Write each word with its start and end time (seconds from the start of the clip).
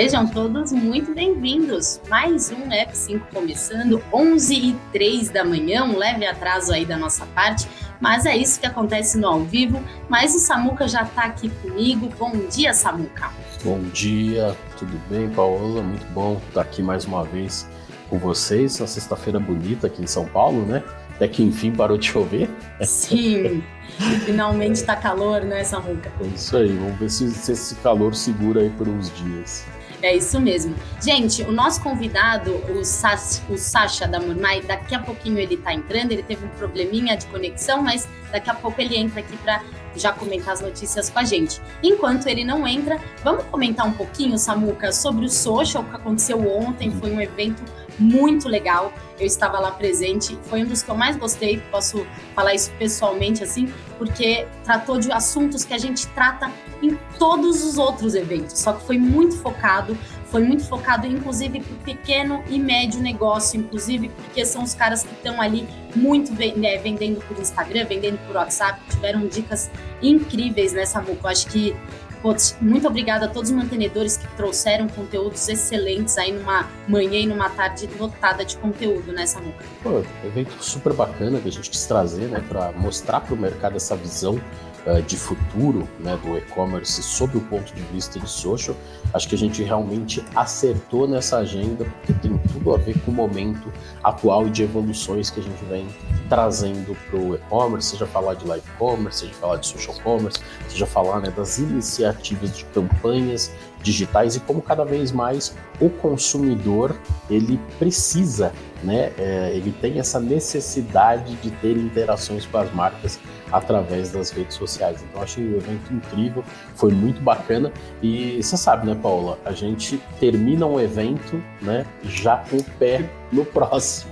Sejam 0.00 0.26
todos 0.26 0.72
muito 0.72 1.14
bem-vindos. 1.14 2.00
Mais 2.08 2.50
um 2.50 2.70
F5 2.70 3.20
começando, 3.34 4.02
11 4.10 4.54
e 4.54 4.76
3 4.94 5.28
da 5.28 5.44
manhã, 5.44 5.84
um 5.84 5.98
leve 5.98 6.24
atraso 6.24 6.72
aí 6.72 6.86
da 6.86 6.96
nossa 6.96 7.26
parte, 7.26 7.68
mas 8.00 8.24
é 8.24 8.34
isso 8.34 8.58
que 8.58 8.64
acontece 8.64 9.18
no 9.18 9.28
ao 9.28 9.40
vivo. 9.40 9.78
Mas 10.08 10.34
o 10.34 10.38
Samuca 10.38 10.88
já 10.88 11.02
está 11.02 11.24
aqui 11.24 11.50
comigo. 11.50 12.08
Bom 12.18 12.32
dia, 12.50 12.72
Samuca. 12.72 13.28
Bom 13.62 13.78
dia, 13.92 14.56
tudo 14.78 14.98
bem, 15.10 15.28
Paola? 15.28 15.82
Muito 15.82 16.06
bom 16.14 16.40
estar 16.48 16.62
aqui 16.62 16.82
mais 16.82 17.04
uma 17.04 17.22
vez 17.22 17.68
com 18.08 18.18
vocês. 18.18 18.80
Uma 18.80 18.86
sexta-feira 18.86 19.38
bonita 19.38 19.86
aqui 19.86 20.02
em 20.02 20.06
São 20.06 20.24
Paulo, 20.24 20.64
né? 20.64 20.82
Até 21.14 21.28
que 21.28 21.42
enfim 21.42 21.72
parou 21.72 21.98
de 21.98 22.06
chover. 22.06 22.48
Sim, 22.80 23.62
finalmente 24.24 24.76
está 24.76 24.96
calor, 24.96 25.42
né, 25.42 25.62
Samuca? 25.62 26.10
É 26.22 26.26
isso 26.28 26.56
aí, 26.56 26.74
vamos 26.74 26.98
ver 26.98 27.10
se, 27.10 27.30
se 27.32 27.52
esse 27.52 27.74
calor 27.74 28.14
segura 28.14 28.62
aí 28.62 28.70
por 28.70 28.88
uns 28.88 29.14
dias. 29.14 29.66
É 30.02 30.16
isso 30.16 30.40
mesmo. 30.40 30.74
Gente, 31.00 31.42
o 31.42 31.52
nosso 31.52 31.82
convidado, 31.82 32.52
o, 32.70 32.84
Sas, 32.84 33.42
o 33.50 33.56
Sasha 33.58 34.08
da 34.08 34.18
Murmai, 34.18 34.62
daqui 34.62 34.94
a 34.94 34.98
pouquinho 34.98 35.38
ele 35.38 35.54
está 35.54 35.74
entrando, 35.74 36.12
ele 36.12 36.22
teve 36.22 36.44
um 36.44 36.48
probleminha 36.50 37.16
de 37.16 37.26
conexão, 37.26 37.82
mas 37.82 38.08
daqui 38.32 38.48
a 38.48 38.54
pouco 38.54 38.80
ele 38.80 38.96
entra 38.96 39.20
aqui 39.20 39.36
para 39.36 39.62
já 39.94 40.12
comentar 40.12 40.54
as 40.54 40.60
notícias 40.60 41.10
com 41.10 41.18
a 41.18 41.24
gente. 41.24 41.60
Enquanto 41.82 42.26
ele 42.28 42.44
não 42.44 42.66
entra, 42.66 42.98
vamos 43.22 43.44
comentar 43.44 43.86
um 43.86 43.92
pouquinho, 43.92 44.38
Samuca, 44.38 44.92
sobre 44.92 45.26
o 45.26 45.28
social 45.28 45.84
que 45.84 45.96
aconteceu 45.96 46.50
ontem, 46.50 46.90
foi 46.90 47.10
um 47.10 47.20
evento 47.20 47.62
muito 47.98 48.48
legal. 48.48 48.92
Eu 49.20 49.26
estava 49.26 49.58
lá 49.58 49.70
presente, 49.70 50.38
foi 50.44 50.62
um 50.62 50.66
dos 50.66 50.82
que 50.82 50.90
eu 50.90 50.96
mais 50.96 51.16
gostei, 51.16 51.58
posso 51.70 52.06
falar 52.34 52.54
isso 52.54 52.70
pessoalmente 52.78 53.44
assim, 53.44 53.72
porque 53.98 54.46
tratou 54.64 54.98
de 54.98 55.12
assuntos 55.12 55.62
que 55.62 55.74
a 55.74 55.78
gente 55.78 56.06
trata 56.08 56.50
em 56.82 56.98
todos 57.18 57.62
os 57.62 57.76
outros 57.76 58.14
eventos, 58.14 58.58
só 58.58 58.72
que 58.72 58.86
foi 58.86 58.96
muito 58.96 59.36
focado, 59.36 59.96
foi 60.30 60.42
muito 60.42 60.64
focado 60.64 61.06
inclusive 61.06 61.60
para 61.60 61.74
o 61.74 61.78
pequeno 61.78 62.42
e 62.48 62.58
médio 62.58 63.02
negócio, 63.02 63.60
inclusive 63.60 64.08
porque 64.08 64.46
são 64.46 64.62
os 64.62 64.72
caras 64.72 65.02
que 65.02 65.12
estão 65.12 65.40
ali 65.40 65.68
muito 65.94 66.32
né, 66.32 66.78
vendendo 66.78 67.20
por 67.26 67.38
Instagram, 67.38 67.84
vendendo 67.84 68.18
por 68.26 68.36
WhatsApp, 68.36 68.80
tiveram 68.88 69.26
dicas 69.26 69.70
incríveis 70.00 70.72
nessa 70.72 71.00
MUCO. 71.02 71.26
Acho 71.26 71.46
que 71.48 71.76
Putz, 72.22 72.56
muito 72.60 72.86
obrigada 72.86 73.26
a 73.26 73.28
todos 73.28 73.50
os 73.50 73.56
mantenedores 73.56 74.16
que 74.16 74.26
trouxeram 74.36 74.88
conteúdos 74.88 75.48
excelentes 75.48 76.18
aí 76.18 76.32
numa 76.32 76.68
manhã 76.86 77.20
e 77.20 77.26
numa 77.26 77.48
tarde 77.48 77.88
lotada 77.98 78.44
de 78.44 78.56
conteúdo, 78.58 79.12
né, 79.12 79.24
Samuca? 79.26 79.64
Pô, 79.82 80.02
evento 80.24 80.62
super 80.62 80.92
bacana 80.92 81.40
que 81.40 81.48
a 81.48 81.52
gente 81.52 81.70
quis 81.70 81.86
trazer, 81.86 82.28
né, 82.28 82.44
para 82.46 82.72
mostrar 82.72 83.20
para 83.20 83.34
o 83.34 83.38
mercado 83.38 83.76
essa 83.76 83.96
visão 83.96 84.40
uh, 84.86 85.00
de 85.02 85.16
futuro 85.16 85.88
né, 85.98 86.18
do 86.22 86.36
e-commerce 86.36 87.02
sob 87.02 87.38
o 87.38 87.40
ponto 87.40 87.72
de 87.74 87.82
vista 87.84 88.20
de 88.20 88.28
social, 88.28 88.76
acho 89.12 89.28
que 89.28 89.34
a 89.34 89.38
gente 89.38 89.62
realmente 89.62 90.24
acertou 90.34 91.06
nessa 91.08 91.38
agenda, 91.38 91.84
porque 91.84 92.12
tem 92.12 92.36
tudo 92.52 92.74
a 92.74 92.78
ver 92.78 92.98
com 93.00 93.10
o 93.10 93.14
momento 93.14 93.72
atual 94.02 94.46
e 94.46 94.50
de 94.50 94.62
evoluções 94.62 95.30
que 95.30 95.40
a 95.40 95.42
gente 95.42 95.64
vem 95.64 95.86
trazendo 96.28 96.96
para 97.08 97.18
o 97.18 97.34
e-commerce, 97.34 97.90
seja 97.90 98.06
falar 98.06 98.34
de 98.34 98.46
live 98.46 98.66
commerce, 98.78 99.20
seja 99.20 99.34
falar 99.34 99.56
de 99.56 99.66
social 99.66 99.96
commerce, 100.02 100.40
seja 100.68 100.86
falar 100.86 101.20
né, 101.20 101.30
das 101.30 101.58
iniciativas 101.58 102.56
de 102.56 102.64
campanhas 102.66 103.50
digitais 103.82 104.36
e 104.36 104.40
como 104.40 104.60
cada 104.60 104.84
vez 104.84 105.10
mais 105.10 105.56
o 105.80 105.88
consumidor 105.88 106.96
ele 107.28 107.58
precisa, 107.78 108.52
né, 108.82 109.12
é, 109.18 109.52
ele 109.54 109.72
tem 109.72 109.98
essa 109.98 110.20
necessidade 110.20 111.34
de 111.36 111.50
ter 111.50 111.76
interações 111.76 112.46
com 112.46 112.58
as 112.58 112.72
marcas 112.72 113.18
através 113.52 114.10
das 114.12 114.30
redes 114.30 114.56
sociais. 114.56 115.02
Então 115.08 115.22
achei 115.22 115.44
o 115.44 115.56
evento 115.56 115.92
incrível, 115.92 116.44
foi 116.74 116.92
muito 116.92 117.20
bacana 117.20 117.72
e 118.02 118.42
você 118.42 118.56
sabe, 118.56 118.86
né, 118.86 118.94
Paula, 119.00 119.38
a 119.44 119.52
gente 119.52 119.98
termina 120.18 120.66
um 120.66 120.78
evento, 120.78 121.42
né, 121.60 121.86
já 122.02 122.36
com 122.38 122.56
o 122.56 122.64
pé 122.64 123.08
no 123.32 123.44
próximo. 123.44 124.10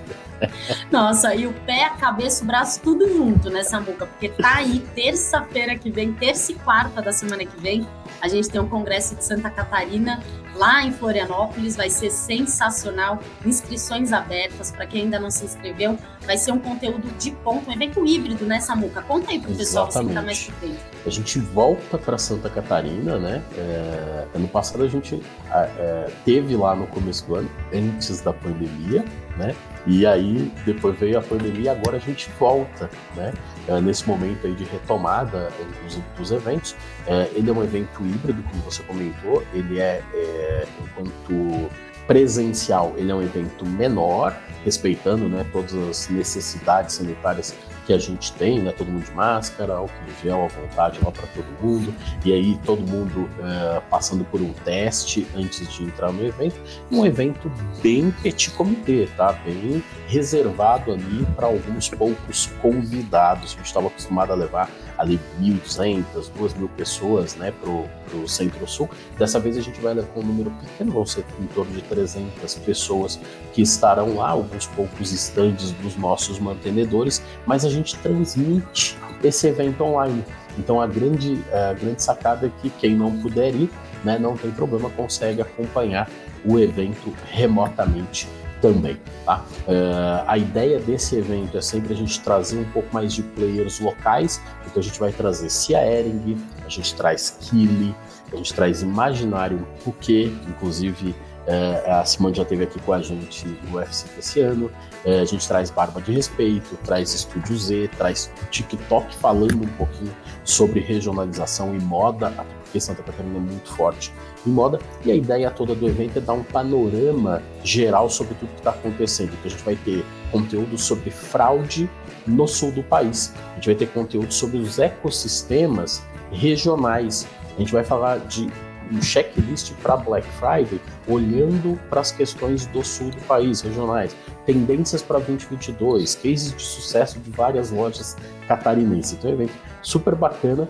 Nossa, 0.90 1.34
e 1.34 1.46
o 1.46 1.52
pé, 1.66 1.84
a 1.84 1.90
cabeça, 1.90 2.44
o 2.44 2.46
braço, 2.46 2.80
tudo 2.80 3.08
junto, 3.08 3.50
né, 3.50 3.64
Samuca? 3.64 4.06
Porque 4.06 4.28
tá 4.28 4.56
aí, 4.56 4.80
terça-feira 4.94 5.76
que 5.76 5.90
vem, 5.90 6.12
terça 6.12 6.52
e 6.52 6.54
quarta 6.54 7.02
da 7.02 7.12
semana 7.12 7.44
que 7.44 7.60
vem, 7.60 7.86
a 8.20 8.28
gente 8.28 8.48
tem 8.48 8.60
um 8.60 8.68
congresso 8.68 9.16
de 9.16 9.24
Santa 9.24 9.50
Catarina 9.50 10.22
lá 10.58 10.84
em 10.84 10.92
Florianópolis, 10.92 11.76
vai 11.76 11.88
ser 11.88 12.10
sensacional. 12.10 13.20
Inscrições 13.46 14.12
abertas 14.12 14.70
para 14.70 14.86
quem 14.86 15.02
ainda 15.02 15.18
não 15.18 15.30
se 15.30 15.44
inscreveu. 15.44 15.98
Vai 16.26 16.36
ser 16.36 16.52
um 16.52 16.58
conteúdo 16.58 17.08
de 17.18 17.30
ponto, 17.30 17.70
um 17.70 17.72
evento 17.72 18.04
híbrido, 18.04 18.44
né, 18.44 18.60
Samuca? 18.60 19.00
Conta 19.02 19.30
aí 19.30 19.40
pro 19.40 19.54
pessoal 19.54 19.90
você 19.90 20.04
que 20.04 20.12
tá 20.12 20.20
mais 20.20 20.44
por 20.44 20.54
dentro. 20.60 20.84
A 21.06 21.10
gente 21.10 21.38
volta 21.38 21.96
para 21.96 22.18
Santa 22.18 22.50
Catarina, 22.50 23.18
né? 23.18 23.42
É, 23.56 24.26
ano 24.34 24.48
passado 24.48 24.82
a 24.82 24.88
gente 24.88 25.22
é, 25.50 26.10
teve 26.24 26.56
lá 26.56 26.74
no 26.74 26.86
começo 26.88 27.26
do 27.26 27.36
ano, 27.36 27.50
antes 27.72 28.20
da 28.20 28.32
pandemia, 28.32 29.04
né? 29.36 29.54
E 29.86 30.04
aí 30.04 30.52
depois 30.66 30.98
veio 30.98 31.18
a 31.18 31.22
pandemia 31.22 31.62
e 31.62 31.68
agora 31.68 31.96
a 31.96 32.00
gente 32.00 32.28
volta, 32.38 32.90
né? 33.16 33.32
É, 33.68 33.80
nesse 33.82 34.08
momento 34.08 34.46
aí 34.46 34.54
de 34.54 34.64
retomada 34.64 35.50
dos, 35.84 36.00
dos 36.16 36.32
eventos. 36.32 36.74
É, 37.06 37.30
ele 37.34 37.50
é 37.50 37.52
um 37.52 37.62
evento 37.62 38.02
híbrido, 38.02 38.42
como 38.44 38.62
você 38.62 38.82
comentou, 38.82 39.44
ele 39.52 39.78
é, 39.78 40.02
é 40.14 40.66
enquanto 40.82 41.70
presencial, 42.06 42.94
ele 42.96 43.10
é 43.12 43.14
um 43.14 43.20
evento 43.20 43.66
menor, 43.66 44.34
respeitando 44.64 45.28
né, 45.28 45.44
todas 45.52 45.74
as 45.74 46.08
necessidades 46.08 46.94
sanitárias 46.94 47.54
que 47.88 47.94
a 47.94 47.98
gente 47.98 48.34
tem, 48.34 48.60
né? 48.60 48.70
Todo 48.70 48.88
mundo 48.88 49.06
de 49.06 49.12
máscara, 49.12 49.72
álcool 49.72 49.94
gel 50.22 50.44
à 50.44 50.48
vontade 50.48 51.00
lá 51.02 51.10
para 51.10 51.26
todo 51.28 51.46
mundo, 51.62 51.94
e 52.22 52.34
aí 52.34 52.60
todo 52.66 52.82
mundo 52.82 53.20
uh, 53.22 53.80
passando 53.88 54.26
por 54.26 54.42
um 54.42 54.52
teste 54.52 55.26
antes 55.34 55.72
de 55.72 55.84
entrar 55.84 56.12
no 56.12 56.22
evento. 56.22 56.60
Um 56.92 57.06
evento 57.06 57.50
bem 57.82 58.10
petit 58.22 58.50
comité, 58.50 59.08
tá? 59.16 59.32
Bem 59.32 59.82
reservado 60.06 60.92
ali 60.92 61.26
para 61.34 61.46
alguns 61.46 61.88
poucos 61.88 62.50
convidados. 62.60 63.54
A 63.54 63.56
gente 63.56 63.66
estava 63.66 63.86
acostumado 63.86 64.34
a 64.34 64.36
levar 64.36 64.70
ali 64.98 65.18
1.200, 65.40 66.04
2.000 66.38 66.68
pessoas 66.76 67.36
né, 67.36 67.52
para 67.52 67.70
o 67.70 68.28
Centro-Sul. 68.28 68.90
Dessa 69.16 69.38
vez 69.38 69.56
a 69.56 69.60
gente 69.60 69.80
vai 69.80 69.94
levar 69.94 70.18
um 70.18 70.22
número 70.22 70.50
pequeno, 70.50 70.92
vão 70.92 71.06
ser 71.06 71.24
em 71.40 71.46
torno 71.46 71.72
de 71.72 71.82
300 71.82 72.54
pessoas 72.56 73.18
que 73.52 73.62
estarão 73.62 74.16
lá, 74.16 74.30
alguns 74.30 74.66
poucos 74.66 75.12
estandes 75.12 75.70
dos 75.72 75.96
nossos 75.96 76.38
mantenedores, 76.38 77.22
mas 77.46 77.64
a 77.64 77.70
gente 77.70 77.96
transmite 77.96 78.98
esse 79.22 79.46
evento 79.46 79.84
online. 79.84 80.24
Então 80.58 80.80
a 80.80 80.86
grande, 80.86 81.38
a 81.52 81.72
grande 81.72 82.02
sacada 82.02 82.46
é 82.46 82.50
que 82.60 82.68
quem 82.70 82.96
não 82.96 83.16
puder 83.18 83.54
ir, 83.54 83.70
né, 84.04 84.18
não 84.18 84.36
tem 84.36 84.50
problema, 84.50 84.90
consegue 84.90 85.40
acompanhar 85.40 86.10
o 86.44 86.58
evento 86.58 87.14
remotamente 87.30 88.28
também. 88.60 88.98
Tá? 89.24 89.44
Uh, 89.66 90.24
a 90.26 90.38
ideia 90.38 90.78
desse 90.78 91.16
evento 91.16 91.56
é 91.56 91.60
sempre 91.60 91.92
a 91.92 91.96
gente 91.96 92.20
trazer 92.20 92.58
um 92.58 92.64
pouco 92.72 92.88
mais 92.92 93.12
de 93.12 93.22
players 93.22 93.80
locais, 93.80 94.40
então 94.66 94.80
a 94.80 94.82
gente 94.82 94.98
vai 94.98 95.12
trazer 95.12 95.50
Cia 95.50 95.84
Ering, 95.84 96.36
a 96.64 96.68
gente 96.68 96.94
traz 96.94 97.36
Kili, 97.40 97.94
a 98.32 98.36
gente 98.36 98.54
traz 98.54 98.82
Imaginário 98.82 99.66
Puquê, 99.84 100.32
inclusive 100.48 101.10
uh, 101.10 102.00
a 102.00 102.04
Simone 102.04 102.36
já 102.36 102.42
esteve 102.42 102.64
aqui 102.64 102.78
com 102.80 102.92
a 102.92 103.02
gente 103.02 103.46
no 103.64 103.78
UFC 103.78 104.06
esse 104.18 104.40
ano, 104.40 104.66
uh, 105.04 105.22
a 105.22 105.24
gente 105.24 105.46
traz 105.46 105.70
Barba 105.70 106.00
de 106.00 106.12
Respeito, 106.12 106.76
traz 106.84 107.14
Estúdio 107.14 107.56
Z, 107.56 107.90
traz 107.96 108.30
TikTok 108.50 109.14
falando 109.16 109.64
um 109.64 109.68
pouquinho 109.76 110.14
sobre 110.44 110.80
regionalização 110.80 111.74
e 111.74 111.80
moda, 111.80 112.32
porque 112.68 112.80
Santa 112.80 113.02
Catarina 113.02 113.36
é 113.36 113.40
muito 113.40 113.72
forte 113.72 114.12
em 114.46 114.50
moda, 114.50 114.78
e 115.04 115.10
a 115.10 115.14
ideia 115.14 115.50
toda 115.50 115.74
do 115.74 115.86
evento 115.86 116.18
é 116.18 116.20
dar 116.20 116.34
um 116.34 116.44
panorama 116.44 117.42
geral 117.64 118.08
sobre 118.10 118.34
tudo 118.34 118.50
que 118.50 118.58
está 118.58 118.70
acontecendo. 118.70 119.28
Então 119.28 119.46
a 119.46 119.48
gente 119.48 119.64
vai 119.64 119.76
ter 119.76 120.04
conteúdo 120.30 120.78
sobre 120.78 121.10
fraude 121.10 121.90
no 122.26 122.46
sul 122.46 122.70
do 122.70 122.82
país, 122.82 123.34
a 123.52 123.54
gente 123.54 123.66
vai 123.66 123.74
ter 123.74 123.88
conteúdo 123.88 124.32
sobre 124.32 124.58
os 124.58 124.78
ecossistemas 124.78 126.02
regionais, 126.30 127.26
a 127.56 127.58
gente 127.58 127.72
vai 127.72 127.82
falar 127.82 128.18
de 128.18 128.48
um 128.90 129.02
checklist 129.02 129.72
para 129.82 129.96
Black 129.96 130.26
Friday, 130.38 130.80
olhando 131.06 131.78
para 131.90 132.00
as 132.00 132.10
questões 132.10 132.66
do 132.66 132.82
sul 132.82 133.10
do 133.10 133.20
país, 133.22 133.60
regionais, 133.60 134.16
tendências 134.46 135.02
para 135.02 135.18
2022, 135.18 136.14
cases 136.14 136.54
de 136.54 136.62
sucesso 136.62 137.18
de 137.18 137.30
várias 137.30 137.70
lojas 137.70 138.16
catarinenses. 138.46 139.12
Então 139.12 139.30
é 139.30 139.34
um 139.34 139.36
evento 139.36 139.52
super 139.82 140.14
bacana. 140.14 140.68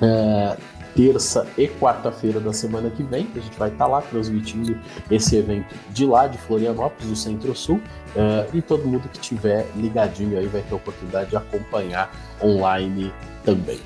É, 0.00 0.56
terça 0.94 1.46
e 1.56 1.68
quarta-feira 1.68 2.40
da 2.40 2.52
semana 2.52 2.90
que 2.90 3.02
vem. 3.02 3.28
A 3.34 3.40
gente 3.40 3.58
vai 3.58 3.68
estar 3.68 3.84
tá 3.84 3.90
lá 3.90 4.02
transmitindo 4.02 4.78
esse 5.10 5.36
evento 5.36 5.74
de 5.90 6.06
lá, 6.06 6.26
de 6.26 6.38
Florianópolis, 6.38 7.08
do 7.08 7.16
Centro-Sul. 7.16 7.76
Uh, 7.76 8.56
e 8.56 8.60
todo 8.60 8.86
mundo 8.86 9.08
que 9.08 9.18
tiver 9.18 9.66
ligadinho 9.74 10.38
aí 10.38 10.46
vai 10.46 10.62
ter 10.62 10.72
a 10.72 10.76
oportunidade 10.76 11.30
de 11.30 11.36
acompanhar 11.36 12.10
online 12.42 13.12
também. 13.44 13.80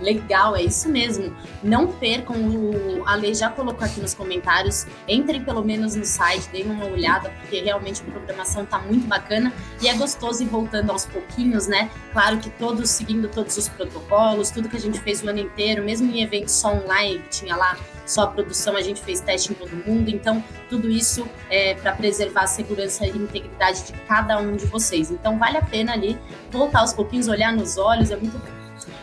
Legal, 0.00 0.56
é 0.56 0.62
isso 0.62 0.88
mesmo. 0.88 1.34
Não 1.62 1.86
percam, 1.86 2.36
o 2.36 3.02
Ale 3.06 3.34
já 3.34 3.48
colocou 3.48 3.84
aqui 3.84 4.00
nos 4.00 4.14
comentários. 4.14 4.86
Entrem 5.08 5.42
pelo 5.42 5.62
menos 5.64 5.94
no 5.94 6.04
site, 6.04 6.48
deem 6.50 6.66
uma 6.66 6.86
olhada, 6.86 7.30
porque 7.40 7.60
realmente 7.60 8.02
a 8.02 8.10
programação 8.10 8.64
está 8.64 8.78
muito 8.78 9.06
bacana 9.06 9.52
e 9.80 9.88
é 9.88 9.94
gostoso 9.94 10.42
ir 10.42 10.46
voltando 10.46 10.90
aos 10.90 11.06
pouquinhos, 11.06 11.66
né? 11.66 11.90
Claro 12.12 12.38
que 12.38 12.50
todos 12.50 12.90
seguindo 12.90 13.28
todos 13.28 13.56
os 13.56 13.68
protocolos, 13.68 14.50
tudo 14.50 14.68
que 14.68 14.76
a 14.76 14.80
gente 14.80 14.98
fez 15.00 15.22
o 15.22 15.28
ano 15.28 15.40
inteiro, 15.40 15.84
mesmo 15.84 16.10
em 16.10 16.22
eventos 16.22 16.54
só 16.54 16.74
online, 16.74 17.18
que 17.20 17.28
tinha 17.28 17.56
lá 17.56 17.76
só 18.04 18.22
a 18.22 18.26
produção, 18.28 18.76
a 18.76 18.82
gente 18.82 19.00
fez 19.00 19.20
teste 19.20 19.52
em 19.52 19.54
todo 19.54 19.70
mundo. 19.86 20.08
Então, 20.08 20.42
tudo 20.68 20.88
isso 20.88 21.26
é 21.50 21.74
para 21.74 21.92
preservar 21.92 22.42
a 22.42 22.46
segurança 22.46 23.06
e 23.06 23.10
integridade 23.10 23.84
de 23.84 23.92
cada 24.06 24.38
um 24.38 24.56
de 24.56 24.66
vocês. 24.66 25.10
Então, 25.10 25.38
vale 25.38 25.58
a 25.58 25.62
pena 25.62 25.92
ali 25.92 26.18
voltar 26.50 26.80
aos 26.80 26.92
pouquinhos, 26.92 27.28
olhar 27.28 27.52
nos 27.52 27.76
olhos, 27.76 28.10
é 28.10 28.16
muito 28.16 28.38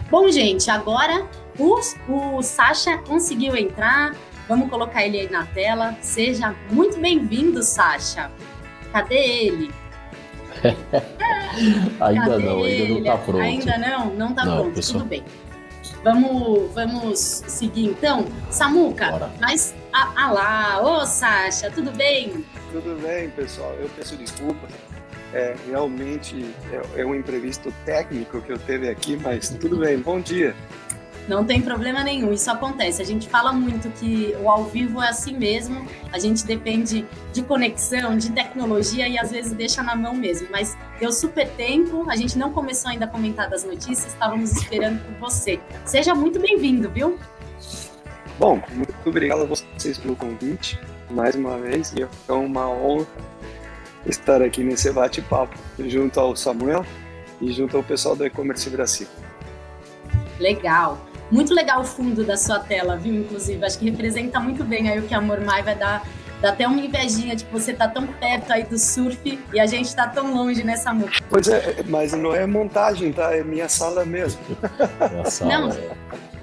Bom, 0.10 0.30
gente, 0.30 0.70
agora 0.70 1.28
o, 1.58 1.80
o 2.10 2.42
Sasha 2.42 2.98
conseguiu 3.00 3.56
entrar. 3.56 4.16
Vamos 4.48 4.70
colocar 4.70 5.06
ele 5.06 5.22
aí 5.22 5.30
na 5.30 5.46
tela. 5.46 5.96
Seja 6.02 6.56
muito 6.70 7.00
bem-vindo, 7.00 7.64
Sasha. 7.64 8.30
Cadê 8.92 9.16
ele? 9.16 9.72
ainda 12.00 12.30
Cadê 12.30 12.44
não, 12.44 12.66
ele? 12.66 12.82
ainda 12.82 12.94
não 12.94 13.00
está 13.00 13.18
pronto. 13.18 13.42
Ainda 13.42 13.78
não? 13.78 14.06
Não 14.14 14.30
está 14.30 14.44
pronto, 14.44 14.76
pessoal. 14.76 15.00
tudo 15.00 15.10
bem. 15.10 15.24
Vamos, 16.04 16.74
vamos 16.74 17.20
seguir 17.20 17.86
então. 17.86 18.26
Samuca, 18.50 19.12
Bora. 19.12 19.32
mas. 19.40 19.74
Ah, 19.94 20.12
ah 20.16 20.32
lá, 20.32 20.82
ô 20.82 21.06
Sasha, 21.06 21.72
tudo 21.72 21.92
bem? 21.92 22.44
Tudo 22.72 23.00
bem, 23.02 23.30
pessoal. 23.30 23.74
Eu 23.80 23.90
peço 23.90 24.16
desculpas 24.18 24.70
é, 25.34 25.56
realmente 25.68 26.46
é, 26.72 27.02
é 27.02 27.06
um 27.06 27.16
imprevisto 27.16 27.74
técnico 27.86 28.42
que 28.42 28.52
eu 28.52 28.60
teve 28.60 28.88
aqui, 28.88 29.18
mas 29.18 29.50
tudo 29.50 29.78
bem. 29.78 29.98
Bom 29.98 30.20
dia. 30.20 30.56
Não 31.28 31.46
tem 31.46 31.62
problema 31.62 32.04
nenhum, 32.04 32.34
isso 32.34 32.52
acontece. 32.52 33.02
A 33.02 33.06
gente 33.06 33.30
fala 33.30 33.54
muito 33.54 33.90
que 33.92 34.36
o 34.42 34.50
ao 34.50 34.66
vivo 34.66 35.02
é 35.02 35.08
assim 35.08 35.38
mesmo, 35.38 35.88
a 36.12 36.20
gente 36.20 36.46
depende 36.46 37.06
de 37.32 37.42
conexão, 37.42 38.18
de 38.18 38.30
tecnologia 38.32 39.08
e 39.08 39.18
às 39.18 39.32
vezes 39.32 39.54
deixa 39.54 39.82
na 39.82 39.96
mão 39.96 40.14
mesmo. 40.14 40.50
Mas 40.52 40.78
deu 41.00 41.12
super 41.14 41.48
tempo, 41.52 42.10
a 42.10 42.16
gente 42.18 42.38
não 42.38 42.52
começou 42.52 42.92
ainda 42.92 43.06
a 43.06 43.08
comentar 43.08 43.50
das 43.50 43.64
notícias, 43.64 44.08
estávamos 44.08 44.52
esperando 44.52 45.02
por 45.06 45.30
você. 45.30 45.60
Seja 45.86 46.14
muito 46.14 46.40
bem-vindo, 46.40 46.90
viu? 46.90 47.18
Bom, 48.38 48.62
muito 48.74 48.94
obrigado 49.06 49.44
a 49.44 49.46
vocês 49.46 49.98
pelo 49.98 50.18
convite, 50.18 50.78
mais 51.10 51.36
uma 51.36 51.58
vez, 51.58 51.94
é 51.96 52.34
uma 52.34 52.68
honra 52.68 53.08
estar 54.06 54.42
aqui 54.42 54.64
nesse 54.64 54.92
bate-papo 54.92 55.58
junto 55.80 56.20
ao 56.20 56.36
Samuel 56.36 56.86
e 57.42 57.52
junto 57.52 57.78
ao 57.78 57.84
pessoal 57.84 58.16
do 58.16 58.26
E-Commerce 58.26 58.70
Brasil. 58.70 59.08
Legal. 60.40 60.98
Muito 61.32 61.54
legal 61.54 61.82
o 61.82 61.84
fundo 61.84 62.24
da 62.24 62.38
sua 62.38 62.60
tela, 62.60 62.96
viu? 62.98 63.16
Inclusive, 63.16 63.66
acho 63.66 63.80
que 63.80 63.90
representa 63.90 64.40
muito 64.40 64.64
bem 64.64 64.90
aí 64.90 65.00
o 65.00 65.04
que 65.04 65.16
a 65.16 65.22
Mormai 65.22 65.64
vai 65.64 65.76
dar. 65.76 66.06
Dá 66.42 66.50
até 66.50 66.68
uma 66.68 66.80
invejinha 66.80 67.36
de 67.36 67.46
você 67.46 67.74
tá 67.74 67.88
tão 67.88 68.06
perto 68.06 68.52
aí 68.52 68.64
do 68.64 68.78
surf 68.78 69.40
e 69.54 69.60
a 69.60 69.66
gente 69.66 69.96
tá 69.96 70.08
tão 70.08 70.36
longe 70.36 70.62
nessa 70.62 70.94
música. 70.94 71.26
Pois 71.30 71.48
é, 71.48 71.84
mas 71.88 72.12
não 72.12 72.36
é 72.36 72.46
montagem, 72.46 73.14
tá? 73.14 73.34
É 73.34 73.44
minha 73.44 73.70
sala 73.70 74.04
mesmo. 74.04 74.42
É 75.00 75.30
sala, 75.30 75.58
não, 75.58 75.70
é. 75.70 75.92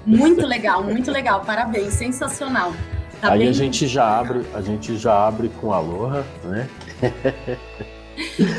muito 0.05 0.45
legal, 0.45 0.83
muito 0.83 1.11
legal. 1.11 1.41
Parabéns, 1.45 1.93
sensacional. 1.93 2.73
Tá 3.21 3.33
aí 3.33 3.39
bem... 3.39 3.49
a 3.49 3.51
gente 3.51 3.87
já 3.87 4.19
abre, 4.19 4.43
a 4.55 4.61
gente 4.61 4.97
já 4.97 5.27
abre 5.27 5.49
com 5.61 5.71
Aloha, 5.71 6.25
né? 6.43 6.67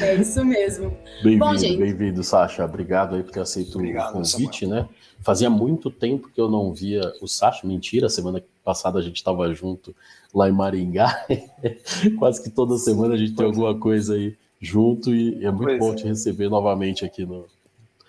É 0.03 0.15
isso 0.15 0.45
mesmo. 0.45 0.97
Bem-vindo, 1.23 1.79
bem-vindo, 1.79 2.25
Sasha. 2.25 2.65
Obrigado 2.65 3.15
aí 3.15 3.23
por 3.23 3.31
ter 3.31 3.41
aceito 3.41 3.77
Obrigado, 3.77 4.11
o 4.11 4.13
convite, 4.15 4.67
Samuel. 4.67 4.85
né? 4.85 4.89
Fazia 5.21 5.49
muito 5.49 5.91
tempo 5.91 6.31
que 6.31 6.41
eu 6.41 6.51
não 6.51 6.73
via 6.73 7.13
o 7.21 7.29
Sasha. 7.29 7.67
Mentira, 7.67 8.09
semana 8.09 8.43
passada 8.65 8.99
a 8.99 9.03
gente 9.03 9.17
estava 9.17 9.53
junto 9.55 9.95
lá 10.35 10.49
em 10.49 10.53
Maringá. 10.53 11.27
Quase 12.19 12.43
que 12.43 12.51
toda 12.51 12.77
semana 12.79 13.15
a 13.15 13.17
gente 13.17 13.35
tem 13.35 13.47
alguma 13.47 13.79
coisa 13.79 14.15
aí 14.15 14.37
junto 14.61 15.15
e 15.15 15.45
é 15.45 15.51
muito 15.51 15.65
pois 15.65 15.79
bom 15.79 15.93
é. 15.93 15.97
te 15.97 16.05
receber 16.07 16.49
novamente 16.49 17.05
aqui 17.05 17.25
no. 17.25 17.47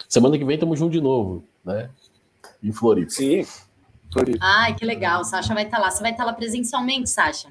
Semana 0.07 0.38
que 0.38 0.45
vem 0.45 0.56
estamos 0.56 0.79
juntos 0.79 0.94
de 0.94 1.01
novo, 1.01 1.44
né? 1.63 1.89
Em 2.63 2.71
Floripa. 2.71 3.12
Sim. 3.12 3.45
Floripa. 4.12 4.39
Ai, 4.41 4.75
que 4.75 4.86
legal. 4.86 5.21
O 5.21 5.24
Sasha 5.25 5.53
vai 5.53 5.65
estar 5.65 5.77
tá 5.77 5.83
lá. 5.83 5.91
Você 5.91 6.01
vai 6.01 6.12
estar 6.12 6.24
tá 6.24 6.31
lá 6.31 6.36
presencialmente, 6.36 7.09
Sasha? 7.09 7.50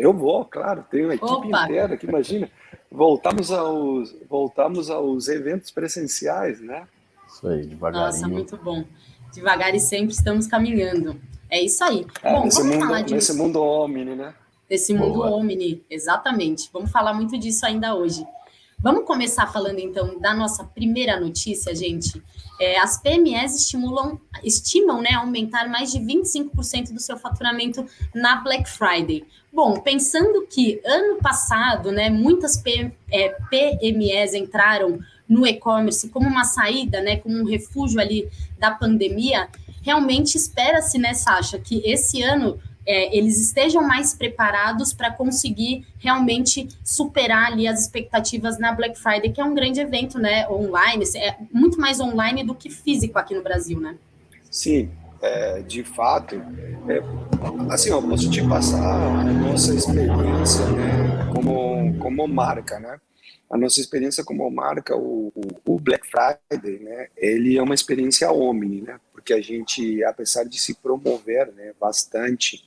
Eu 0.00 0.14
vou, 0.14 0.46
claro, 0.46 0.82
tenho 0.90 1.08
uma 1.08 1.14
equipe 1.14 1.30
Opa. 1.30 1.64
inteira 1.64 1.94
que 1.94 2.06
imagina. 2.06 2.50
Voltamos 2.90 3.52
aos, 3.52 4.16
voltamos 4.26 4.88
aos 4.88 5.28
eventos 5.28 5.70
presenciais, 5.70 6.58
né? 6.58 6.88
Isso 7.28 7.46
aí, 7.46 7.66
devagarinho. 7.66 8.06
Nossa, 8.06 8.26
muito 8.26 8.56
bom. 8.56 8.82
Devagar 9.30 9.74
e 9.74 9.78
sempre 9.78 10.14
estamos 10.14 10.46
caminhando. 10.46 11.20
É 11.50 11.60
isso 11.60 11.84
aí. 11.84 12.06
É, 12.22 12.32
bom, 12.32 12.44
nesse 12.44 12.56
vamos 12.62 12.76
mundo, 12.76 12.86
falar 12.86 13.02
disso. 13.02 13.14
Nesse 13.14 13.32
mundo 13.34 13.62
omni, 13.62 14.04
né? 14.16 14.34
Nesse 14.70 14.94
mundo 14.94 15.18
Boa. 15.18 15.30
omni, 15.32 15.84
exatamente. 15.90 16.70
Vamos 16.72 16.90
falar 16.90 17.12
muito 17.12 17.36
disso 17.36 17.66
ainda 17.66 17.94
hoje. 17.94 18.24
Vamos 18.78 19.04
começar 19.04 19.46
falando 19.48 19.80
então 19.80 20.18
da 20.18 20.32
nossa 20.32 20.64
primeira 20.64 21.20
notícia, 21.20 21.74
gente. 21.74 22.22
É, 22.58 22.78
as 22.78 22.98
PMEs 23.02 23.54
estimulam, 23.54 24.18
estimam 24.42 25.02
né, 25.02 25.12
aumentar 25.12 25.68
mais 25.68 25.92
de 25.92 25.98
25% 25.98 26.94
do 26.94 27.00
seu 27.00 27.18
faturamento 27.18 27.84
na 28.14 28.36
Black 28.36 28.70
Friday. 28.70 29.26
Bom, 29.52 29.80
pensando 29.80 30.46
que 30.46 30.80
ano 30.84 31.18
passado, 31.18 31.90
né, 31.90 32.08
muitas 32.08 32.56
P, 32.56 32.92
é, 33.10 33.36
PMEs 33.50 34.34
entraram 34.34 35.00
no 35.28 35.46
e-commerce 35.46 36.08
como 36.08 36.28
uma 36.28 36.44
saída, 36.44 37.00
né, 37.00 37.16
como 37.16 37.36
um 37.36 37.44
refúgio 37.44 38.00
ali 38.00 38.28
da 38.58 38.70
pandemia, 38.70 39.48
realmente 39.82 40.36
espera-se, 40.36 40.98
né, 40.98 41.14
Sasha, 41.14 41.58
que 41.58 41.82
esse 41.84 42.22
ano 42.22 42.60
é, 42.86 43.16
eles 43.16 43.40
estejam 43.40 43.82
mais 43.86 44.14
preparados 44.14 44.92
para 44.92 45.10
conseguir 45.10 45.86
realmente 45.98 46.68
superar 46.82 47.52
ali 47.52 47.66
as 47.66 47.82
expectativas 47.82 48.58
na 48.58 48.72
Black 48.72 48.98
Friday, 48.98 49.32
que 49.32 49.40
é 49.40 49.44
um 49.44 49.54
grande 49.54 49.80
evento, 49.80 50.18
né, 50.18 50.48
online, 50.48 51.04
é 51.16 51.36
muito 51.52 51.80
mais 51.80 52.00
online 52.00 52.44
do 52.44 52.54
que 52.54 52.70
físico 52.70 53.18
aqui 53.18 53.34
no 53.34 53.42
Brasil, 53.42 53.80
né? 53.80 53.96
Sim, 54.50 54.90
é, 55.22 55.60
de 55.62 55.84
fato, 55.84 56.36
é, 56.88 57.72
assim, 57.72 57.90
eu 57.90 58.02
posso 58.02 58.30
te 58.30 58.46
passar 58.46 58.80
a 58.80 59.24
nossa 59.24 59.74
experiência 59.74 60.66
né, 60.70 61.30
como, 61.34 61.98
como 61.98 62.26
marca, 62.26 62.78
né? 62.78 62.98
A 63.50 63.58
nossa 63.58 63.80
experiência 63.80 64.22
como 64.22 64.48
marca, 64.48 64.96
o, 64.96 65.32
o, 65.66 65.80
Black 65.80 66.06
Friday, 66.06 66.78
né, 66.78 67.08
ele 67.16 67.58
é 67.58 67.62
uma 67.62 67.74
experiência 67.74 68.30
omni, 68.30 68.82
né? 68.82 69.00
Porque 69.12 69.32
a 69.32 69.40
gente, 69.40 70.04
apesar 70.04 70.44
de 70.44 70.58
se 70.58 70.74
promover 70.74 71.52
né, 71.52 71.72
bastante 71.78 72.64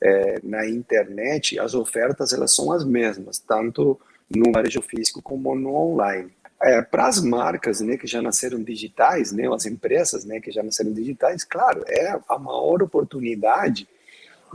é, 0.00 0.38
na 0.42 0.68
internet, 0.68 1.58
as 1.58 1.74
ofertas 1.74 2.32
elas 2.32 2.54
são 2.54 2.70
as 2.70 2.84
mesmas, 2.84 3.38
tanto 3.38 3.98
no 4.28 4.52
varejo 4.52 4.82
físico 4.82 5.22
como 5.22 5.54
no 5.54 5.74
online. 5.74 6.30
É, 6.62 6.80
para 6.80 7.06
as 7.06 7.22
marcas 7.22 7.80
né, 7.80 7.96
que 7.98 8.06
já 8.06 8.22
nasceram 8.22 8.62
digitais, 8.62 9.30
né, 9.30 9.46
as 9.52 9.66
empresas 9.66 10.24
né, 10.24 10.40
que 10.40 10.50
já 10.50 10.62
nasceram 10.62 10.92
digitais, 10.92 11.44
claro, 11.44 11.84
é 11.86 12.18
a 12.28 12.38
maior 12.38 12.82
oportunidade 12.82 13.86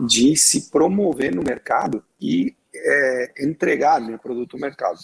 de 0.08 0.36
se 0.36 0.72
promover 0.72 1.34
no 1.34 1.44
mercado 1.44 2.04
e 2.20 2.56
é, 2.74 3.34
entregar 3.40 4.02
né, 4.02 4.18
produto 4.18 4.54
no 4.54 4.62
mercado. 4.62 5.00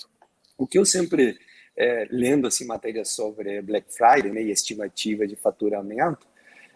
O 0.58 0.66
que 0.66 0.80
eu 0.80 0.86
sempre, 0.86 1.38
é, 1.78 2.08
lendo 2.10 2.48
assim, 2.48 2.66
matérias 2.66 3.10
sobre 3.10 3.62
Black 3.62 3.94
Friday 3.94 4.32
né, 4.32 4.42
e 4.42 4.52
estimativa 4.52 5.28
de 5.28 5.36
faturamento, 5.36 6.26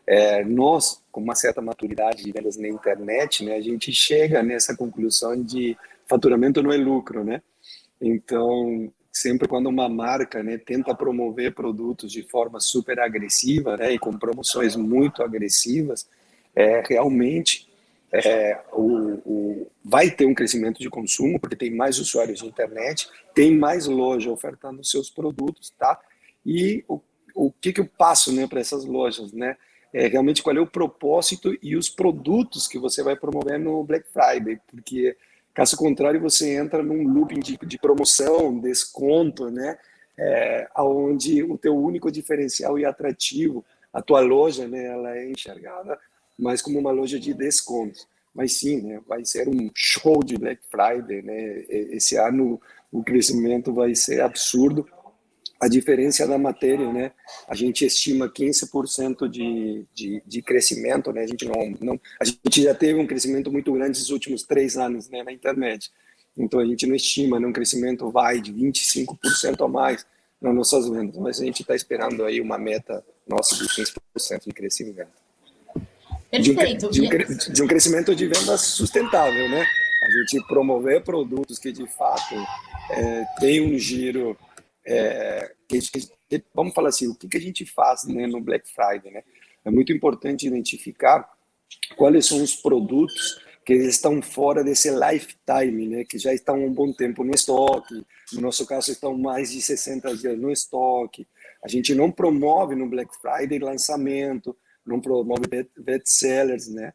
é, 0.05 0.43
nós, 0.43 1.03
com 1.11 1.21
uma 1.21 1.35
certa 1.35 1.61
maturidade 1.61 2.23
de 2.23 2.31
vendas 2.31 2.57
na 2.57 2.67
internet, 2.67 3.43
né, 3.43 3.55
a 3.55 3.61
gente 3.61 3.91
chega 3.91 4.43
nessa 4.43 4.75
conclusão 4.75 5.41
de 5.41 5.75
faturamento 6.07 6.61
não 6.61 6.71
é 6.71 6.77
lucro, 6.77 7.23
né? 7.23 7.41
Então, 8.01 8.91
sempre 9.11 9.47
quando 9.47 9.67
uma 9.67 9.89
marca 9.89 10.41
né, 10.41 10.57
tenta 10.57 10.95
promover 10.95 11.53
produtos 11.53 12.11
de 12.11 12.23
forma 12.23 12.59
super 12.59 12.99
agressiva 12.99 13.75
né, 13.75 13.93
e 13.93 13.99
com 13.99 14.17
promoções 14.17 14.75
muito 14.75 15.21
agressivas, 15.21 16.07
é, 16.55 16.81
realmente 16.87 17.69
é, 18.11 18.59
o, 18.73 19.21
o, 19.25 19.71
vai 19.83 20.11
ter 20.11 20.25
um 20.25 20.33
crescimento 20.33 20.79
de 20.79 20.89
consumo, 20.89 21.39
porque 21.39 21.55
tem 21.55 21.71
mais 21.71 21.99
usuários 21.99 22.39
de 22.39 22.45
internet, 22.45 23.09
tem 23.33 23.57
mais 23.57 23.85
loja 23.85 24.31
ofertando 24.31 24.83
seus 24.83 25.09
produtos, 25.09 25.73
tá? 25.77 25.99
E 26.45 26.83
o, 26.87 26.99
o 27.33 27.51
que, 27.51 27.71
que 27.71 27.79
eu 27.79 27.85
passo 27.85 28.33
né, 28.33 28.47
para 28.47 28.59
essas 28.59 28.85
lojas, 28.85 29.31
né? 29.31 29.57
É, 29.93 30.07
realmente 30.07 30.41
qual 30.41 30.55
é 30.55 30.59
o 30.59 30.67
propósito 30.67 31.57
e 31.61 31.75
os 31.75 31.89
produtos 31.89 32.65
que 32.65 32.79
você 32.79 33.03
vai 33.03 33.15
promover 33.15 33.59
no 33.59 33.83
Black 33.83 34.05
Friday, 34.09 34.57
porque 34.67 35.17
Caso 35.53 35.75
contrário, 35.75 36.19
você 36.19 36.55
entra 36.55 36.81
num 36.81 37.07
looping 37.07 37.39
de, 37.39 37.57
de 37.57 37.77
promoção, 37.77 38.57
desconto, 38.59 39.49
né? 39.49 39.77
É, 40.17 40.69
onde 40.77 41.43
o 41.43 41.57
teu 41.57 41.75
único 41.75 42.11
diferencial 42.11 42.77
e 42.77 42.85
atrativo, 42.85 43.65
a 43.91 44.01
tua 44.01 44.19
loja, 44.21 44.67
né, 44.67 44.85
ela 44.85 45.17
é 45.17 45.29
enxergada 45.29 45.97
mais 46.37 46.61
como 46.61 46.79
uma 46.79 46.91
loja 46.91 47.19
de 47.19 47.33
descontos. 47.33 48.07
Mas 48.33 48.57
sim, 48.57 48.81
né, 48.81 49.01
vai 49.07 49.25
ser 49.25 49.47
um 49.49 49.69
show 49.75 50.23
de 50.23 50.37
Black 50.37 50.61
Friday, 50.69 51.21
né? 51.21 51.65
Esse 51.69 52.15
ano 52.15 52.61
o 52.91 53.03
crescimento 53.03 53.73
vai 53.73 53.93
ser 53.93 54.21
absurdo. 54.21 54.87
A 55.61 55.67
diferença 55.67 56.27
da 56.27 56.39
matéria, 56.39 56.91
né? 56.91 57.11
A 57.47 57.53
gente 57.53 57.85
estima 57.85 58.27
15% 58.27 59.29
de, 59.29 59.85
de, 59.93 60.23
de 60.25 60.41
crescimento, 60.41 61.13
né? 61.13 61.21
A 61.21 61.27
gente 61.27 61.45
não, 61.45 61.77
não, 61.79 62.01
a 62.19 62.25
gente 62.25 62.63
já 62.63 62.73
teve 62.73 62.99
um 62.99 63.05
crescimento 63.05 63.51
muito 63.51 63.71
grande 63.71 63.99
nos 63.99 64.09
últimos 64.09 64.41
três 64.41 64.75
anos, 64.75 65.07
né, 65.07 65.21
na 65.21 65.31
internet. 65.31 65.91
Então 66.35 66.59
a 66.59 66.65
gente 66.65 66.87
não 66.87 66.95
estima 66.95 67.39
né, 67.39 67.45
um 67.45 67.53
crescimento 67.53 68.09
vai 68.09 68.41
de 68.41 68.51
25% 68.51 69.63
a 69.63 69.67
mais 69.67 70.03
nas 70.41 70.55
nossas 70.55 70.89
vendas, 70.89 71.15
mas 71.17 71.39
a 71.39 71.45
gente 71.45 71.61
está 71.61 71.75
esperando 71.75 72.25
aí 72.25 72.41
uma 72.41 72.57
meta 72.57 73.05
nossa 73.27 73.55
de 73.55 73.65
15% 73.65 74.47
de 74.47 74.53
crescimento. 74.53 75.11
Perfeito. 76.31 76.89
De 76.89 77.01
um, 77.01 77.09
de, 77.09 77.23
um, 77.23 77.53
de 77.53 77.61
um 77.61 77.67
crescimento 77.67 78.15
de 78.15 78.25
vendas 78.25 78.61
sustentável, 78.61 79.47
né? 79.47 79.63
A 80.03 80.09
gente 80.09 80.43
promover 80.47 81.03
produtos 81.03 81.59
que 81.59 81.71
de 81.71 81.85
fato 81.85 82.33
é, 82.89 83.25
tem 83.39 83.61
um 83.61 83.77
giro 83.77 84.35
é, 84.85 85.53
que, 85.67 85.79
que, 86.29 86.43
vamos 86.53 86.73
falar 86.73 86.89
assim, 86.89 87.07
o 87.07 87.15
que, 87.15 87.27
que 87.27 87.37
a 87.37 87.41
gente 87.41 87.65
faz 87.65 88.05
né, 88.05 88.27
no 88.27 88.41
Black 88.41 88.69
Friday, 88.69 89.11
né? 89.11 89.23
É 89.63 89.69
muito 89.69 89.93
importante 89.93 90.47
identificar 90.47 91.29
quais 91.95 92.25
são 92.25 92.41
os 92.41 92.55
produtos 92.55 93.39
que 93.63 93.73
estão 93.73 94.21
fora 94.21 94.63
desse 94.63 94.89
lifetime, 94.89 95.87
né, 95.87 96.03
que 96.03 96.17
já 96.17 96.33
estão 96.33 96.65
um 96.65 96.73
bom 96.73 96.91
tempo 96.91 97.23
no 97.23 97.31
estoque, 97.33 98.03
no 98.33 98.41
nosso 98.41 98.65
caso 98.65 98.91
estão 98.91 99.15
mais 99.15 99.51
de 99.51 99.61
60 99.61 100.17
dias 100.17 100.37
no 100.37 100.51
estoque. 100.51 101.27
A 101.63 101.67
gente 101.67 101.93
não 101.93 102.11
promove 102.11 102.75
no 102.75 102.89
Black 102.89 103.11
Friday 103.21 103.59
lançamento, 103.59 104.57
não 104.85 104.99
promove 104.99 105.43
best-sellers, 105.77 106.67
né? 106.69 106.91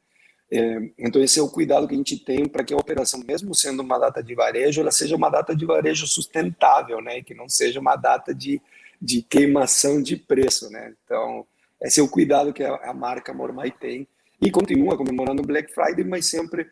É, 0.50 0.90
então 0.98 1.22
esse 1.22 1.38
é 1.40 1.42
o 1.42 1.48
cuidado 1.48 1.88
que 1.88 1.94
a 1.94 1.98
gente 1.98 2.18
tem 2.18 2.46
para 2.46 2.62
que 2.62 2.72
a 2.72 2.76
operação, 2.76 3.20
mesmo 3.26 3.54
sendo 3.54 3.82
uma 3.82 3.98
data 3.98 4.22
de 4.22 4.34
varejo, 4.34 4.80
ela 4.80 4.92
seja 4.92 5.16
uma 5.16 5.28
data 5.28 5.54
de 5.56 5.66
varejo 5.66 6.06
sustentável, 6.06 7.00
né? 7.00 7.22
Que 7.22 7.34
não 7.34 7.48
seja 7.48 7.80
uma 7.80 7.96
data 7.96 8.34
de, 8.34 8.60
de 9.00 9.22
queimação 9.22 10.00
de 10.00 10.16
preço, 10.16 10.70
né? 10.70 10.94
Então 11.04 11.46
esse 11.82 12.00
é 12.00 12.02
o 12.02 12.08
cuidado 12.08 12.52
que 12.52 12.62
a, 12.62 12.74
a 12.76 12.94
marca 12.94 13.34
Mormai 13.34 13.70
tem 13.70 14.06
e 14.40 14.50
continua 14.50 14.96
comemorando 14.96 15.42
Black 15.42 15.72
Friday, 15.72 16.04
mas 16.04 16.26
sempre 16.26 16.66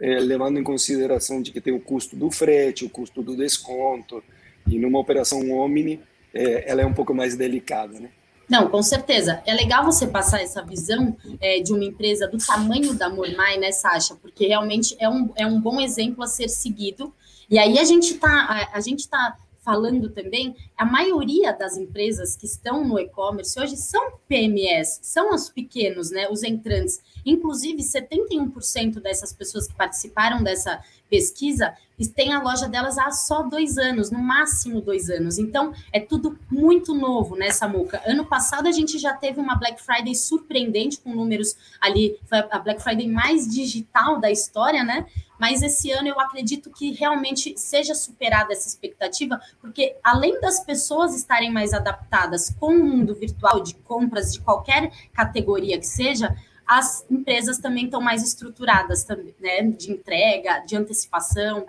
é, 0.00 0.18
levando 0.20 0.58
em 0.58 0.64
consideração 0.64 1.42
de 1.42 1.52
que 1.52 1.60
tem 1.60 1.74
o 1.74 1.80
custo 1.80 2.16
do 2.16 2.30
frete, 2.30 2.84
o 2.84 2.90
custo 2.90 3.22
do 3.22 3.36
desconto, 3.36 4.22
e 4.66 4.78
numa 4.78 4.98
operação 4.98 5.50
Omni, 5.50 6.00
é, 6.32 6.70
ela 6.70 6.82
é 6.82 6.86
um 6.86 6.94
pouco 6.94 7.14
mais 7.14 7.36
delicada, 7.36 7.98
né? 7.98 8.10
Não, 8.48 8.68
com 8.68 8.82
certeza. 8.82 9.42
É 9.44 9.52
legal 9.52 9.84
você 9.84 10.06
passar 10.06 10.40
essa 10.40 10.62
visão 10.62 11.16
é, 11.40 11.60
de 11.60 11.72
uma 11.72 11.84
empresa 11.84 12.26
do 12.26 12.38
tamanho 12.38 12.94
da 12.94 13.10
Mormai, 13.10 13.58
né, 13.58 13.70
Sasha? 13.72 14.14
Porque 14.16 14.46
realmente 14.46 14.96
é 14.98 15.08
um, 15.08 15.30
é 15.36 15.46
um 15.46 15.60
bom 15.60 15.80
exemplo 15.80 16.24
a 16.24 16.26
ser 16.26 16.48
seguido. 16.48 17.12
E 17.50 17.58
aí 17.58 17.78
a 17.78 17.84
gente 17.84 18.14
está 18.14 18.30
a, 18.30 18.76
a 18.76 18.80
gente 18.80 19.06
tá 19.08 19.36
falando 19.68 20.08
também, 20.08 20.56
a 20.78 20.86
maioria 20.86 21.52
das 21.52 21.76
empresas 21.76 22.34
que 22.34 22.46
estão 22.46 22.82
no 22.82 22.98
e-commerce 22.98 23.60
hoje 23.60 23.76
são 23.76 24.12
PMS, 24.26 25.00
são 25.02 25.34
os 25.34 25.50
pequenos, 25.50 26.10
né, 26.10 26.26
os 26.30 26.42
entrantes. 26.42 27.02
Inclusive, 27.22 27.82
71% 27.82 28.98
dessas 28.98 29.30
pessoas 29.30 29.68
que 29.68 29.74
participaram 29.74 30.42
dessa 30.42 30.82
pesquisa 31.08 31.74
têm 32.06 32.32
a 32.32 32.40
loja 32.40 32.68
delas 32.68 32.96
há 32.96 33.10
só 33.10 33.42
dois 33.42 33.76
anos, 33.76 34.10
no 34.10 34.20
máximo 34.20 34.80
dois 34.80 35.10
anos. 35.10 35.38
Então, 35.38 35.72
é 35.92 35.98
tudo 35.98 36.38
muito 36.48 36.94
novo, 36.94 37.34
né, 37.34 37.50
Samuca? 37.50 38.00
Ano 38.06 38.24
passado 38.24 38.68
a 38.68 38.72
gente 38.72 38.98
já 38.98 39.14
teve 39.14 39.40
uma 39.40 39.56
Black 39.56 39.82
Friday 39.82 40.14
surpreendente, 40.14 41.00
com 41.00 41.14
números 41.14 41.56
ali, 41.80 42.16
foi 42.28 42.38
a 42.38 42.58
Black 42.58 42.82
Friday 42.82 43.08
mais 43.08 43.48
digital 43.48 44.20
da 44.20 44.30
história, 44.30 44.84
né? 44.84 45.06
Mas 45.38 45.62
esse 45.62 45.90
ano 45.92 46.08
eu 46.08 46.18
acredito 46.18 46.70
que 46.70 46.92
realmente 46.92 47.54
seja 47.56 47.94
superada 47.94 48.52
essa 48.52 48.68
expectativa, 48.68 49.40
porque 49.60 49.96
além 50.02 50.40
das 50.40 50.60
pessoas 50.60 51.14
estarem 51.14 51.52
mais 51.52 51.72
adaptadas 51.72 52.50
com 52.58 52.74
o 52.74 52.84
mundo 52.84 53.14
virtual 53.14 53.62
de 53.62 53.74
compras 53.74 54.32
de 54.32 54.40
qualquer 54.40 54.90
categoria 55.12 55.78
que 55.78 55.86
seja, 55.86 56.36
as 56.68 57.04
empresas 57.10 57.58
também 57.58 57.86
estão 57.86 58.00
mais 58.00 58.22
estruturadas 58.22 59.02
também, 59.02 59.34
né? 59.40 59.62
De 59.62 59.90
entrega, 59.90 60.60
de 60.60 60.76
antecipação. 60.76 61.66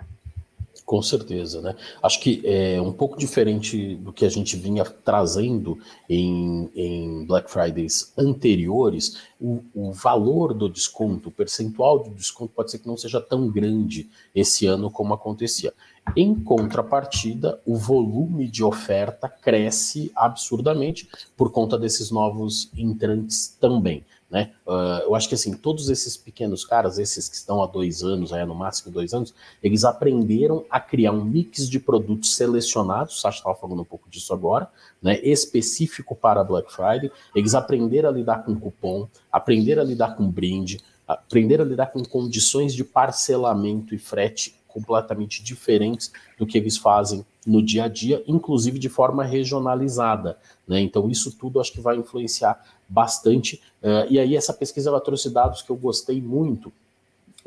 Com 0.84 1.00
certeza, 1.00 1.62
né? 1.62 1.76
Acho 2.02 2.20
que 2.20 2.42
é 2.44 2.80
um 2.82 2.92
pouco 2.92 3.16
diferente 3.16 3.94
do 3.94 4.12
que 4.12 4.24
a 4.24 4.28
gente 4.28 4.56
vinha 4.56 4.84
trazendo 4.84 5.78
em, 6.08 6.68
em 6.74 7.24
Black 7.26 7.48
Fridays 7.48 8.12
anteriores. 8.18 9.18
O, 9.40 9.62
o, 9.72 9.92
valor 9.92 10.52
do 10.52 10.68
desconto, 10.68 11.28
o 11.28 11.32
percentual 11.32 12.00
do 12.00 12.10
desconto 12.10 12.52
pode 12.54 12.72
ser 12.72 12.80
que 12.80 12.88
não 12.88 12.96
seja 12.96 13.20
tão 13.20 13.48
grande 13.48 14.10
esse 14.34 14.66
ano 14.66 14.90
como 14.90 15.14
acontecia. 15.14 15.72
Em 16.16 16.34
contrapartida, 16.34 17.60
o 17.64 17.76
volume 17.76 18.48
de 18.48 18.64
oferta 18.64 19.28
cresce 19.28 20.10
absurdamente 20.14 21.08
por 21.36 21.52
conta 21.52 21.78
desses 21.78 22.10
novos 22.10 22.68
entrantes 22.76 23.56
também. 23.60 24.04
Né? 24.30 24.52
Uh, 24.64 25.02
eu 25.02 25.14
acho 25.16 25.28
que 25.28 25.34
assim, 25.34 25.52
todos 25.54 25.90
esses 25.90 26.16
pequenos 26.16 26.64
caras, 26.64 26.98
esses 26.98 27.28
que 27.28 27.34
estão 27.34 27.60
há 27.62 27.66
dois 27.66 28.04
anos, 28.04 28.32
aí, 28.32 28.44
no 28.44 28.54
máximo 28.54 28.92
dois 28.92 29.12
anos, 29.12 29.34
eles 29.60 29.84
aprenderam 29.84 30.64
a 30.70 30.78
criar 30.78 31.10
um 31.10 31.24
mix 31.24 31.68
de 31.68 31.80
produtos 31.80 32.36
selecionados, 32.36 33.16
o 33.16 33.20
Sasha 33.20 33.38
estava 33.38 33.56
falando 33.56 33.82
um 33.82 33.84
pouco 33.84 34.08
disso 34.08 34.32
agora, 34.32 34.70
né? 35.02 35.18
específico 35.20 36.14
para 36.14 36.44
Black 36.44 36.72
Friday. 36.72 37.10
Eles 37.34 37.54
aprenderam 37.56 38.08
a 38.08 38.12
lidar 38.12 38.44
com 38.44 38.54
cupom, 38.54 39.08
aprenderam 39.32 39.82
a 39.82 39.84
lidar 39.84 40.14
com 40.16 40.30
brinde, 40.30 40.78
aprenderam 41.08 41.64
a 41.64 41.68
lidar 41.68 41.86
com 41.86 42.04
condições 42.04 42.72
de 42.72 42.84
parcelamento 42.84 43.96
e 43.96 43.98
frete 43.98 44.54
completamente 44.68 45.42
diferentes 45.42 46.12
do 46.38 46.46
que 46.46 46.56
eles 46.56 46.76
fazem 46.76 47.26
no 47.46 47.62
dia 47.62 47.84
a 47.84 47.88
dia, 47.88 48.22
inclusive 48.26 48.78
de 48.78 48.88
forma 48.88 49.24
regionalizada. 49.24 50.38
Né? 50.68 50.80
Então, 50.80 51.10
isso 51.10 51.32
tudo 51.36 51.60
acho 51.60 51.72
que 51.72 51.80
vai 51.80 51.96
influenciar 51.96 52.62
bastante. 52.90 53.62
Uh, 53.82 54.10
e 54.10 54.18
aí, 54.18 54.36
essa 54.36 54.52
pesquisa 54.52 54.90
ela 54.90 55.00
trouxe 55.00 55.30
dados 55.30 55.62
que 55.62 55.70
eu 55.70 55.76
gostei 55.76 56.20
muito, 56.20 56.72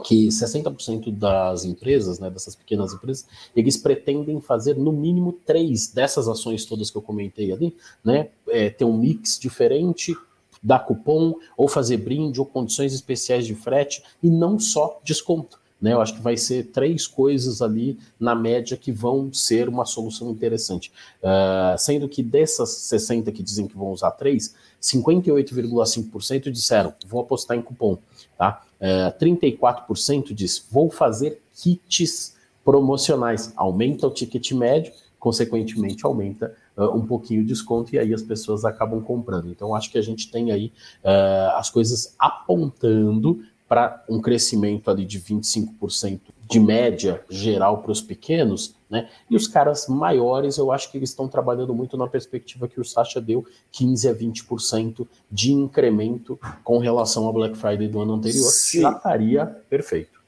que 0.04 0.28
60% 0.30 1.12
das 1.12 1.66
empresas, 1.66 2.18
né, 2.18 2.30
dessas 2.30 2.56
pequenas 2.56 2.94
empresas, 2.94 3.28
eles 3.56 3.78
pretendem 3.78 4.42
fazer 4.42 4.76
no 4.76 4.92
mínimo 4.92 5.34
três 5.46 5.88
dessas 5.88 6.28
ações 6.28 6.66
todas 6.66 6.90
que 6.90 6.98
eu 6.98 7.02
comentei 7.02 7.52
ali, 7.52 7.76
né, 8.04 8.30
é, 8.48 8.70
ter 8.70 8.86
um 8.86 8.98
mix 8.98 9.38
diferente, 9.38 10.16
dar 10.64 10.80
cupom, 10.80 11.36
ou 11.58 11.68
fazer 11.68 11.98
brinde, 11.98 12.40
ou 12.40 12.46
condições 12.46 12.94
especiais 12.94 13.46
de 13.46 13.54
frete, 13.54 14.02
e 14.24 14.30
não 14.30 14.58
só 14.58 15.00
desconto. 15.04 15.60
Né? 15.84 15.92
Eu 15.92 16.02
acho 16.02 16.14
que 16.16 16.22
vai 16.22 16.38
ser 16.38 16.68
três 16.68 17.06
coisas 17.06 17.62
ali 17.62 18.00
na 18.18 18.34
média 18.34 18.78
que 18.78 18.90
vão 18.90 19.34
ser 19.34 19.68
uma 19.68 19.84
solução 19.84 20.32
interessante. 20.32 20.90
Uh, 21.22 21.78
sendo 21.78 22.08
que 22.08 22.24
dessas 22.24 22.70
60 22.70 23.30
que 23.34 23.44
dizem 23.44 23.68
que 23.68 23.76
vão 23.76 23.92
usar 23.92 24.12
três, 24.12 24.56
58,5% 24.82 26.50
disseram 26.50 26.94
vou 27.06 27.20
apostar 27.20 27.58
em 27.58 27.62
cupom. 27.62 27.98
Tá? 28.38 28.64
Uh, 28.80 29.08
ah, 29.08 29.16
34% 29.20 30.34
diz 30.34 30.66
vou 30.72 30.90
fazer 30.90 31.42
kits 31.54 32.34
promocionais. 32.64 33.52
Aumenta 33.58 34.08
o 34.08 34.10
ticket 34.10 34.54
médio, 34.54 34.94
consequentemente 35.20 36.06
aumenta 36.06 36.56
uh, 36.78 36.96
um 36.96 37.06
pouquinho 37.06 37.42
o 37.42 37.46
desconto 37.46 37.94
e 37.94 38.00
aí 38.00 38.14
as 38.14 38.22
pessoas 38.22 38.64
acabam 38.64 39.02
comprando. 39.02 39.50
Então 39.50 39.76
acho 39.76 39.92
que 39.92 39.98
a 39.98 40.02
gente 40.02 40.32
tem 40.32 40.50
aí 40.54 40.72
uh, 41.04 41.58
as 41.58 41.70
coisas 41.70 42.16
apontando 42.18 43.44
para 43.74 44.04
um 44.08 44.22
crescimento 44.22 44.92
ali 44.92 45.04
de 45.04 45.20
25% 45.20 46.22
de 46.48 46.60
média 46.60 47.24
geral 47.28 47.82
para 47.82 47.92
os 47.92 48.04
pequenos, 48.04 48.76
né? 48.88 49.10
E 49.28 49.36
os 49.36 49.48
caras 49.48 49.88
maiores, 49.88 50.60
eu 50.60 50.72
acho 50.72 50.92
que 50.92 50.98
eles 51.00 51.10
estão 51.10 51.28
trabalhando 51.28 51.74
muito 51.74 51.98
na 51.98 52.06
perspectiva 52.06 52.68
que 52.68 52.80
o 52.80 52.86
Sasha 52.86 53.20
deu, 53.20 53.44
15 53.72 54.08
a 54.08 54.14
20% 54.14 55.08
de 55.32 55.54
incremento 55.54 56.40
com 56.64 56.78
relação 56.78 57.26
ao 57.26 57.34
Black 57.34 57.58
Friday 57.58 57.88
do 57.88 58.00
ano 58.00 58.14
anterior. 58.14 58.52
Sim. 58.52 58.82
Já 58.82 58.92
estaria 58.92 59.46
perfeito. 59.68 60.22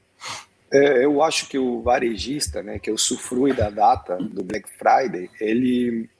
É, 0.72 1.04
eu 1.04 1.22
acho 1.22 1.48
que 1.48 1.56
o 1.56 1.80
varejista, 1.82 2.64
né, 2.64 2.80
que 2.80 2.90
usufrui 2.90 3.52
da 3.52 3.70
data 3.70 4.16
do 4.16 4.42
Black 4.42 4.68
Friday, 4.70 5.30
ele 5.40 6.10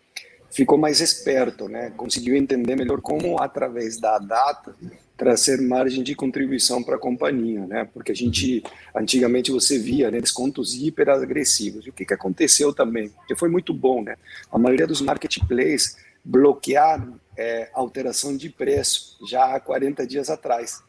ficou 0.49 0.78
mais 0.78 1.00
esperto, 1.00 1.68
né? 1.68 1.92
Conseguiu 1.97 2.37
entender 2.37 2.76
melhor 2.76 3.00
como 3.00 3.42
através 3.42 3.99
da 3.99 4.16
data 4.21 4.76
trazer 5.16 5.61
margem 5.61 6.02
de 6.02 6.14
contribuição 6.14 6.82
para 6.82 6.96
a 6.96 6.99
companhia, 6.99 7.66
né? 7.66 7.88
Porque 7.92 8.12
a 8.12 8.14
gente 8.14 8.62
antigamente 8.94 9.50
você 9.50 9.78
via 9.78 10.11
né, 10.11 10.20
descontos 10.20 10.75
hiper 10.75 11.08
agressivos. 11.08 11.87
E 11.87 11.90
o 11.90 11.92
que, 11.92 12.04
que 12.04 12.14
aconteceu 12.14 12.73
também? 12.73 13.11
Que 13.26 13.35
foi 13.35 13.49
muito 13.49 13.73
bom, 13.73 14.02
né? 14.02 14.16
A 14.50 14.58
maioria 14.58 14.87
dos 14.87 15.00
marketplaces 15.00 15.96
bloquearam 16.23 17.18
é, 17.37 17.70
alteração 17.73 18.37
de 18.37 18.50
preço 18.50 19.16
já 19.26 19.54
há 19.54 19.61
40 19.61 20.06
dias 20.06 20.28
atrás. 20.28 20.82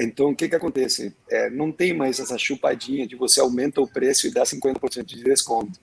Então, 0.00 0.30
o 0.30 0.36
que, 0.36 0.48
que 0.48 0.56
acontece? 0.56 1.14
É, 1.28 1.50
não 1.50 1.70
tem 1.70 1.92
mais 1.92 2.18
essa 2.18 2.38
chupadinha 2.38 3.06
de 3.06 3.14
você 3.14 3.40
aumenta 3.40 3.80
o 3.80 3.86
preço 3.86 4.26
e 4.26 4.30
dá 4.30 4.42
50% 4.42 5.04
de 5.04 5.22
desconto. 5.22 5.78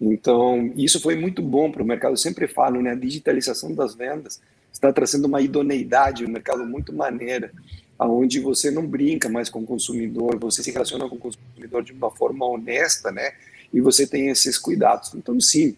Então, 0.00 0.72
isso 0.76 1.00
foi 1.00 1.14
muito 1.14 1.42
bom 1.42 1.70
para 1.70 1.82
o 1.82 1.86
mercado. 1.86 2.12
Eu 2.12 2.16
sempre 2.16 2.48
falo, 2.48 2.80
né? 2.80 2.92
A 2.92 2.96
digitalização 2.96 3.74
das 3.74 3.94
vendas 3.94 4.40
está 4.72 4.92
trazendo 4.92 5.26
uma 5.26 5.40
idoneidade 5.40 6.24
no 6.24 6.30
mercado 6.30 6.64
muito 6.64 6.92
maneira, 6.92 7.52
aonde 7.98 8.40
você 8.40 8.70
não 8.70 8.86
brinca 8.86 9.28
mais 9.28 9.50
com 9.50 9.60
o 9.60 9.66
consumidor, 9.66 10.38
você 10.38 10.62
se 10.62 10.70
relaciona 10.70 11.08
com 11.08 11.16
o 11.16 11.18
consumidor 11.18 11.82
de 11.82 11.92
uma 11.92 12.10
forma 12.10 12.46
honesta, 12.46 13.12
né? 13.12 13.32
E 13.72 13.80
você 13.80 14.06
tem 14.06 14.28
esses 14.28 14.58
cuidados. 14.58 15.14
Então, 15.14 15.38
sim, 15.40 15.76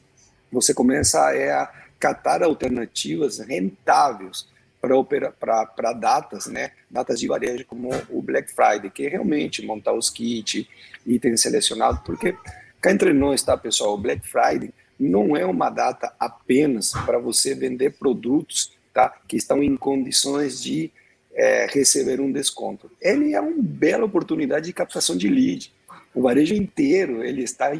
você 0.50 0.72
começa 0.72 1.34
é, 1.34 1.50
a 1.50 1.70
catar 1.98 2.42
alternativas 2.42 3.38
rentáveis 3.38 4.46
para 4.80 5.92
datas, 5.92 6.46
né, 6.46 6.72
datas 6.90 7.20
de 7.20 7.28
varejo 7.28 7.64
como 7.66 7.90
o 8.10 8.20
Black 8.20 8.52
Friday, 8.52 8.90
que 8.90 9.06
é 9.06 9.10
realmente 9.10 9.64
montar 9.64 9.92
os 9.92 10.10
kits, 10.10 10.66
itens 11.06 11.40
selecionados, 11.40 12.00
porque 12.04 12.36
cá 12.80 12.90
entre 12.90 13.12
nós, 13.12 13.44
tá, 13.44 13.56
pessoal, 13.56 13.94
o 13.94 13.98
Black 13.98 14.26
Friday 14.26 14.74
não 14.98 15.36
é 15.36 15.46
uma 15.46 15.70
data 15.70 16.12
apenas 16.18 16.90
para 17.06 17.18
você 17.18 17.54
vender 17.54 17.96
produtos, 17.96 18.72
tá, 18.92 19.14
que 19.26 19.36
estão 19.36 19.62
em 19.62 19.76
condições 19.76 20.62
de 20.62 20.90
é, 21.34 21.66
receber 21.70 22.20
um 22.20 22.30
desconto. 22.30 22.90
Ele 23.00 23.34
é 23.34 23.40
uma 23.40 23.54
bela 23.56 24.04
oportunidade 24.04 24.66
de 24.66 24.72
captação 24.72 25.16
de 25.16 25.28
lead. 25.28 25.72
O 26.14 26.22
varejo 26.22 26.54
inteiro 26.54 27.24
ele 27.24 27.42
está 27.42 27.70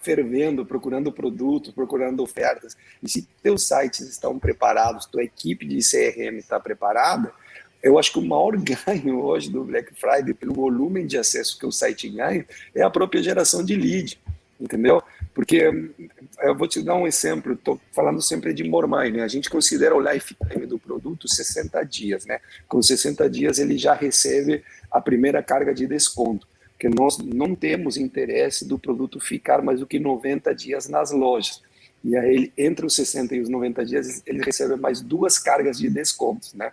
fervendo, 0.00 0.64
procurando 0.64 1.12
produtos, 1.12 1.72
procurando 1.72 2.22
ofertas. 2.22 2.76
E 3.02 3.08
se 3.08 3.28
teus 3.42 3.68
sites 3.68 4.00
estão 4.08 4.38
preparados, 4.38 5.04
tua 5.04 5.22
equipe 5.22 5.66
de 5.66 5.78
CRM 5.78 6.38
está 6.38 6.58
preparada, 6.58 7.32
eu 7.82 7.98
acho 7.98 8.12
que 8.12 8.18
o 8.18 8.22
maior 8.22 8.56
ganho 8.86 9.20
hoje 9.20 9.50
do 9.50 9.64
Black 9.64 9.92
Friday, 9.94 10.32
pelo 10.32 10.54
volume 10.54 11.04
de 11.04 11.18
acesso 11.18 11.58
que 11.58 11.66
o 11.66 11.72
site 11.72 12.08
ganha, 12.08 12.46
é 12.74 12.82
a 12.82 12.90
própria 12.90 13.22
geração 13.22 13.62
de 13.62 13.74
lead, 13.74 14.18
entendeu? 14.58 15.02
Porque 15.34 15.90
eu 16.42 16.56
vou 16.56 16.68
te 16.68 16.82
dar 16.82 16.94
um 16.94 17.06
exemplo, 17.06 17.54
estou 17.54 17.80
falando 17.92 18.20
sempre 18.20 18.52
de 18.52 18.64
Mormai, 18.64 19.10
né? 19.10 19.22
A 19.22 19.28
gente 19.28 19.48
considera 19.48 19.96
o 19.96 20.00
lifetime 20.00 20.66
do 20.66 20.78
produto 20.78 21.26
60 21.26 21.82
dias, 21.84 22.26
né? 22.26 22.38
Com 22.68 22.82
60 22.82 23.30
dias 23.30 23.58
ele 23.58 23.78
já 23.78 23.94
recebe 23.94 24.62
a 24.90 25.00
primeira 25.00 25.42
carga 25.42 25.72
de 25.72 25.86
desconto 25.86 26.46
que 26.82 26.88
nós 26.88 27.16
não 27.16 27.54
temos 27.54 27.96
interesse 27.96 28.66
do 28.66 28.76
produto 28.76 29.20
ficar 29.20 29.62
mais 29.62 29.78
do 29.78 29.86
que 29.86 30.00
90 30.00 30.52
dias 30.52 30.88
nas 30.88 31.12
lojas. 31.12 31.62
E 32.02 32.16
aí, 32.16 32.52
entre 32.58 32.84
os 32.84 32.96
60 32.96 33.36
e 33.36 33.40
os 33.40 33.48
90 33.48 33.84
dias, 33.84 34.20
ele 34.26 34.42
recebe 34.42 34.74
mais 34.74 35.00
duas 35.00 35.38
cargas 35.38 35.78
de 35.78 35.88
descontos, 35.88 36.52
né? 36.54 36.72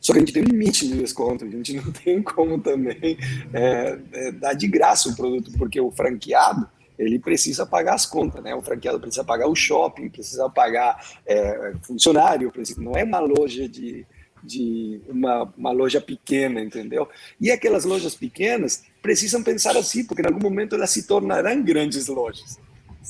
Só 0.00 0.14
que 0.14 0.18
a 0.18 0.20
gente 0.20 0.32
tem 0.32 0.42
um 0.42 0.46
limite 0.46 0.88
de 0.88 0.96
desconto, 0.96 1.44
a 1.44 1.48
gente 1.48 1.74
não 1.74 1.92
tem 1.92 2.22
como 2.22 2.58
também 2.58 3.18
é, 3.52 3.98
é, 4.12 4.32
dar 4.32 4.54
de 4.54 4.66
graça 4.66 5.10
o 5.10 5.14
produto, 5.14 5.52
porque 5.58 5.78
o 5.78 5.90
franqueado, 5.90 6.66
ele 7.00 7.18
precisa 7.18 7.64
pagar 7.64 7.94
as 7.94 8.04
contas, 8.04 8.42
né? 8.42 8.54
O 8.54 8.60
franqueado 8.60 9.00
precisa 9.00 9.24
pagar 9.24 9.48
o 9.48 9.54
shopping, 9.54 10.10
precisa 10.10 10.50
pagar 10.50 11.02
é, 11.26 11.72
funcionário, 11.82 12.52
precisa, 12.52 12.80
não 12.80 12.92
é 12.92 13.02
uma 13.02 13.18
loja 13.18 13.66
de, 13.66 14.06
de 14.44 15.00
uma, 15.08 15.50
uma 15.56 15.72
loja 15.72 15.98
pequena, 15.98 16.60
entendeu? 16.60 17.08
E 17.40 17.50
aquelas 17.50 17.86
lojas 17.86 18.14
pequenas 18.14 18.82
precisam 19.00 19.42
pensar 19.42 19.76
assim, 19.78 20.04
porque 20.04 20.20
em 20.20 20.26
algum 20.26 20.42
momento 20.42 20.74
elas 20.74 20.90
se 20.90 21.06
tornarão 21.06 21.62
grandes 21.62 22.06
lojas, 22.06 22.60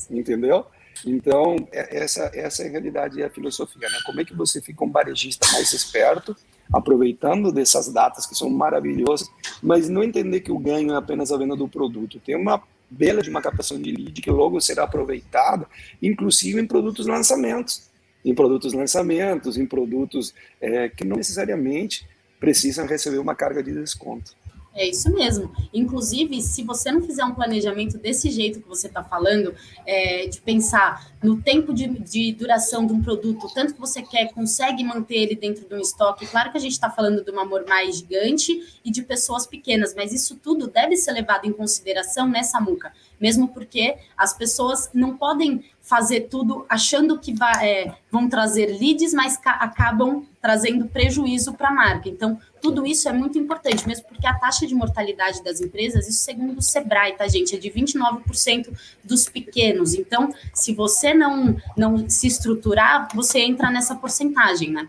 entendeu? 0.09 0.65
Então, 1.05 1.57
é, 1.73 2.03
essa, 2.03 2.31
essa 2.33 2.63
é 2.63 2.69
a 2.69 2.71
realidade 2.71 3.19
e 3.19 3.25
a 3.25 3.31
filosofia, 3.31 3.89
né? 3.89 3.99
Como 4.07 4.21
é 4.21 4.25
que 4.25 4.37
você 4.37 4.63
fica 4.63 4.85
um 4.85 4.91
varejista 4.91 5.49
mais 5.53 5.73
esperto, 5.73 6.37
aproveitando 6.73 7.51
dessas 7.51 7.93
datas 7.93 8.25
que 8.25 8.37
são 8.37 8.49
maravilhosas, 8.49 9.29
mas 9.61 9.89
não 9.89 10.05
entender 10.05 10.43
que 10.43 10.53
o 10.53 10.59
ganho 10.61 10.93
é 10.93 10.97
apenas 10.97 11.33
a 11.33 11.37
venda 11.37 11.57
do 11.57 11.67
produto. 11.67 12.21
Tem 12.21 12.37
uma 12.37 12.63
bela 12.91 13.23
de 13.23 13.31
uma 13.31 13.41
captação 13.41 13.81
de 13.81 13.93
lead 13.93 14.21
que 14.21 14.31
logo 14.31 14.61
será 14.61 14.85
aproveitada, 14.85 15.67
inclusive 16.03 16.61
em 16.61 16.67
produtos 16.67 17.07
lançamentos 17.07 17.91
em 18.25 18.35
produtos 18.35 18.73
lançamentos, 18.73 19.57
em 19.57 19.67
produtos 19.67 20.35
é, 20.61 20.89
que 20.89 21.05
não 21.05 21.17
necessariamente 21.17 22.07
precisam 22.39 22.87
receber 22.87 23.19
uma 23.19 23.35
carga 23.35 23.63
de 23.63 23.73
desconto. 23.73 24.35
É 24.75 24.89
isso 24.89 25.13
mesmo. 25.13 25.53
Inclusive, 25.75 26.41
se 26.41 26.63
você 26.63 26.93
não 26.93 27.03
fizer 27.03 27.25
um 27.25 27.35
planejamento 27.35 27.99
desse 27.99 28.31
jeito 28.31 28.61
que 28.61 28.69
você 28.69 28.87
está 28.87 29.03
falando, 29.03 29.53
é, 29.85 30.27
de 30.29 30.41
pensar 30.41 31.13
no 31.23 31.43
tempo 31.43 31.75
de, 31.75 31.89
de, 31.89 32.33
duração 32.33 32.87
de 32.87 32.93
um 32.93 33.03
produto, 33.03 33.53
tanto 33.53 33.75
que 33.75 33.81
você 33.81 34.01
quer, 34.01 34.33
consegue 34.33 34.85
manter 34.85 35.17
ele 35.17 35.35
dentro 35.35 35.69
de 35.69 35.75
um 35.75 35.81
estoque. 35.81 36.27
Claro 36.27 36.53
que 36.53 36.59
a 36.59 36.61
gente 36.61 36.73
está 36.73 36.89
falando 36.89 37.25
de 37.25 37.31
um 37.33 37.41
amor 37.41 37.65
mais 37.69 37.97
gigante 37.97 38.81
e 38.85 38.91
de 38.91 39.03
pessoas 39.03 39.45
pequenas, 39.47 39.93
mas 39.95 40.13
isso 40.13 40.37
tudo 40.37 40.69
deve 40.69 40.97
ser 40.97 41.13
levado 41.13 41.47
em 41.47 41.53
consideração 41.53 42.29
nessa 42.29 42.61
muca 42.61 42.93
mesmo 43.21 43.49
porque 43.49 43.97
as 44.17 44.33
pessoas 44.33 44.91
não 44.95 45.17
podem 45.17 45.63
fazer 45.83 46.23
tudo 46.23 46.65
achando 46.69 47.19
que 47.19 47.35
vai, 47.35 47.69
é, 47.69 47.95
vão 48.11 48.29
trazer 48.29 48.67
leads, 48.79 49.13
mas 49.13 49.39
acabam 49.45 50.27
trazendo 50.41 50.87
prejuízo 50.87 51.53
para 51.53 51.69
a 51.69 51.75
marca. 51.75 52.09
Então, 52.09 52.41
tudo 52.61 52.87
isso 52.87 53.09
é 53.09 53.13
muito 53.13 53.39
importante, 53.39 53.87
mesmo 53.87 54.07
porque 54.07 54.27
a 54.27 54.35
taxa 54.35 54.67
de 54.67 54.75
mortalidade 54.75 55.43
das 55.43 55.61
empresas, 55.61 56.09
isso 56.09 56.25
segundo 56.25 56.59
o 56.59 56.63
Sebrae, 56.63 57.17
tá, 57.17 57.27
gente, 57.27 57.55
é 57.55 57.59
de 57.59 57.71
29% 57.71 58.69
dos 59.03 59.29
pequenos. 59.29 59.95
Então, 59.95 60.33
se 60.55 60.75
você 60.75 61.15
não, 61.15 61.57
não 61.77 62.09
se 62.09 62.27
estruturar, 62.27 63.09
você 63.15 63.41
entra 63.41 63.71
nessa 63.71 63.95
porcentagem, 63.95 64.71
né? 64.71 64.89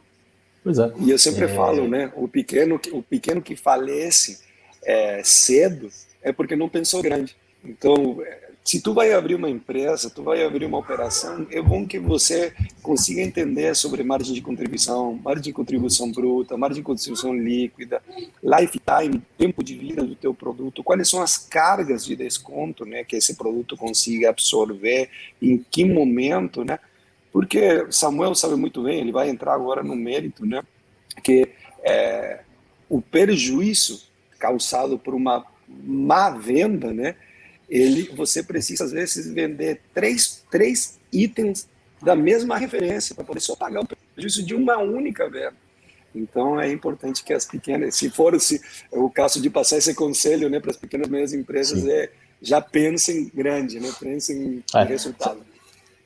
Pois 0.63 0.77
é. 0.77 0.91
E 0.99 1.09
eu 1.09 1.17
sempre 1.17 1.45
é... 1.45 1.47
falo, 1.47 1.87
né? 1.87 2.11
O 2.15 2.27
pequeno, 2.27 2.79
o 2.91 3.01
pequeno 3.01 3.41
que 3.41 3.55
falece 3.55 4.41
é, 4.83 5.21
cedo 5.23 5.89
é 6.21 6.31
porque 6.31 6.55
não 6.55 6.69
pensou 6.69 7.01
grande. 7.01 7.35
Então, 7.63 8.21
se 8.63 8.79
tu 8.79 8.93
vai 8.93 9.11
abrir 9.11 9.35
uma 9.35 9.49
empresa, 9.49 10.09
tu 10.09 10.23
vai 10.23 10.45
abrir 10.45 10.65
uma 10.65 10.77
operação, 10.77 11.47
é 11.49 11.59
bom 11.61 11.85
que 11.85 11.97
você 11.97 12.53
consiga 12.81 13.21
entender 13.21 13.75
sobre 13.75 14.03
margem 14.03 14.33
de 14.33 14.41
contribuição, 14.41 15.19
margem 15.23 15.43
de 15.43 15.53
contribuição 15.53 16.11
bruta, 16.11 16.55
margem 16.55 16.77
de 16.77 16.83
contribuição 16.83 17.33
líquida, 17.33 18.03
lifetime, 18.43 19.21
tempo 19.35 19.63
de 19.63 19.75
vida 19.75 20.03
do 20.03 20.15
teu 20.15 20.33
produto, 20.33 20.83
quais 20.83 21.09
são 21.09 21.21
as 21.23 21.37
cargas 21.37 22.05
de 22.05 22.15
desconto, 22.15 22.85
né, 22.85 23.03
que 23.03 23.15
esse 23.15 23.35
produto 23.35 23.75
consiga 23.75 24.29
absorver, 24.29 25.09
em 25.41 25.57
que 25.57 25.83
momento, 25.83 26.63
né? 26.63 26.77
Porque 27.31 27.87
Samuel 27.89 28.35
sabe 28.35 28.55
muito 28.55 28.83
bem, 28.83 28.99
ele 28.99 29.11
vai 29.11 29.29
entrar 29.29 29.53
agora 29.53 29.81
no 29.81 29.95
mérito, 29.95 30.45
né, 30.45 30.61
que 31.23 31.49
é, 31.83 32.41
o 32.87 33.01
prejuízo 33.01 34.03
causado 34.37 34.99
por 34.99 35.15
uma 35.15 35.45
má 35.67 36.29
venda, 36.29 36.93
né, 36.93 37.15
ele, 37.71 38.11
você 38.13 38.43
precisa, 38.43 38.83
às 38.83 38.91
vezes, 38.91 39.31
vender 39.31 39.79
três, 39.93 40.43
três 40.51 40.99
itens 41.11 41.69
da 42.01 42.17
mesma 42.17 42.57
referência 42.57 43.15
para 43.15 43.23
poder 43.23 43.39
só 43.39 43.55
pagar 43.55 43.81
o 43.81 43.87
prejuízo 44.13 44.43
de 44.43 44.53
uma 44.53 44.77
única 44.77 45.29
venda. 45.29 45.55
Então, 46.13 46.59
é 46.59 46.69
importante 46.69 47.23
que 47.23 47.31
as 47.31 47.45
pequenas, 47.45 47.95
se 47.95 48.09
for 48.09 48.37
se, 48.41 48.59
o 48.91 49.09
caso 49.09 49.41
de 49.41 49.49
passar 49.49 49.77
esse 49.77 49.93
conselho 49.93 50.49
né, 50.49 50.59
para 50.59 50.71
as 50.71 50.77
pequenas 50.77 51.07
e 51.07 51.11
médias 51.11 51.33
empresas, 51.33 51.87
é, 51.87 52.11
já 52.41 52.59
pensem 52.59 53.31
grande, 53.33 53.79
né, 53.79 53.89
pensem 53.97 54.37
em 54.37 54.63
é. 54.75 54.83
resultado. 54.83 55.39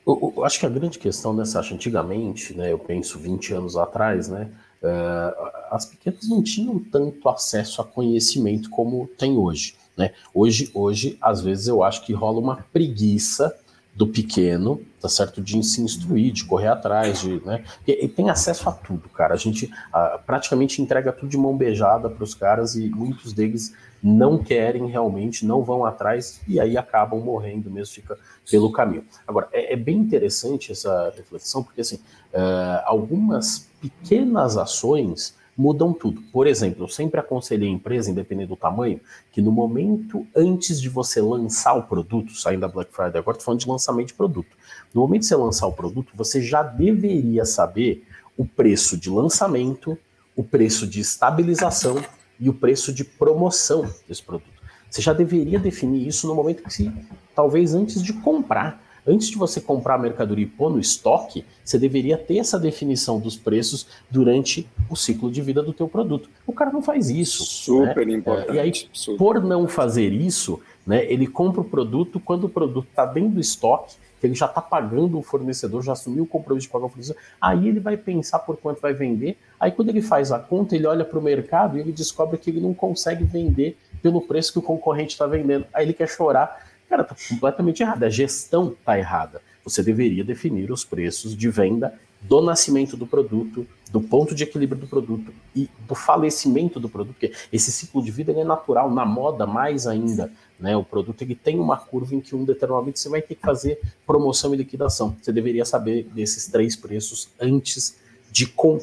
Eu, 0.06 0.32
eu, 0.36 0.44
acho 0.44 0.60
que 0.60 0.66
a 0.66 0.68
grande 0.68 1.00
questão 1.00 1.34
nessa, 1.34 1.58
acho, 1.58 1.74
antigamente, 1.74 2.54
né, 2.54 2.70
eu 2.70 2.78
penso 2.78 3.18
20 3.18 3.54
anos 3.54 3.76
atrás, 3.76 4.28
né, 4.28 4.48
uh, 4.80 5.50
as 5.72 5.86
pequenas 5.86 6.28
não 6.28 6.40
tinham 6.40 6.78
tanto 6.78 7.28
acesso 7.28 7.82
a 7.82 7.84
conhecimento 7.84 8.70
como 8.70 9.08
tem 9.18 9.36
hoje. 9.36 9.74
Né? 9.96 10.12
Hoje, 10.34 10.70
hoje, 10.74 11.16
às 11.20 11.40
vezes 11.40 11.68
eu 11.68 11.82
acho 11.82 12.04
que 12.04 12.12
rola 12.12 12.38
uma 12.38 12.56
preguiça 12.72 13.56
do 13.96 14.06
pequeno, 14.06 14.82
tá 15.00 15.08
certo? 15.08 15.40
De 15.40 15.62
se 15.64 15.80
instruir, 15.80 16.30
de 16.30 16.44
correr 16.44 16.68
atrás, 16.68 17.20
de, 17.20 17.42
né? 17.46 17.64
E, 17.86 18.06
tem 18.06 18.28
acesso 18.28 18.68
a 18.68 18.72
tudo, 18.72 19.08
cara. 19.08 19.32
A 19.32 19.38
gente 19.38 19.72
a, 19.90 20.18
praticamente 20.18 20.82
entrega 20.82 21.10
tudo 21.12 21.30
de 21.30 21.38
mão 21.38 21.56
beijada 21.56 22.10
para 22.10 22.22
os 22.22 22.34
caras 22.34 22.76
e 22.76 22.90
muitos 22.90 23.32
deles 23.32 23.74
não 24.02 24.36
querem 24.36 24.86
realmente, 24.86 25.46
não 25.46 25.64
vão 25.64 25.82
atrás 25.82 26.42
e 26.46 26.60
aí 26.60 26.76
acabam 26.76 27.18
morrendo 27.20 27.70
mesmo, 27.70 27.94
fica 27.94 28.18
pelo 28.50 28.70
caminho. 28.70 29.04
Agora, 29.26 29.48
é, 29.50 29.72
é 29.72 29.76
bem 29.76 29.96
interessante 29.96 30.72
essa 30.72 31.10
reflexão, 31.16 31.62
porque 31.62 31.80
assim, 31.80 31.96
uh, 31.96 32.82
algumas 32.84 33.66
pequenas 33.80 34.58
ações 34.58 35.34
mudam 35.56 35.92
tudo. 35.92 36.20
Por 36.32 36.46
exemplo, 36.46 36.84
eu 36.84 36.88
sempre 36.88 37.18
aconselhei 37.18 37.68
a 37.68 37.72
empresa, 37.72 38.10
independente 38.10 38.48
do 38.48 38.56
tamanho, 38.56 39.00
que 39.32 39.40
no 39.40 39.50
momento 39.50 40.26
antes 40.36 40.80
de 40.80 40.88
você 40.88 41.20
lançar 41.20 41.74
o 41.74 41.84
produto, 41.84 42.32
saindo 42.34 42.60
da 42.60 42.68
Black 42.68 42.92
Friday 42.92 43.18
agora, 43.18 43.36
estou 43.36 43.46
falando 43.46 43.60
de 43.60 43.68
lançamento 43.68 44.08
de 44.08 44.14
produto. 44.14 44.56
No 44.92 45.00
momento 45.00 45.22
de 45.22 45.28
você 45.28 45.36
lançar 45.36 45.66
o 45.66 45.72
produto, 45.72 46.12
você 46.14 46.42
já 46.42 46.62
deveria 46.62 47.44
saber 47.44 48.06
o 48.36 48.44
preço 48.44 48.96
de 48.96 49.08
lançamento, 49.08 49.98
o 50.36 50.44
preço 50.44 50.86
de 50.86 51.00
estabilização 51.00 51.96
e 52.38 52.50
o 52.50 52.54
preço 52.54 52.92
de 52.92 53.02
promoção 53.02 53.90
desse 54.06 54.22
produto. 54.22 54.56
Você 54.90 55.00
já 55.00 55.12
deveria 55.12 55.58
definir 55.58 56.06
isso 56.06 56.26
no 56.26 56.34
momento 56.34 56.62
que, 56.62 56.92
talvez 57.34 57.74
antes 57.74 58.02
de 58.02 58.12
comprar 58.12 58.85
antes 59.06 59.28
de 59.28 59.36
você 59.36 59.60
comprar 59.60 59.94
a 59.94 59.98
mercadoria 59.98 60.44
e 60.44 60.48
pôr 60.48 60.70
no 60.70 60.80
estoque, 60.80 61.44
você 61.64 61.78
deveria 61.78 62.18
ter 62.18 62.38
essa 62.38 62.58
definição 62.58 63.20
dos 63.20 63.36
preços 63.36 63.86
durante 64.10 64.68
o 64.90 64.96
ciclo 64.96 65.30
de 65.30 65.40
vida 65.40 65.62
do 65.62 65.72
teu 65.72 65.88
produto. 65.88 66.28
O 66.46 66.52
cara 66.52 66.70
não 66.72 66.82
faz 66.82 67.08
isso. 67.08 67.44
Super 67.44 68.06
né? 68.06 68.14
importante. 68.14 68.56
E 68.56 68.58
aí, 68.58 68.72
super. 68.92 69.18
por 69.18 69.42
não 69.42 69.68
fazer 69.68 70.12
isso, 70.12 70.60
né, 70.86 71.04
ele 71.10 71.26
compra 71.26 71.60
o 71.60 71.64
produto 71.64 72.18
quando 72.18 72.44
o 72.44 72.48
produto 72.48 72.88
está 72.88 73.04
dentro 73.06 73.30
do 73.30 73.40
estoque, 73.40 73.96
que 74.20 74.26
ele 74.26 74.34
já 74.34 74.46
está 74.46 74.62
pagando 74.62 75.18
o 75.18 75.22
fornecedor, 75.22 75.82
já 75.82 75.92
assumiu 75.92 76.24
o 76.24 76.26
compromisso 76.26 76.66
de 76.66 76.72
pagar 76.72 76.86
o 76.86 76.88
fornecedor, 76.88 77.20
aí 77.40 77.68
ele 77.68 77.80
vai 77.80 77.96
pensar 77.96 78.38
por 78.40 78.56
quanto 78.56 78.80
vai 78.80 78.94
vender, 78.94 79.36
aí 79.60 79.70
quando 79.70 79.90
ele 79.90 80.00
faz 80.00 80.32
a 80.32 80.38
conta, 80.38 80.74
ele 80.74 80.86
olha 80.86 81.04
para 81.04 81.18
o 81.18 81.22
mercado 81.22 81.76
e 81.76 81.80
ele 81.80 81.92
descobre 81.92 82.38
que 82.38 82.48
ele 82.48 82.60
não 82.60 82.72
consegue 82.72 83.24
vender 83.24 83.76
pelo 84.02 84.22
preço 84.22 84.52
que 84.52 84.58
o 84.58 84.62
concorrente 84.62 85.12
está 85.12 85.26
vendendo. 85.26 85.66
Aí 85.72 85.84
ele 85.84 85.92
quer 85.92 86.08
chorar 86.08 86.66
Cara, 86.88 87.04
tá 87.04 87.16
completamente 87.28 87.82
errado. 87.82 88.04
A 88.04 88.08
gestão 88.08 88.76
tá 88.84 88.98
errada. 88.98 89.40
Você 89.64 89.82
deveria 89.82 90.24
definir 90.24 90.70
os 90.70 90.84
preços 90.84 91.36
de 91.36 91.48
venda 91.48 91.98
do 92.20 92.40
nascimento 92.40 92.96
do 92.96 93.06
produto, 93.06 93.66
do 93.90 94.00
ponto 94.00 94.34
de 94.34 94.42
equilíbrio 94.42 94.80
do 94.80 94.86
produto 94.86 95.32
e 95.54 95.68
do 95.86 95.94
falecimento 95.94 96.80
do 96.80 96.88
produto, 96.88 97.14
porque 97.14 97.32
esse 97.52 97.70
ciclo 97.70 98.02
de 98.02 98.10
vida 98.10 98.32
é 98.32 98.44
natural, 98.44 98.90
na 98.90 99.04
moda 99.04 99.46
mais 99.46 99.86
ainda. 99.86 100.32
Né? 100.58 100.76
O 100.76 100.84
produto 100.84 101.22
ele 101.22 101.34
tem 101.34 101.58
uma 101.58 101.76
curva 101.76 102.14
em 102.14 102.20
que 102.20 102.34
um 102.34 102.44
determinado 102.44 102.82
momento 102.82 102.98
você 102.98 103.08
vai 103.08 103.22
ter 103.22 103.34
que 103.34 103.42
fazer 103.42 103.80
promoção 104.06 104.54
e 104.54 104.56
liquidação. 104.56 105.16
Você 105.20 105.32
deveria 105.32 105.64
saber 105.64 106.04
desses 106.14 106.46
três 106.46 106.74
preços 106.74 107.28
antes 107.40 107.96
de 108.30 108.46
com... 108.46 108.78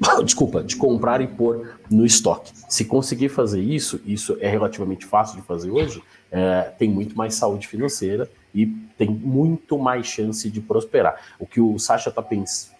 Desculpa, 0.24 0.62
de 0.62 0.76
comprar 0.76 1.20
e 1.20 1.26
pôr 1.26 1.78
no 1.90 2.04
estoque. 2.04 2.52
Se 2.68 2.84
conseguir 2.84 3.28
fazer 3.28 3.60
isso, 3.60 4.00
isso 4.04 4.36
é 4.40 4.48
relativamente 4.48 5.06
fácil 5.06 5.40
de 5.40 5.46
fazer 5.46 5.70
hoje, 5.70 6.02
é, 6.30 6.72
tem 6.78 6.90
muito 6.90 7.16
mais 7.16 7.34
saúde 7.34 7.66
financeira 7.66 8.30
e 8.54 8.66
tem 8.96 9.08
muito 9.08 9.78
mais 9.78 10.06
chance 10.06 10.50
de 10.50 10.60
prosperar. 10.60 11.16
O 11.38 11.46
que 11.46 11.60
o 11.60 11.78
Sasha 11.78 12.10
está 12.10 12.24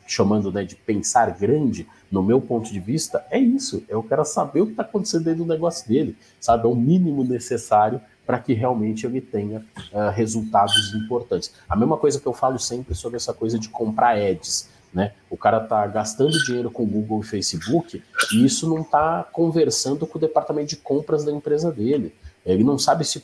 chamando 0.07 0.51
né, 0.51 0.65
de 0.65 0.75
pensar 0.75 1.31
grande, 1.31 1.87
no 2.11 2.23
meu 2.23 2.41
ponto 2.41 2.73
de 2.73 2.81
vista, 2.81 3.25
é 3.31 3.39
isso. 3.39 3.85
Eu 3.89 4.03
quero 4.03 4.25
saber 4.25 4.63
o 4.63 4.67
que 4.67 4.73
está 4.73 4.83
acontecendo 4.83 5.25
dentro 5.25 5.45
do 5.45 5.49
negócio 5.53 5.87
dele, 5.87 6.17
sabe? 6.41 6.65
É 6.65 6.67
o 6.67 6.75
mínimo 6.75 7.23
necessário 7.23 8.01
para 8.27 8.39
que 8.39 8.53
realmente 8.53 9.07
ele 9.07 9.21
tenha 9.21 9.65
uh, 9.93 10.11
resultados 10.13 10.95
importantes. 10.95 11.55
A 11.69 11.75
mesma 11.75 11.97
coisa 11.97 12.21
que 12.21 12.27
eu 12.27 12.35
falo 12.35 12.59
sempre 12.59 12.95
sobre 12.95 13.17
essa 13.17 13.33
coisa 13.33 13.59
de 13.59 13.69
comprar 13.69 14.19
ads. 14.19 14.69
Né? 14.93 15.13
O 15.29 15.37
cara 15.37 15.63
está 15.63 15.87
gastando 15.87 16.43
dinheiro 16.45 16.71
com 16.71 16.87
Google 16.87 17.21
e 17.21 17.27
Facebook 17.27 18.03
e 18.33 18.45
isso 18.45 18.69
não 18.69 18.81
está 18.81 19.23
conversando 19.33 20.07
com 20.07 20.19
o 20.19 20.21
departamento 20.21 20.71
de 20.71 20.77
compras 20.77 21.25
da 21.25 21.33
empresa 21.33 21.71
dele. 21.71 22.15
Ele 22.45 22.65
não 22.65 22.79
sabe 22.79 23.05
se 23.05 23.21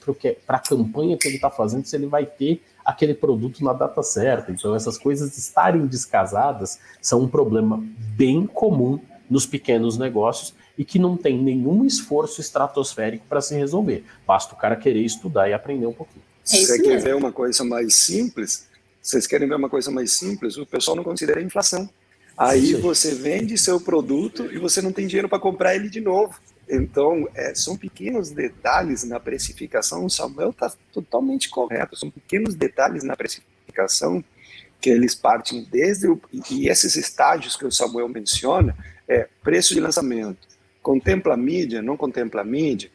para 0.46 0.58
a 0.58 0.58
campanha 0.58 1.16
que 1.16 1.26
ele 1.26 1.36
está 1.36 1.48
fazendo, 1.48 1.86
se 1.86 1.96
ele 1.96 2.06
vai 2.06 2.26
ter 2.26 2.62
aquele 2.84 3.14
produto 3.14 3.64
na 3.64 3.72
data 3.72 4.02
certa. 4.02 4.52
Então, 4.52 4.74
essas 4.74 4.98
coisas 4.98 5.38
estarem 5.38 5.86
descasadas 5.86 6.78
são 7.00 7.22
um 7.22 7.28
problema 7.28 7.82
bem 8.14 8.46
comum 8.46 9.00
nos 9.30 9.46
pequenos 9.46 9.96
negócios 9.96 10.54
e 10.76 10.84
que 10.84 10.98
não 10.98 11.16
tem 11.16 11.42
nenhum 11.42 11.86
esforço 11.86 12.40
estratosférico 12.40 13.24
para 13.26 13.40
se 13.40 13.54
resolver. 13.54 14.04
Basta 14.26 14.54
o 14.54 14.58
cara 14.58 14.76
querer 14.76 15.00
estudar 15.00 15.48
e 15.48 15.54
aprender 15.54 15.86
um 15.86 15.92
pouquinho. 15.92 16.22
É 16.52 16.56
Você 16.56 16.82
quer 16.82 17.00
ver 17.00 17.14
uma 17.14 17.32
coisa 17.32 17.64
mais 17.64 17.94
simples? 17.94 18.68
Vocês 19.04 19.26
querem 19.26 19.46
ver 19.46 19.56
uma 19.56 19.68
coisa 19.68 19.90
mais 19.90 20.12
simples? 20.12 20.56
O 20.56 20.64
pessoal 20.64 20.96
não 20.96 21.04
considera 21.04 21.42
inflação. 21.42 21.86
Aí 22.38 22.72
você 22.72 23.14
vende 23.14 23.58
seu 23.58 23.78
produto 23.78 24.46
e 24.50 24.56
você 24.56 24.80
não 24.80 24.92
tem 24.92 25.06
dinheiro 25.06 25.28
para 25.28 25.38
comprar 25.38 25.76
ele 25.76 25.90
de 25.90 26.00
novo. 26.00 26.40
Então, 26.66 27.28
é, 27.34 27.54
são 27.54 27.76
pequenos 27.76 28.30
detalhes 28.30 29.04
na 29.04 29.20
precificação. 29.20 30.06
O 30.06 30.10
Samuel 30.10 30.50
está 30.50 30.72
totalmente 30.90 31.50
correto. 31.50 31.94
São 31.94 32.10
pequenos 32.10 32.54
detalhes 32.54 33.04
na 33.04 33.14
precificação 33.14 34.24
que 34.80 34.88
eles 34.88 35.14
partem 35.14 35.68
desde 35.70 36.08
o, 36.08 36.18
e 36.50 36.70
esses 36.70 36.96
estágios 36.96 37.56
que 37.56 37.66
o 37.66 37.70
Samuel 37.70 38.08
menciona 38.08 38.74
é 39.06 39.28
preço 39.42 39.74
de 39.74 39.80
lançamento, 39.80 40.48
contempla 40.82 41.34
a 41.34 41.36
mídia, 41.36 41.82
não 41.82 41.96
contempla 41.96 42.40
a 42.40 42.44
mídia, 42.44 42.90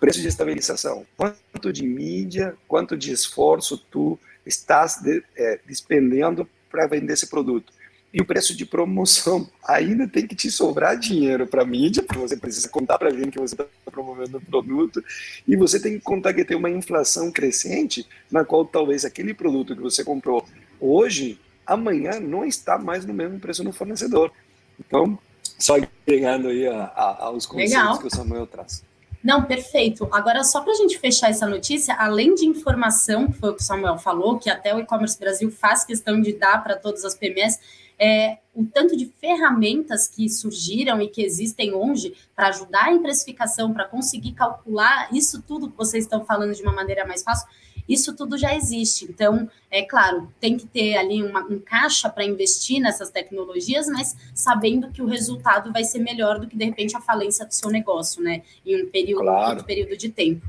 preço 0.00 0.20
de 0.20 0.26
estabilização, 0.26 1.06
quanto 1.16 1.72
de 1.72 1.84
mídia, 1.84 2.56
quanto 2.66 2.96
de 2.96 3.12
esforço 3.12 3.78
tu 3.78 4.18
estás 4.44 5.00
de, 5.02 5.22
é, 5.36 5.60
despendendo 5.66 6.48
para 6.70 6.86
vender 6.86 7.12
esse 7.12 7.28
produto 7.28 7.72
e 8.12 8.20
o 8.20 8.24
preço 8.24 8.56
de 8.56 8.66
promoção. 8.66 9.48
Ainda 9.66 10.06
tem 10.06 10.26
que 10.26 10.34
te 10.34 10.50
sobrar 10.50 10.98
dinheiro 10.98 11.46
para 11.46 11.64
mídia, 11.64 12.02
porque 12.02 12.20
você 12.20 12.36
precisa 12.36 12.68
contar 12.68 12.98
para 12.98 13.10
gente 13.10 13.30
que 13.30 13.38
você 13.38 13.54
está 13.54 13.66
promovendo 13.90 14.38
o 14.38 14.40
produto, 14.40 15.02
e 15.46 15.56
você 15.56 15.80
tem 15.80 15.94
que 15.94 16.00
contar 16.00 16.34
que 16.34 16.44
tem 16.44 16.56
uma 16.56 16.70
inflação 16.70 17.30
crescente, 17.30 18.06
na 18.30 18.44
qual 18.44 18.64
talvez 18.64 19.04
aquele 19.04 19.32
produto 19.32 19.76
que 19.76 19.82
você 19.82 20.04
comprou 20.04 20.44
hoje, 20.80 21.38
amanhã 21.66 22.18
não 22.18 22.44
está 22.44 22.78
mais 22.78 23.04
no 23.04 23.14
mesmo 23.14 23.38
preço 23.38 23.62
no 23.62 23.72
fornecedor. 23.72 24.32
Então, 24.78 25.18
só 25.58 25.76
agregando 25.76 26.48
aí 26.48 26.66
a, 26.66 26.84
a, 26.84 27.24
aos 27.26 27.46
conceitos 27.46 27.74
Legal. 27.74 27.98
que 27.98 28.06
o 28.06 28.10
Samuel 28.10 28.46
traz. 28.46 28.82
Não, 29.22 29.44
perfeito. 29.44 30.08
Agora, 30.10 30.42
só 30.42 30.62
para 30.62 30.72
a 30.72 30.76
gente 30.76 30.98
fechar 30.98 31.30
essa 31.30 31.46
notícia, 31.46 31.94
além 31.94 32.34
de 32.34 32.46
informação, 32.46 33.26
que 33.26 33.34
foi 33.34 33.50
o 33.50 33.54
que 33.54 33.62
o 33.62 33.64
Samuel 33.64 33.98
falou, 33.98 34.38
que 34.38 34.48
até 34.48 34.74
o 34.74 34.80
e-commerce 34.80 35.18
Brasil 35.18 35.50
faz 35.50 35.84
questão 35.84 36.20
de 36.20 36.32
dar 36.32 36.62
para 36.62 36.74
todas 36.74 37.04
as 37.04 37.14
PMS, 37.14 37.60
é, 37.98 38.38
o 38.54 38.64
tanto 38.64 38.96
de 38.96 39.04
ferramentas 39.20 40.08
que 40.08 40.26
surgiram 40.30 41.02
e 41.02 41.08
que 41.08 41.22
existem 41.22 41.74
hoje 41.74 42.14
para 42.34 42.48
ajudar 42.48 42.90
em 42.90 43.02
precificação, 43.02 43.74
para 43.74 43.84
conseguir 43.84 44.32
calcular 44.32 45.10
isso 45.12 45.42
tudo 45.42 45.70
que 45.70 45.76
vocês 45.76 46.04
estão 46.04 46.24
falando 46.24 46.54
de 46.54 46.62
uma 46.62 46.72
maneira 46.72 47.06
mais 47.06 47.22
fácil, 47.22 47.46
isso 47.92 48.14
tudo 48.14 48.38
já 48.38 48.54
existe. 48.54 49.04
Então, 49.04 49.50
é 49.70 49.82
claro, 49.82 50.32
tem 50.38 50.56
que 50.56 50.66
ter 50.66 50.96
ali 50.96 51.22
uma, 51.22 51.40
um 51.40 51.58
caixa 51.58 52.08
para 52.08 52.24
investir 52.24 52.80
nessas 52.80 53.10
tecnologias, 53.10 53.88
mas 53.88 54.16
sabendo 54.32 54.90
que 54.92 55.02
o 55.02 55.06
resultado 55.06 55.72
vai 55.72 55.82
ser 55.82 55.98
melhor 55.98 56.38
do 56.38 56.46
que, 56.46 56.56
de 56.56 56.64
repente, 56.64 56.96
a 56.96 57.00
falência 57.00 57.44
do 57.44 57.52
seu 57.52 57.68
negócio, 57.68 58.22
né? 58.22 58.42
Em 58.64 58.84
um 58.84 58.88
período, 58.88 59.22
claro. 59.22 59.60
um 59.60 59.64
período 59.64 59.96
de 59.96 60.08
tempo. 60.08 60.46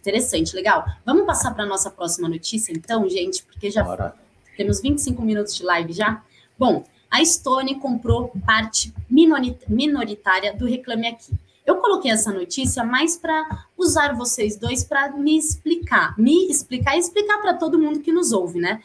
Interessante, 0.00 0.56
legal. 0.56 0.84
Vamos 1.06 1.24
passar 1.24 1.54
para 1.54 1.62
a 1.62 1.66
nossa 1.66 1.88
próxima 1.88 2.28
notícia, 2.28 2.72
então, 2.72 3.08
gente, 3.08 3.44
porque 3.44 3.70
já 3.70 3.84
Bora. 3.84 4.16
temos 4.56 4.80
25 4.80 5.22
minutos 5.22 5.54
de 5.54 5.62
live 5.62 5.92
já. 5.92 6.20
Bom, 6.58 6.84
a 7.08 7.24
Stone 7.24 7.76
comprou 7.76 8.32
parte 8.44 8.92
minoritária 9.08 10.52
do 10.52 10.66
Reclame 10.66 11.06
Aqui. 11.06 11.32
Eu 11.64 11.76
coloquei 11.76 12.10
essa 12.10 12.32
notícia 12.32 12.84
mais 12.84 13.16
para 13.16 13.66
usar 13.76 14.14
vocês 14.14 14.56
dois 14.56 14.82
para 14.84 15.12
me 15.12 15.38
explicar, 15.38 16.18
me 16.18 16.50
explicar 16.50 16.96
e 16.96 16.98
explicar 16.98 17.38
para 17.38 17.54
todo 17.54 17.78
mundo 17.78 18.00
que 18.00 18.12
nos 18.12 18.32
ouve, 18.32 18.58
né? 18.58 18.82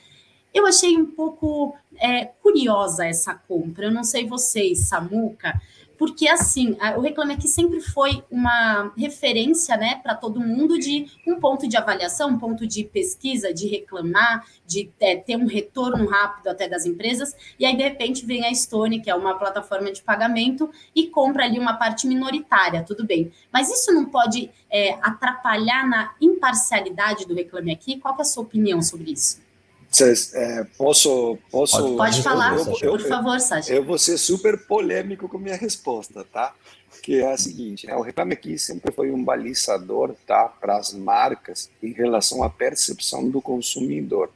Eu 0.53 0.65
achei 0.65 0.97
um 0.97 1.05
pouco 1.05 1.75
é, 1.99 2.25
curiosa 2.25 3.05
essa 3.05 3.33
compra. 3.33 3.85
Eu 3.85 3.91
não 3.91 4.03
sei 4.03 4.27
vocês, 4.27 4.87
Samuca, 4.87 5.59
porque 5.97 6.27
assim, 6.27 6.77
o 6.95 7.01
Reclame 7.01 7.33
Aqui 7.33 7.47
sempre 7.47 7.81
foi 7.81 8.23
uma 8.31 8.91
referência, 8.97 9.75
né, 9.77 9.99
para 10.01 10.15
todo 10.15 10.39
mundo 10.39 10.77
de 10.77 11.07
um 11.25 11.39
ponto 11.39 11.67
de 11.67 11.75
avaliação, 11.75 12.29
um 12.29 12.37
ponto 12.37 12.65
de 12.65 12.83
pesquisa, 12.83 13.53
de 13.53 13.67
reclamar, 13.67 14.45
de 14.65 14.91
é, 14.99 15.15
ter 15.15 15.35
um 15.35 15.45
retorno 15.45 16.07
rápido 16.07 16.47
até 16.47 16.67
das 16.67 16.85
empresas, 16.85 17.35
e 17.59 17.65
aí 17.65 17.75
de 17.75 17.83
repente 17.83 18.25
vem 18.25 18.45
a 18.45 18.53
Stone, 18.53 19.01
que 19.01 19.09
é 19.09 19.15
uma 19.15 19.35
plataforma 19.35 19.91
de 19.91 20.01
pagamento, 20.01 20.69
e 20.95 21.07
compra 21.07 21.45
ali 21.45 21.59
uma 21.59 21.73
parte 21.73 22.07
minoritária, 22.07 22.83
tudo 22.83 23.05
bem. 23.05 23.31
Mas 23.51 23.69
isso 23.69 23.91
não 23.91 24.05
pode 24.05 24.49
é, 24.69 24.97
atrapalhar 25.01 25.87
na 25.87 26.13
imparcialidade 26.21 27.25
do 27.25 27.33
Reclame 27.33 27.71
Aqui? 27.71 27.99
Qual 27.99 28.15
é 28.17 28.21
a 28.21 28.25
sua 28.25 28.43
opinião 28.43 28.81
sobre 28.81 29.11
isso? 29.11 29.46
Cês, 29.89 30.33
é, 30.33 30.65
posso, 30.77 31.37
posso. 31.49 31.77
Pode, 31.81 31.95
pode 31.95 32.23
falar, 32.23 32.57
eu, 32.81 32.91
por 32.91 33.01
favor, 33.01 33.39
Sasha. 33.39 33.73
Eu 33.73 33.83
vou 33.83 33.97
ser 33.97 34.17
super 34.17 34.67
polêmico 34.67 35.29
com 35.29 35.37
minha 35.37 35.55
resposta, 35.55 36.25
tá? 36.25 36.53
Que 37.01 37.21
é 37.21 37.31
a 37.31 37.37
seguinte: 37.37 37.87
né? 37.87 37.95
o 37.95 38.01
Reclame 38.01 38.33
Aqui 38.33 38.57
sempre 38.59 38.91
foi 38.91 39.11
um 39.11 39.23
balizador 39.23 40.13
tá, 40.25 40.45
para 40.45 40.77
as 40.77 40.93
marcas 40.93 41.69
em 41.81 41.93
relação 41.93 42.43
à 42.43 42.49
percepção 42.49 43.29
do 43.29 43.41
consumidor, 43.41 44.29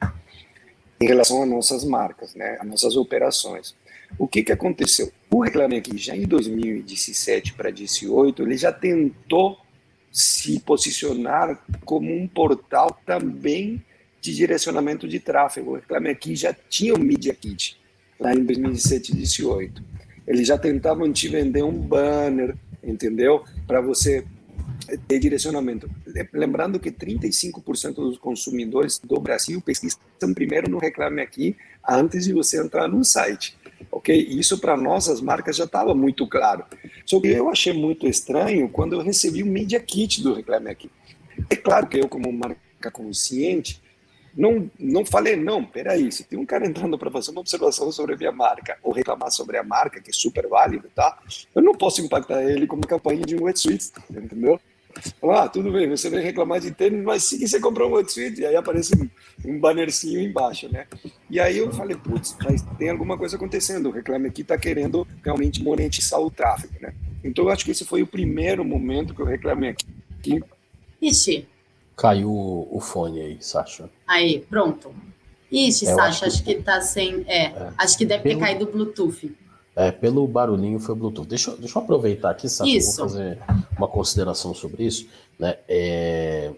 em 0.99 1.05
relação 1.05 1.43
às 1.43 1.49
nossas 1.49 1.83
marcas, 1.83 2.33
né? 2.33 2.57
Às 2.59 2.67
nossas 2.67 2.95
operações. 2.95 3.75
O 4.17 4.27
que, 4.27 4.43
que 4.43 4.51
aconteceu? 4.51 5.11
O 5.29 5.41
Reclame 5.41 5.77
Aqui, 5.77 5.97
já 5.97 6.15
em 6.15 6.23
2017 6.23 7.53
para 7.53 7.69
2018, 7.69 8.43
ele 8.43 8.57
já 8.57 8.71
tentou 8.71 9.59
se 10.11 10.59
posicionar 10.59 11.61
como 11.85 12.13
um 12.13 12.27
portal 12.27 12.99
também 13.05 13.83
de 14.21 14.35
direcionamento 14.35 15.07
de 15.07 15.19
tráfego. 15.19 15.71
O 15.71 15.75
Reclame 15.75 16.09
Aqui 16.09 16.35
já 16.35 16.55
tinha 16.69 16.93
o 16.93 16.99
Media 16.99 17.33
Kit, 17.33 17.77
lá 18.19 18.33
em 18.33 18.43
2017 18.43 19.11
e 19.11 19.15
2018. 19.15 19.83
Eles 20.27 20.47
já 20.47 20.57
tentavam 20.57 21.11
te 21.11 21.27
vender 21.27 21.63
um 21.63 21.73
banner, 21.73 22.55
entendeu? 22.83 23.43
Para 23.65 23.81
você 23.81 24.23
ter 25.07 25.19
direcionamento. 25.19 25.89
Lembrando 26.33 26.79
que 26.79 26.91
35% 26.91 27.95
dos 27.95 28.17
consumidores 28.17 28.99
do 28.99 29.19
Brasil 29.19 29.61
pesquisam 29.61 29.99
primeiro 30.35 30.69
no 30.69 30.77
Reclame 30.77 31.21
Aqui 31.21 31.55
antes 31.87 32.25
de 32.25 32.33
você 32.33 32.61
entrar 32.61 32.87
no 32.87 33.03
site. 33.03 33.57
Ok? 33.91 34.15
Isso 34.15 34.59
para 34.59 34.77
nós, 34.77 35.09
as 35.09 35.21
marcas, 35.21 35.55
já 35.55 35.65
estava 35.65 35.95
muito 35.95 36.27
claro. 36.27 36.63
Só 37.05 37.19
que 37.19 37.27
eu 37.27 37.49
achei 37.49 37.73
muito 37.73 38.07
estranho 38.07 38.69
quando 38.69 38.93
eu 38.93 39.01
recebi 39.01 39.41
o 39.41 39.47
Media 39.47 39.79
Kit 39.79 40.21
do 40.21 40.33
Reclame 40.33 40.69
Aqui. 40.69 40.89
É 41.49 41.55
claro 41.55 41.87
que 41.87 41.97
eu, 41.97 42.07
como 42.07 42.31
marca 42.31 42.91
consciente, 42.91 43.81
não, 44.35 44.69
não 44.79 45.05
falei, 45.05 45.35
não, 45.35 45.63
peraí, 45.63 46.11
se 46.11 46.23
tem 46.23 46.39
um 46.39 46.45
cara 46.45 46.65
entrando 46.65 46.97
para 46.97 47.11
fazer 47.11 47.31
uma 47.31 47.41
observação 47.41 47.91
sobre 47.91 48.15
a 48.15 48.17
minha 48.17 48.31
marca 48.31 48.77
ou 48.81 48.93
reclamar 48.93 49.31
sobre 49.31 49.57
a 49.57 49.63
marca, 49.63 50.01
que 50.01 50.09
é 50.09 50.13
super 50.13 50.47
válido, 50.47 50.89
tá? 50.95 51.17
Eu 51.53 51.61
não 51.61 51.73
posso 51.73 52.01
impactar 52.01 52.43
ele 52.43 52.67
como 52.67 52.85
campanha 52.87 53.21
de 53.21 53.35
um 53.35 53.43
wetsuit, 53.43 53.91
entendeu? 54.09 54.59
Ah, 55.23 55.47
tudo 55.47 55.71
bem, 55.71 55.89
você 55.89 56.09
vem 56.09 56.21
reclamar 56.21 56.59
de 56.59 56.71
tênis, 56.71 57.03
mas 57.03 57.23
sim 57.23 57.45
você 57.45 57.59
comprou 57.59 57.89
um 57.89 57.93
wetsuit, 57.93 58.41
e 58.41 58.45
aí 58.45 58.55
aparece 58.55 58.93
um, 58.95 59.09
um 59.49 59.59
bannerzinho 59.59 60.21
embaixo, 60.21 60.69
né? 60.71 60.85
E 61.29 61.39
aí 61.39 61.57
eu 61.57 61.71
falei, 61.71 61.95
putz, 61.95 62.35
mas 62.43 62.61
tem 62.77 62.89
alguma 62.89 63.17
coisa 63.17 63.35
acontecendo, 63.35 63.87
o 63.87 63.91
Reclame 63.91 64.27
Aqui 64.27 64.41
está 64.41 64.57
querendo 64.57 65.07
realmente 65.23 65.63
monetizar 65.63 66.19
o 66.19 66.29
tráfego, 66.29 66.73
né? 66.81 66.93
Então 67.23 67.45
eu 67.45 67.51
acho 67.51 67.63
que 67.63 67.71
esse 67.71 67.85
foi 67.85 68.01
o 68.01 68.07
primeiro 68.07 68.65
momento 68.65 69.13
que 69.13 69.21
eu 69.21 69.25
reclamei 69.25 69.75
aqui. 70.19 70.41
Ixi, 71.01 71.47
Caiu 71.95 72.31
o 72.31 72.79
fone 72.79 73.21
aí, 73.21 73.37
Sasha. 73.41 73.89
Aí, 74.07 74.39
pronto. 74.49 74.93
Ixi, 75.51 75.87
é, 75.87 75.95
Sasha, 75.95 76.25
acho 76.25 76.43
que, 76.43 76.51
acho 76.51 76.59
que 76.59 76.63
tá 76.63 76.81
sem. 76.81 77.23
É, 77.27 77.45
é. 77.45 77.73
acho 77.77 77.97
que 77.97 78.05
deve 78.05 78.23
pelo, 78.23 78.39
ter 78.39 78.45
caído 78.45 78.65
o 78.65 78.71
Bluetooth. 78.71 79.35
É, 79.75 79.91
pelo 79.91 80.25
barulhinho 80.27 80.79
foi 80.79 80.95
Bluetooth. 80.95 81.27
Deixa, 81.27 81.55
deixa 81.57 81.77
eu 81.77 81.83
aproveitar 81.83 82.31
aqui, 82.31 82.47
Sasha, 82.47 82.69
isso. 82.69 82.97
vou 82.97 83.09
fazer 83.09 83.37
uma 83.77 83.87
consideração 83.87 84.53
sobre 84.53 84.85
isso. 84.85 85.07
Né? 85.37 85.57
É, 85.67 86.51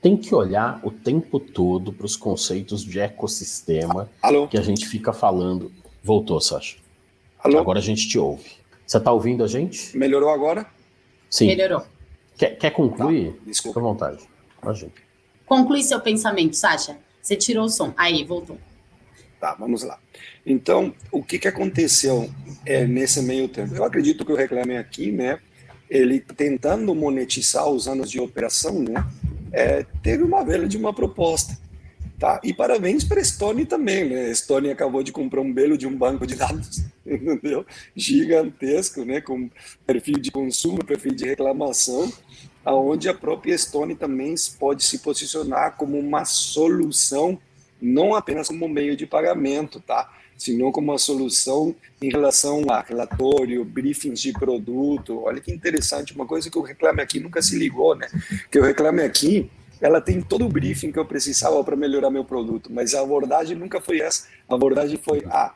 tem 0.00 0.16
que 0.16 0.34
olhar 0.34 0.80
o 0.84 0.90
tempo 0.90 1.40
todo 1.40 1.92
para 1.92 2.06
os 2.06 2.16
conceitos 2.16 2.84
de 2.84 3.00
ecossistema 3.00 4.08
Alô? 4.22 4.46
que 4.46 4.56
a 4.56 4.62
gente 4.62 4.86
fica 4.86 5.12
falando. 5.12 5.72
Voltou, 6.02 6.40
Sasha. 6.40 6.76
Alô? 7.40 7.58
Agora 7.58 7.80
a 7.80 7.82
gente 7.82 8.08
te 8.08 8.18
ouve. 8.18 8.50
Você 8.86 8.98
está 8.98 9.10
ouvindo 9.10 9.42
a 9.42 9.48
gente? 9.48 9.96
Melhorou 9.96 10.30
agora? 10.30 10.66
Sim. 11.28 11.48
Melhorou. 11.48 11.82
Quer, 12.36 12.56
quer 12.56 12.70
concluir? 12.70 13.32
Tá, 13.32 13.38
desculpa. 13.46 13.80
Fica 13.80 13.80
à 13.80 13.92
vontade. 13.92 14.35
Conclui 15.44 15.82
seu 15.82 16.00
pensamento, 16.00 16.56
Sasha. 16.56 16.96
Você 17.22 17.36
tirou 17.36 17.64
o 17.64 17.68
som. 17.68 17.92
Aí, 17.96 18.24
voltou. 18.24 18.58
Tá, 19.40 19.54
vamos 19.54 19.82
lá. 19.82 19.98
Então, 20.44 20.94
o 21.10 21.22
que, 21.22 21.38
que 21.38 21.48
aconteceu 21.48 22.30
é, 22.64 22.86
nesse 22.86 23.20
meio 23.22 23.48
tempo? 23.48 23.74
Eu 23.74 23.84
acredito 23.84 24.24
que 24.24 24.32
o 24.32 24.36
Reclame 24.36 24.76
Aqui, 24.76 25.12
né, 25.12 25.38
ele 25.90 26.20
tentando 26.20 26.94
monetizar 26.94 27.68
os 27.68 27.86
anos 27.86 28.10
de 28.10 28.18
operação, 28.20 28.80
né, 28.80 29.04
é, 29.52 29.84
teve 30.02 30.22
uma 30.22 30.44
vela 30.44 30.66
de 30.66 30.76
uma 30.76 30.92
proposta. 30.92 31.58
Tá? 32.18 32.40
E 32.42 32.54
parabéns 32.54 33.04
para 33.04 33.20
a 33.20 33.24
Stone 33.24 33.66
também, 33.66 34.08
né? 34.08 34.30
A 34.30 34.34
Stone 34.34 34.70
acabou 34.70 35.02
de 35.02 35.12
comprar 35.12 35.42
um 35.42 35.52
belo 35.52 35.76
de 35.76 35.86
um 35.86 35.94
banco 35.94 36.26
de 36.26 36.34
dados, 36.34 36.82
entendeu? 37.04 37.66
Gigantesco, 37.94 39.04
né? 39.04 39.20
Com 39.20 39.50
perfil 39.86 40.14
de 40.14 40.30
consumo, 40.30 40.82
perfil 40.82 41.14
de 41.14 41.26
reclamação, 41.26 42.10
aonde 42.66 43.08
a 43.08 43.14
própria 43.14 43.56
Stone 43.56 43.94
também 43.94 44.34
pode 44.58 44.84
se 44.84 44.98
posicionar 44.98 45.76
como 45.76 45.96
uma 45.96 46.24
solução, 46.24 47.38
não 47.80 48.12
apenas 48.12 48.48
como 48.48 48.68
meio 48.68 48.96
de 48.96 49.06
pagamento, 49.06 49.78
tá? 49.78 50.12
Senão 50.36 50.72
como 50.72 50.90
uma 50.90 50.98
solução 50.98 51.74
em 52.02 52.10
relação 52.10 52.64
a 52.68 52.82
relatório, 52.82 53.64
briefings 53.64 54.20
de 54.20 54.32
produto. 54.32 55.22
Olha 55.22 55.40
que 55.40 55.52
interessante, 55.52 56.12
uma 56.12 56.26
coisa 56.26 56.50
que 56.50 56.58
o 56.58 56.62
Reclame 56.62 57.00
Aqui 57.00 57.20
nunca 57.20 57.40
se 57.40 57.56
ligou, 57.56 57.94
né? 57.94 58.08
Que 58.50 58.58
o 58.58 58.62
Reclame 58.62 59.02
Aqui 59.02 59.48
ela 59.80 60.00
tem 60.00 60.20
todo 60.20 60.44
o 60.44 60.48
briefing 60.48 60.90
que 60.90 60.98
eu 60.98 61.04
precisava 61.04 61.62
para 61.62 61.76
melhorar 61.76 62.10
meu 62.10 62.24
produto, 62.24 62.70
mas 62.72 62.94
a 62.94 63.00
abordagem 63.00 63.56
nunca 63.56 63.80
foi 63.80 64.00
essa. 64.00 64.26
A 64.48 64.54
abordagem 64.54 64.98
foi, 65.02 65.22
ah, 65.26 65.54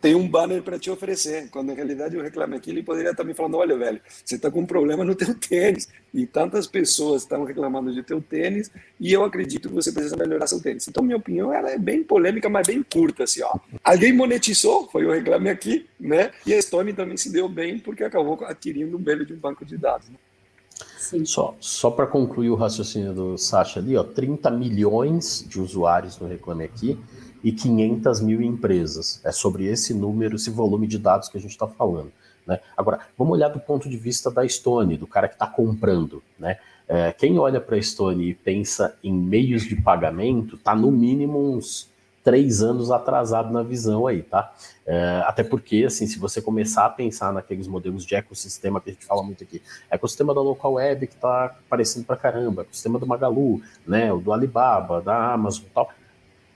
tem 0.00 0.14
um 0.14 0.26
banner 0.26 0.62
para 0.62 0.78
te 0.78 0.90
oferecer. 0.90 1.48
Quando 1.50 1.68
na 1.68 1.74
realidade 1.74 2.16
eu 2.16 2.22
reclamo 2.22 2.54
aqui, 2.54 2.70
ele 2.70 2.82
poderia 2.82 3.10
estar 3.10 3.22
me 3.22 3.34
falando: 3.34 3.58
olha, 3.58 3.76
velho, 3.76 4.00
você 4.24 4.36
está 4.36 4.50
com 4.50 4.60
um 4.60 4.66
problema 4.66 5.04
no 5.04 5.14
teu 5.14 5.34
tênis. 5.36 5.88
E 6.12 6.26
tantas 6.26 6.66
pessoas 6.66 7.22
estão 7.22 7.44
reclamando 7.44 7.92
de 7.92 8.02
teu 8.02 8.20
tênis, 8.20 8.70
e 8.98 9.12
eu 9.12 9.22
acredito 9.22 9.68
que 9.68 9.74
você 9.74 9.92
precisa 9.92 10.16
melhorar 10.16 10.46
seu 10.46 10.60
tênis. 10.60 10.88
Então, 10.88 11.04
minha 11.04 11.16
opinião 11.16 11.52
ela 11.52 11.70
é 11.70 11.78
bem 11.78 12.02
polêmica, 12.02 12.48
mas 12.48 12.66
bem 12.66 12.82
curta. 12.82 13.24
Assim, 13.24 13.42
ó. 13.42 13.58
Alguém 13.84 14.12
monetizou, 14.12 14.88
foi 14.90 15.04
o 15.04 15.12
reclame 15.12 15.50
aqui, 15.50 15.86
né? 15.98 16.32
E 16.46 16.54
a 16.54 16.60
Stone 16.60 16.92
também 16.92 17.16
se 17.16 17.30
deu 17.30 17.48
bem 17.48 17.78
porque 17.78 18.02
acabou 18.02 18.42
adquirindo 18.44 18.96
um 18.96 19.00
belo 19.00 19.24
de 19.24 19.34
um 19.34 19.38
banco 19.38 19.64
de 19.64 19.76
dados. 19.76 20.08
Né? 20.08 20.16
Sim. 20.98 21.24
Só, 21.24 21.54
só 21.60 21.90
para 21.90 22.06
concluir 22.06 22.50
o 22.50 22.54
raciocínio 22.54 23.12
do 23.12 23.38
Sasha 23.38 23.80
ali, 23.80 23.96
ó, 23.96 24.02
30 24.02 24.50
milhões 24.50 25.44
de 25.46 25.60
usuários 25.60 26.18
no 26.18 26.26
Reclame 26.26 26.64
Aqui 26.64 26.98
e 27.42 27.52
500 27.52 28.20
mil 28.20 28.42
empresas. 28.42 29.20
É 29.24 29.32
sobre 29.32 29.66
esse 29.66 29.94
número, 29.94 30.36
esse 30.36 30.50
volume 30.50 30.86
de 30.86 30.98
dados 30.98 31.28
que 31.28 31.38
a 31.38 31.40
gente 31.40 31.52
está 31.52 31.66
falando. 31.66 32.12
Né? 32.46 32.60
Agora, 32.76 33.00
vamos 33.16 33.34
olhar 33.34 33.48
do 33.48 33.60
ponto 33.60 33.88
de 33.88 33.96
vista 33.96 34.30
da 34.30 34.46
Stone, 34.46 34.96
do 34.96 35.06
cara 35.06 35.28
que 35.28 35.34
está 35.34 35.46
comprando. 35.46 36.22
Né? 36.38 36.58
É, 36.88 37.12
quem 37.12 37.38
olha 37.38 37.60
para 37.60 37.76
a 37.76 37.82
Stone 37.82 38.30
e 38.30 38.34
pensa 38.34 38.96
em 39.02 39.12
meios 39.12 39.62
de 39.62 39.76
pagamento, 39.76 40.56
está 40.56 40.74
no 40.74 40.90
mínimo 40.90 41.54
uns 41.54 41.90
três 42.22 42.62
anos 42.62 42.90
atrasado 42.90 43.52
na 43.52 43.62
visão 43.62 44.06
aí, 44.06 44.22
tá? 44.22 44.52
É, 44.86 45.22
até 45.24 45.42
porque, 45.42 45.84
assim, 45.86 46.06
se 46.06 46.18
você 46.18 46.42
começar 46.42 46.84
a 46.84 46.90
pensar 46.90 47.32
naqueles 47.32 47.66
modelos 47.66 48.04
de 48.04 48.14
ecossistema 48.14 48.80
que 48.80 48.90
a 48.90 48.92
gente 48.92 49.06
fala 49.06 49.22
muito 49.22 49.42
aqui, 49.42 49.62
ecossistema 49.90 50.34
da 50.34 50.40
local 50.40 50.74
web 50.74 51.06
que 51.06 51.16
tá 51.16 51.46
aparecendo 51.46 52.04
pra 52.04 52.16
caramba, 52.16 52.62
ecossistema 52.62 52.98
do 52.98 53.06
Magalu, 53.06 53.62
né, 53.86 54.12
o 54.12 54.20
do 54.20 54.32
Alibaba, 54.32 55.00
da 55.00 55.32
Amazon 55.32 55.64
e 55.64 55.70
tal, 55.70 55.90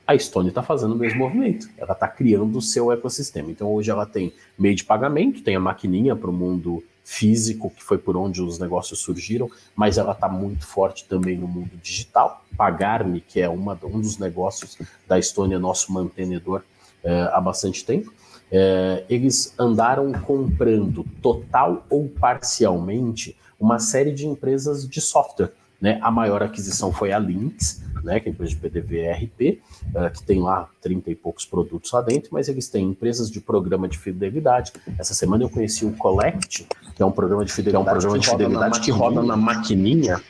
a 0.06 0.16
Stone 0.18 0.48
está 0.48 0.62
fazendo 0.62 0.92
o 0.92 0.98
mesmo 0.98 1.18
movimento. 1.18 1.68
Ela 1.76 1.92
está 1.92 2.06
criando 2.06 2.58
o 2.58 2.62
seu 2.62 2.92
ecossistema. 2.92 3.50
Então 3.50 3.72
hoje 3.72 3.90
ela 3.90 4.06
tem 4.06 4.32
meio 4.58 4.74
de 4.74 4.84
pagamento, 4.84 5.42
tem 5.42 5.56
a 5.56 5.60
maquininha 5.60 6.14
para 6.14 6.30
o 6.30 6.32
mundo 6.32 6.82
físico, 7.04 7.70
que 7.70 7.82
foi 7.82 7.98
por 7.98 8.16
onde 8.16 8.40
os 8.40 8.58
negócios 8.58 8.98
surgiram, 9.00 9.50
mas 9.76 9.98
ela 9.98 10.12
está 10.12 10.26
muito 10.26 10.66
forte 10.66 11.04
também 11.06 11.36
no 11.36 11.46
mundo 11.46 11.70
digital. 11.82 12.42
Pagar-me, 12.56 13.20
que 13.20 13.40
é 13.40 13.48
uma, 13.48 13.78
um 13.84 14.00
dos 14.00 14.18
negócios 14.18 14.78
da 15.06 15.18
Estônia, 15.18 15.58
nosso 15.58 15.92
mantenedor 15.92 16.62
é, 17.02 17.28
há 17.32 17.40
bastante 17.40 17.84
tempo. 17.84 18.12
É, 18.50 19.04
eles 19.08 19.54
andaram 19.58 20.12
comprando 20.12 21.04
total 21.20 21.84
ou 21.90 22.08
parcialmente 22.08 23.36
uma 23.60 23.78
série 23.78 24.12
de 24.12 24.26
empresas 24.26 24.88
de 24.88 25.00
software. 25.00 25.52
Né? 25.84 25.98
A 26.00 26.10
maior 26.10 26.42
aquisição 26.42 26.90
foi 26.90 27.12
a 27.12 27.18
Lynx, 27.18 27.84
né, 28.02 28.18
que 28.18 28.26
é 28.26 28.30
a 28.30 28.32
empresa 28.32 28.52
de 28.52 28.56
PDV 28.56 29.06
RP, 29.12 29.60
uh, 29.94 30.10
que 30.10 30.22
tem 30.22 30.40
lá 30.40 30.66
30 30.80 31.10
e 31.10 31.14
poucos 31.14 31.44
produtos 31.44 31.92
lá 31.92 32.00
dentro, 32.00 32.30
mas 32.32 32.48
eles 32.48 32.70
têm 32.70 32.86
empresas 32.86 33.30
de 33.30 33.38
programa 33.38 33.86
de 33.86 33.98
fidelidade. 33.98 34.72
Essa 34.98 35.12
semana 35.12 35.44
eu 35.44 35.50
conheci 35.50 35.84
o 35.84 35.92
Collect, 35.92 36.66
que 36.96 37.02
é 37.02 37.04
um 37.04 37.12
programa 37.12 37.44
de 37.44 37.52
fidelidade, 37.52 37.86
é 37.86 37.90
um 37.90 37.92
programa 37.92 38.18
de 38.18 38.30
fidelidade 38.30 38.80
que 38.80 38.90
roda 38.90 39.22
na 39.22 39.36
maquininha. 39.36 40.22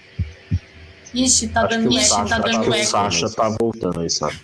Ixi, 1.14 1.46
tá 1.46 1.68
dando 1.68 1.86
eco, 1.86 2.02
Sasha, 2.02 2.28
tá 2.28 2.38
dando 2.40 2.74
eco. 2.74 2.82
O 2.82 2.84
Sasha 2.84 3.30
tá 3.30 3.48
voltando 3.60 4.00
aí, 4.00 4.10
sabe? 4.10 4.36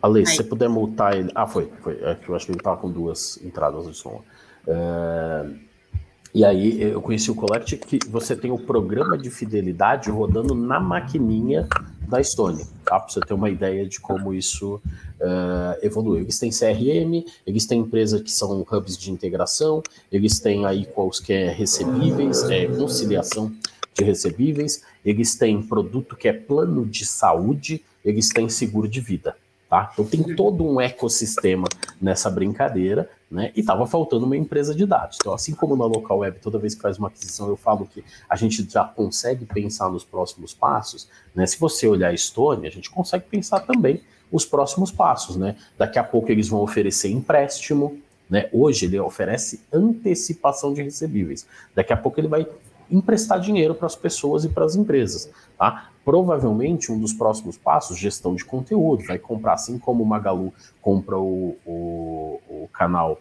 Ale, 0.00 0.24
se 0.24 0.36
você 0.36 0.44
puder 0.44 0.70
multar 0.70 1.14
ele. 1.14 1.30
Ah, 1.34 1.46
foi, 1.46 1.70
foi. 1.82 1.98
É 2.00 2.14
que 2.14 2.26
eu 2.26 2.34
acho 2.34 2.46
que 2.46 2.52
ele 2.52 2.60
tava 2.60 2.78
com 2.78 2.90
duas 2.90 3.38
entradas 3.44 3.86
de 3.86 3.94
som. 3.94 4.24
Uh, 4.66 5.67
e 6.34 6.44
aí 6.44 6.82
eu 6.82 7.00
conheci 7.00 7.30
o 7.30 7.34
Collect 7.34 7.76
que 7.76 7.98
você 8.08 8.36
tem 8.36 8.50
o 8.50 8.58
programa 8.58 9.16
de 9.16 9.30
fidelidade 9.30 10.10
rodando 10.10 10.54
na 10.54 10.78
maquininha 10.78 11.66
da 12.06 12.20
Estônia, 12.20 12.66
tá? 12.84 12.98
Para 12.98 13.08
você 13.08 13.20
ter 13.20 13.34
uma 13.34 13.50
ideia 13.50 13.86
de 13.86 14.00
como 14.00 14.32
isso 14.32 14.76
uh, 14.76 15.78
evoluiu. 15.82 16.22
Eles 16.22 16.38
têm 16.38 16.50
CRM, 16.50 17.24
eles 17.46 17.66
têm 17.66 17.80
empresas 17.80 18.22
que 18.22 18.30
são 18.30 18.66
hubs 18.70 18.96
de 18.96 19.10
integração, 19.10 19.82
eles 20.10 20.40
têm 20.40 20.64
aí 20.64 20.86
quaisquer 20.86 21.54
recebíveis, 21.54 22.42
é, 22.44 22.66
conciliação 22.66 23.52
de 23.94 24.04
recebíveis, 24.04 24.82
eles 25.04 25.34
têm 25.36 25.62
produto 25.62 26.16
que 26.16 26.28
é 26.28 26.32
plano 26.32 26.86
de 26.86 27.04
saúde, 27.04 27.82
eles 28.04 28.28
têm 28.28 28.48
seguro 28.48 28.88
de 28.88 29.00
vida. 29.00 29.36
Tá? 29.68 29.90
Então 29.92 30.04
tem 30.04 30.22
todo 30.34 30.64
um 30.64 30.80
ecossistema 30.80 31.68
nessa 32.00 32.30
brincadeira, 32.30 33.10
né? 33.30 33.52
E 33.54 33.60
estava 33.60 33.86
faltando 33.86 34.24
uma 34.24 34.36
empresa 34.36 34.74
de 34.74 34.86
dados. 34.86 35.18
Então, 35.20 35.34
assim 35.34 35.54
como 35.54 35.76
na 35.76 35.84
local 35.84 36.18
web, 36.18 36.38
toda 36.40 36.58
vez 36.58 36.74
que 36.74 36.80
faz 36.80 36.98
uma 36.98 37.08
aquisição, 37.08 37.48
eu 37.48 37.56
falo 37.56 37.86
que 37.86 38.04
a 38.28 38.36
gente 38.36 38.68
já 38.70 38.84
consegue 38.84 39.44
pensar 39.44 39.90
nos 39.90 40.04
próximos 40.04 40.54
passos, 40.54 41.08
né? 41.34 41.46
Se 41.46 41.58
você 41.58 41.86
olhar 41.86 42.08
a 42.08 42.14
Estônia, 42.14 42.68
a 42.68 42.72
gente 42.72 42.90
consegue 42.90 43.24
pensar 43.24 43.60
também 43.60 44.00
os 44.32 44.44
próximos 44.44 44.90
passos, 44.90 45.36
né? 45.36 45.56
Daqui 45.76 45.98
a 45.98 46.04
pouco 46.04 46.30
eles 46.30 46.48
vão 46.48 46.60
oferecer 46.60 47.10
empréstimo, 47.10 47.98
né? 48.28 48.48
Hoje 48.52 48.86
ele 48.86 48.98
oferece 48.98 49.60
antecipação 49.72 50.72
de 50.74 50.82
recebíveis. 50.82 51.46
Daqui 51.74 51.92
a 51.92 51.96
pouco 51.96 52.20
ele 52.20 52.28
vai 52.28 52.46
emprestar 52.90 53.40
dinheiro 53.40 53.74
para 53.74 53.86
as 53.86 53.96
pessoas 53.96 54.44
e 54.44 54.48
para 54.48 54.64
as 54.64 54.74
empresas. 54.74 55.30
Tá? 55.58 55.90
Provavelmente 56.04 56.90
um 56.90 56.98
dos 56.98 57.12
próximos 57.12 57.58
passos, 57.58 57.98
gestão 57.98 58.34
de 58.34 58.44
conteúdo, 58.44 59.04
vai 59.04 59.18
comprar, 59.18 59.54
assim 59.54 59.78
como 59.78 60.02
o 60.02 60.06
Magalu 60.06 60.52
compra 60.80 61.18
o, 61.18 61.56
o, 61.66 62.40
o 62.48 62.68
canal 62.72 63.20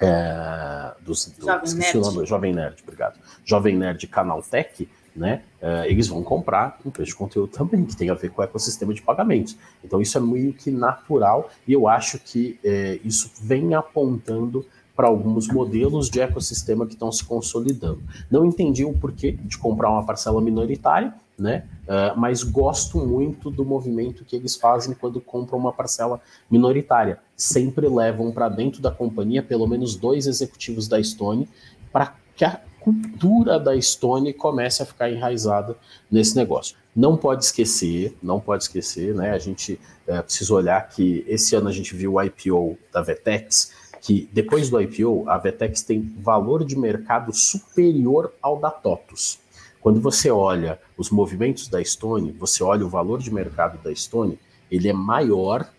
é, 0.00 0.92
dos, 1.00 1.26
do, 1.26 1.46
Jovem, 1.46 1.74
Nerd. 1.74 1.98
Nome, 1.98 2.26
Jovem 2.26 2.54
Nerd, 2.54 2.82
obrigado. 2.82 3.18
Jovem 3.44 3.76
Nerd 3.76 4.06
Canal 4.08 4.42
Tech, 4.42 4.88
né? 5.14 5.42
É, 5.60 5.90
eles 5.90 6.08
vão 6.08 6.22
comprar 6.22 6.78
empresa 6.84 7.08
de 7.08 7.16
conteúdo 7.16 7.50
também, 7.50 7.84
que 7.84 7.96
tem 7.96 8.10
a 8.10 8.14
ver 8.14 8.30
com 8.30 8.42
o 8.42 8.44
ecossistema 8.44 8.92
de 8.92 9.00
pagamentos. 9.00 9.56
Então 9.82 10.00
isso 10.00 10.18
é 10.18 10.20
meio 10.20 10.52
que 10.52 10.70
natural 10.70 11.50
e 11.66 11.72
eu 11.72 11.88
acho 11.88 12.18
que 12.18 12.58
é, 12.62 13.00
isso 13.02 13.30
vem 13.40 13.74
apontando 13.74 14.66
para 14.96 15.06
alguns 15.08 15.46
modelos 15.46 16.08
de 16.08 16.20
ecossistema 16.20 16.86
que 16.86 16.94
estão 16.94 17.12
se 17.12 17.22
consolidando. 17.22 18.02
Não 18.30 18.46
entendi 18.46 18.84
o 18.84 18.94
porquê 18.94 19.32
de 19.32 19.58
comprar 19.58 19.90
uma 19.90 20.04
parcela 20.04 20.40
minoritária, 20.40 21.14
né? 21.38 21.64
Uh, 21.82 22.18
mas 22.18 22.42
gosto 22.42 22.98
muito 22.98 23.50
do 23.50 23.64
movimento 23.64 24.24
que 24.24 24.34
eles 24.34 24.56
fazem 24.56 24.94
quando 24.94 25.20
compram 25.20 25.58
uma 25.58 25.72
parcela 25.72 26.20
minoritária. 26.50 27.18
Sempre 27.36 27.86
levam 27.88 28.32
para 28.32 28.48
dentro 28.48 28.80
da 28.80 28.90
companhia 28.90 29.42
pelo 29.42 29.66
menos 29.66 29.96
dois 29.96 30.26
executivos 30.26 30.88
da 30.88 31.02
Stone 31.02 31.46
para 31.92 32.14
que 32.34 32.44
a 32.44 32.60
cultura 32.80 33.58
da 33.58 33.78
Stone 33.80 34.32
comece 34.32 34.82
a 34.82 34.86
ficar 34.86 35.10
enraizada 35.10 35.76
nesse 36.10 36.36
negócio. 36.36 36.76
Não 36.94 37.16
pode 37.16 37.44
esquecer, 37.44 38.16
não 38.22 38.40
pode 38.40 38.62
esquecer, 38.62 39.14
né? 39.14 39.32
A 39.32 39.38
gente 39.38 39.78
uh, 40.08 40.22
precisa 40.22 40.54
olhar 40.54 40.88
que 40.88 41.24
esse 41.28 41.54
ano 41.54 41.68
a 41.68 41.72
gente 41.72 41.94
viu 41.94 42.14
o 42.14 42.22
IPO 42.22 42.78
da 42.90 43.02
Vetex, 43.02 43.72
que 44.00 44.28
depois 44.32 44.70
do 44.70 44.80
IPO, 44.80 45.28
a 45.28 45.38
Vetex 45.38 45.82
tem 45.82 46.14
valor 46.18 46.64
de 46.64 46.78
mercado 46.78 47.32
superior 47.32 48.32
ao 48.40 48.58
da 48.58 48.70
TOTUS. 48.70 49.38
Quando 49.80 50.00
você 50.00 50.30
olha 50.30 50.80
os 50.96 51.10
movimentos 51.10 51.68
da 51.68 51.82
Stone, 51.84 52.32
você 52.32 52.62
olha 52.62 52.84
o 52.84 52.88
valor 52.88 53.20
de 53.20 53.32
mercado 53.32 53.82
da 53.82 53.94
Stone, 53.94 54.38
ele 54.70 54.88
é 54.88 54.92
maior 54.92 55.70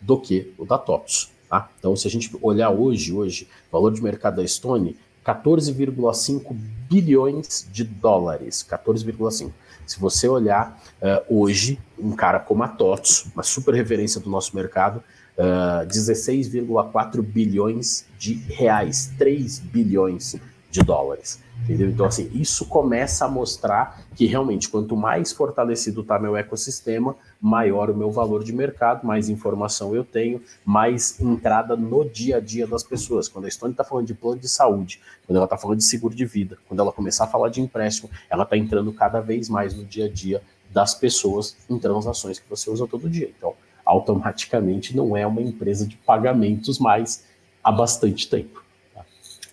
do 0.00 0.20
que 0.20 0.52
o 0.58 0.66
da 0.66 0.76
TOTS. 0.76 1.32
Tá? 1.48 1.70
Então, 1.78 1.96
se 1.96 2.06
a 2.06 2.10
gente 2.10 2.36
olhar 2.42 2.70
hoje, 2.70 3.12
hoje, 3.12 3.48
valor 3.72 3.92
de 3.92 4.02
mercado 4.02 4.36
da 4.36 4.46
Stone, 4.46 4.96
14,5 5.24 6.54
bilhões 6.90 7.66
de 7.72 7.84
dólares. 7.84 8.66
14,5. 8.68 9.50
Se 9.86 9.98
você 9.98 10.28
olhar 10.28 10.78
uh, 11.00 11.40
hoje, 11.42 11.78
um 11.98 12.12
cara 12.12 12.38
como 12.38 12.62
a 12.62 12.68
TOTS, 12.68 13.30
uma 13.34 13.42
super 13.42 13.74
referência 13.74 14.20
do 14.20 14.28
nosso 14.28 14.54
mercado, 14.54 15.02
uh, 15.38 15.82
eh, 15.82 15.86
16,4 15.86 17.22
bilhões 17.22 18.06
de 18.18 18.34
reais, 18.34 19.12
3 19.18 19.58
bilhões 19.58 20.36
de 20.70 20.82
dólares. 20.82 21.40
Entendeu? 21.62 21.88
Então, 21.88 22.04
assim, 22.04 22.28
isso 22.34 22.66
começa 22.66 23.24
a 23.24 23.28
mostrar 23.28 24.04
que 24.16 24.26
realmente, 24.26 24.68
quanto 24.68 24.96
mais 24.96 25.32
fortalecido 25.32 26.00
está 26.00 26.18
meu 26.18 26.36
ecossistema, 26.36 27.16
maior 27.40 27.90
o 27.90 27.96
meu 27.96 28.10
valor 28.10 28.42
de 28.42 28.52
mercado, 28.52 29.06
mais 29.06 29.28
informação 29.28 29.94
eu 29.94 30.04
tenho, 30.04 30.42
mais 30.64 31.20
entrada 31.20 31.76
no 31.76 32.04
dia 32.04 32.38
a 32.38 32.40
dia 32.40 32.66
das 32.66 32.82
pessoas. 32.82 33.28
Quando 33.28 33.46
a 33.46 33.50
Stone 33.50 33.72
está 33.72 33.84
falando 33.84 34.06
de 34.06 34.14
plano 34.14 34.40
de 34.40 34.48
saúde, 34.48 35.00
quando 35.26 35.36
ela 35.36 35.46
está 35.46 35.56
falando 35.56 35.78
de 35.78 35.84
seguro 35.84 36.14
de 36.14 36.26
vida, 36.26 36.58
quando 36.66 36.80
ela 36.80 36.92
começar 36.92 37.24
a 37.24 37.28
falar 37.28 37.50
de 37.50 37.60
empréstimo, 37.60 38.10
ela 38.28 38.42
está 38.42 38.56
entrando 38.56 38.92
cada 38.92 39.20
vez 39.20 39.48
mais 39.48 39.74
no 39.74 39.84
dia 39.84 40.06
a 40.06 40.08
dia 40.10 40.42
das 40.70 40.92
pessoas 40.92 41.56
em 41.70 41.78
transações 41.78 42.40
que 42.40 42.50
você 42.50 42.68
usa 42.68 42.86
todo 42.86 43.08
dia. 43.08 43.32
Então, 43.38 43.54
automaticamente 43.84 44.96
não 44.96 45.16
é 45.16 45.26
uma 45.26 45.42
empresa 45.42 45.86
de 45.86 45.96
pagamentos 45.96 46.78
mais 46.78 47.24
há 47.62 47.70
bastante 47.70 48.28
tempo. 48.28 48.64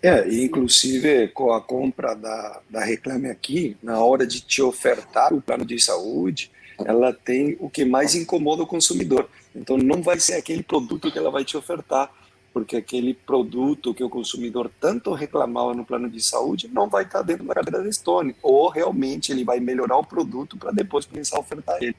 É, 0.03 0.27
inclusive 0.33 1.27
com 1.27 1.53
a 1.53 1.61
compra 1.61 2.15
da, 2.15 2.59
da 2.69 2.83
Reclame 2.83 3.29
Aqui, 3.29 3.77
na 3.83 4.03
hora 4.03 4.25
de 4.25 4.41
te 4.41 4.61
ofertar 4.61 5.31
o 5.31 5.41
plano 5.41 5.63
de 5.63 5.79
saúde, 5.79 6.49
ela 6.83 7.13
tem 7.13 7.55
o 7.59 7.69
que 7.69 7.85
mais 7.85 8.15
incomoda 8.15 8.63
o 8.63 8.67
consumidor. 8.67 9.29
Então 9.55 9.77
não 9.77 10.01
vai 10.01 10.19
ser 10.19 10.33
aquele 10.33 10.63
produto 10.63 11.11
que 11.11 11.19
ela 11.19 11.29
vai 11.29 11.45
te 11.45 11.55
ofertar, 11.55 12.11
porque 12.51 12.77
aquele 12.77 13.13
produto 13.13 13.93
que 13.93 14.03
o 14.03 14.09
consumidor 14.09 14.71
tanto 14.79 15.13
reclamava 15.13 15.73
no 15.75 15.85
plano 15.85 16.09
de 16.09 16.21
saúde 16.21 16.67
não 16.67 16.89
vai 16.89 17.03
estar 17.03 17.21
dentro 17.21 17.45
da 17.45 17.53
carteira 17.53 17.83
da 17.83 17.91
Stone, 17.91 18.35
ou 18.41 18.69
realmente 18.69 19.31
ele 19.31 19.43
vai 19.43 19.59
melhorar 19.59 19.97
o 19.97 20.05
produto 20.05 20.57
para 20.57 20.71
depois 20.71 21.07
a 21.31 21.39
ofertar 21.39 21.77
ele. 21.81 21.95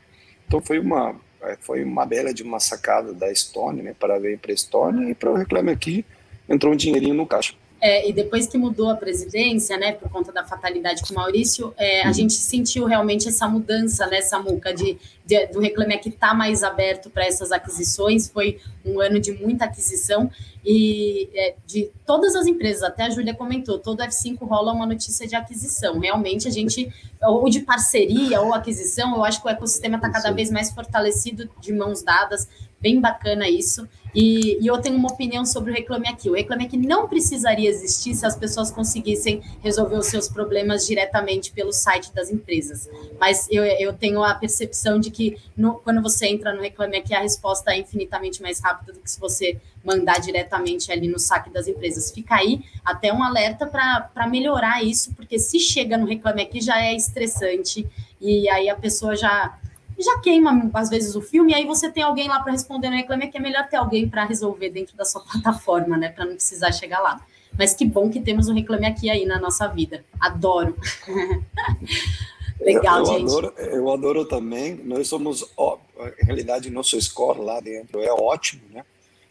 Então 0.47 0.61
foi 0.61 0.81
uma 0.81 1.15
foi 1.61 1.83
uma 1.83 2.07
bela 2.07 2.33
de 2.33 2.43
uma 2.43 2.61
sacada 2.61 3.13
da 3.13 3.33
Stone, 3.35 3.83
né, 3.83 3.95
para 3.99 4.19
ver 4.19 4.39
para 4.39 4.53
a 4.53 4.57
Stone 4.57 5.11
e 5.11 5.15
para 5.15 5.31
o 5.31 5.35
Reclame 5.35 5.71
Aqui 5.71 6.05
entrou 6.49 6.73
um 6.73 6.77
dinheirinho 6.77 7.15
no 7.15 7.27
caixa. 7.27 7.55
É, 7.85 8.09
e 8.09 8.13
depois 8.13 8.47
que 8.47 8.57
mudou 8.57 8.91
a 8.91 8.95
presidência, 8.95 9.77
né, 9.77 9.91
por 9.91 10.09
conta 10.09 10.31
da 10.31 10.45
fatalidade 10.45 11.03
com 11.03 11.15
o 11.15 11.17
Maurício, 11.17 11.75
é, 11.77 12.05
a 12.05 12.07
uhum. 12.07 12.13
gente 12.13 12.35
sentiu 12.35 12.87
realmente 12.87 13.27
essa 13.27 13.49
mudança, 13.49 14.07
né, 14.07 14.21
Samuca, 14.21 14.73
de, 14.73 14.97
de, 15.27 15.47
do 15.49 15.59
Reclame 15.59 15.93
Aqui 15.93 16.09
tá 16.09 16.33
mais 16.33 16.63
aberto 16.63 17.11
para 17.11 17.27
essas 17.27 17.51
aquisições. 17.51 18.29
Foi 18.29 18.61
um 18.85 19.01
ano 19.01 19.19
de 19.19 19.33
muita 19.33 19.65
aquisição 19.65 20.31
e 20.65 21.29
é, 21.35 21.57
de 21.67 21.91
todas 22.07 22.37
as 22.37 22.47
empresas, 22.47 22.85
até 22.85 23.03
a 23.03 23.11
Júlia 23.11 23.35
comentou, 23.35 23.81
todo 23.81 24.01
F5 24.01 24.39
rola 24.47 24.73
uma 24.73 24.87
notícia 24.87 25.27
de 25.27 25.35
aquisição. 25.35 25.99
Realmente 25.99 26.47
a 26.47 26.53
gente, 26.53 26.89
ou 27.21 27.49
de 27.49 27.63
parceria 27.63 28.41
ou 28.41 28.55
aquisição, 28.55 29.17
eu 29.17 29.25
acho 29.25 29.43
que 29.43 29.49
o 29.49 29.51
ecossistema 29.51 29.97
está 29.97 30.09
cada 30.09 30.31
vez 30.31 30.53
mais 30.53 30.71
fortalecido 30.71 31.51
de 31.61 31.73
mãos 31.73 32.05
dadas, 32.05 32.49
bem 32.81 33.01
bacana 33.01 33.49
isso. 33.49 33.89
E, 34.15 34.63
e, 34.63 34.67
eu 34.67 34.79
tenho 34.79 34.97
uma 34.97 35.11
opinião 35.11 35.45
sobre 35.45 35.71
o 35.71 35.75
Reclame 35.75 36.09
Aqui. 36.09 36.29
O 36.29 36.35
Reclame 36.35 36.67
Aqui 36.67 36.77
não 36.77 37.09
precisaria 37.09 37.69
existir 37.69 38.15
se 38.15 38.27
as 38.27 38.37
pessoas 38.37 38.71
conseguissem 38.71 39.43
resolver 39.63 39.97
os 39.97 40.07
seus 40.07 40.29
problemas 40.29 40.87
diretamente 40.87 41.51
pelo 41.53 41.73
site 41.73 42.13
das 42.13 42.31
empresas. 42.31 42.89
Mas 43.19 43.49
eu, 43.51 43.65
eu 43.65 43.93
tenho 43.93 44.23
a 44.23 44.35
percepção 44.35 45.01
de 45.01 45.11
que 45.11 45.39
no, 45.57 45.75
quando 45.77 46.03
você 46.03 46.27
entra 46.27 46.53
no 46.53 46.61
Reclame 46.61 46.99
Aqui, 46.99 47.15
a 47.15 47.21
resposta 47.21 47.73
é 47.73 47.79
infinitamente 47.79 48.43
mais 48.43 48.61
rápida 48.61 48.93
do 48.93 49.01
que 49.01 49.11
se 49.11 49.19
você 49.19 49.59
mandar 49.85 50.21
diretamente 50.21 50.93
ali 50.93 51.09
no 51.09 51.19
saque 51.19 51.51
das 51.51 51.67
empresas. 51.67 52.11
Fica 52.11 52.37
aí 52.37 52.63
até 52.85 53.13
um 53.13 53.23
alerta 53.23 53.67
para 53.67 54.27
melhorar 54.29 54.83
isso, 54.83 55.15
porque 55.15 55.39
se 55.39 55.59
chega 55.59 55.97
no 55.97 56.07
Reclame 56.07 56.43
Aqui 56.43 56.61
já 56.61 56.81
é 56.81 56.95
estressante 56.95 57.87
e 58.21 58.49
aí 58.49 58.69
a 58.69 58.77
pessoa 58.77 59.17
já 59.17 59.59
já 60.03 60.19
queima 60.19 60.71
às 60.75 60.91
vezes 60.91 61.15
o 61.15 61.21
filme, 61.21 61.53
e 61.53 61.55
aí 61.55 61.67
você 61.67 61.91
tem 61.91 62.03
alguém 62.03 62.29
lá 62.29 62.41
para 62.41 62.53
responder 62.53 62.91
no 62.91 62.97
Reclame, 62.97 63.29
que 63.29 63.39
é 63.39 63.41
melhor 63.41 63.69
ter 63.69 63.77
alguém 63.77 64.09
para 64.09 64.25
resolver 64.25 64.71
dentro 64.71 64.97
da 64.97 65.05
sua 65.05 65.23
plataforma, 65.31 65.97
né, 65.97 66.09
para 66.09 66.25
não 66.25 66.35
precisar 66.35 66.73
chegar 66.73 67.01
lá. 67.01 67.25
Mas 67.59 67.75
que 67.75 67.85
bom 67.85 68.09
que 68.09 68.21
temos 68.21 68.49
um 68.49 68.55
Reclame 68.55 68.87
Aqui 68.87 69.11
aí 69.11 69.27
na 69.27 69.39
nossa 69.39 69.69
vida. 69.69 70.05
Adoro. 70.19 70.75
Legal, 72.61 72.99
eu, 72.99 73.05
eu 73.05 73.07
gente. 73.07 73.31
Adoro, 73.31 73.55
eu 73.59 73.93
adoro 73.93 74.25
também. 74.25 74.81
Nós 74.85 75.09
somos, 75.09 75.51
ó, 75.57 75.79
em 76.21 76.25
realidade, 76.25 76.71
nosso 76.71 77.01
score 77.01 77.41
lá 77.41 77.61
dentro 77.61 78.01
é 78.01 78.11
ótimo, 78.13 78.63
né? 78.71 78.85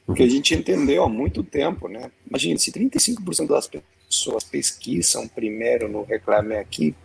Porque 0.06 0.24
a 0.24 0.30
gente 0.30 0.54
entendeu 0.54 1.04
há 1.04 1.10
muito 1.10 1.44
tempo, 1.44 1.88
né? 1.88 2.12
Imagina, 2.28 2.60
se 2.60 2.72
35% 2.72 3.48
das 3.48 3.70
pessoas 4.08 4.44
pesquisam 4.44 5.28
primeiro 5.28 5.88
no 5.88 6.04
Reclame 6.04 6.56
Aqui, 6.56 6.96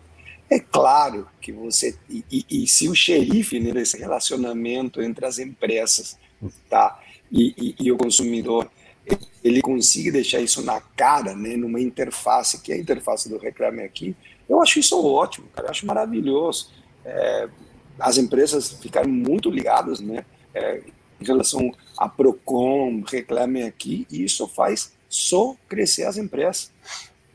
é 0.49 0.59
claro 0.59 1.27
que 1.41 1.51
você. 1.51 1.97
E, 2.09 2.23
e, 2.31 2.63
e 2.63 2.67
se 2.67 2.87
o 2.87 2.95
xerife 2.95 3.59
né, 3.59 3.71
relacionamento 3.97 5.01
entre 5.01 5.25
as 5.25 5.39
empresas 5.39 6.17
tá, 6.69 6.99
e, 7.31 7.75
e, 7.79 7.91
o 7.91 7.97
consumidor 7.97 8.69
ele 9.43 9.61
consiga 9.61 10.11
deixar 10.11 10.39
isso 10.39 10.61
na 10.61 10.81
cara, 10.81 11.35
né, 11.35 11.55
numa 11.55 11.79
interface, 11.79 12.61
que 12.61 12.71
é 12.71 12.75
a 12.75 12.79
interface 12.79 13.29
do 13.29 13.37
Reclame 13.37 13.83
Aqui, 13.83 14.15
eu 14.47 14.61
acho 14.61 14.79
isso 14.79 15.01
ótimo, 15.05 15.47
cara, 15.53 15.67
eu 15.67 15.71
acho 15.71 15.85
maravilhoso. 15.85 16.71
É, 17.05 17.49
as 17.99 18.17
empresas 18.17 18.71
ficaram 18.73 19.09
muito 19.09 19.49
ligadas 19.49 19.99
né, 19.99 20.25
é, 20.53 20.81
em 21.19 21.25
relação 21.25 21.73
a 21.97 22.07
PROCON, 22.07 23.01
Reclame 23.05 23.63
Aqui, 23.63 24.05
e 24.11 24.23
isso 24.23 24.47
faz 24.47 24.93
só 25.09 25.55
crescer 25.67 26.03
as 26.03 26.17
empresas. 26.17 26.71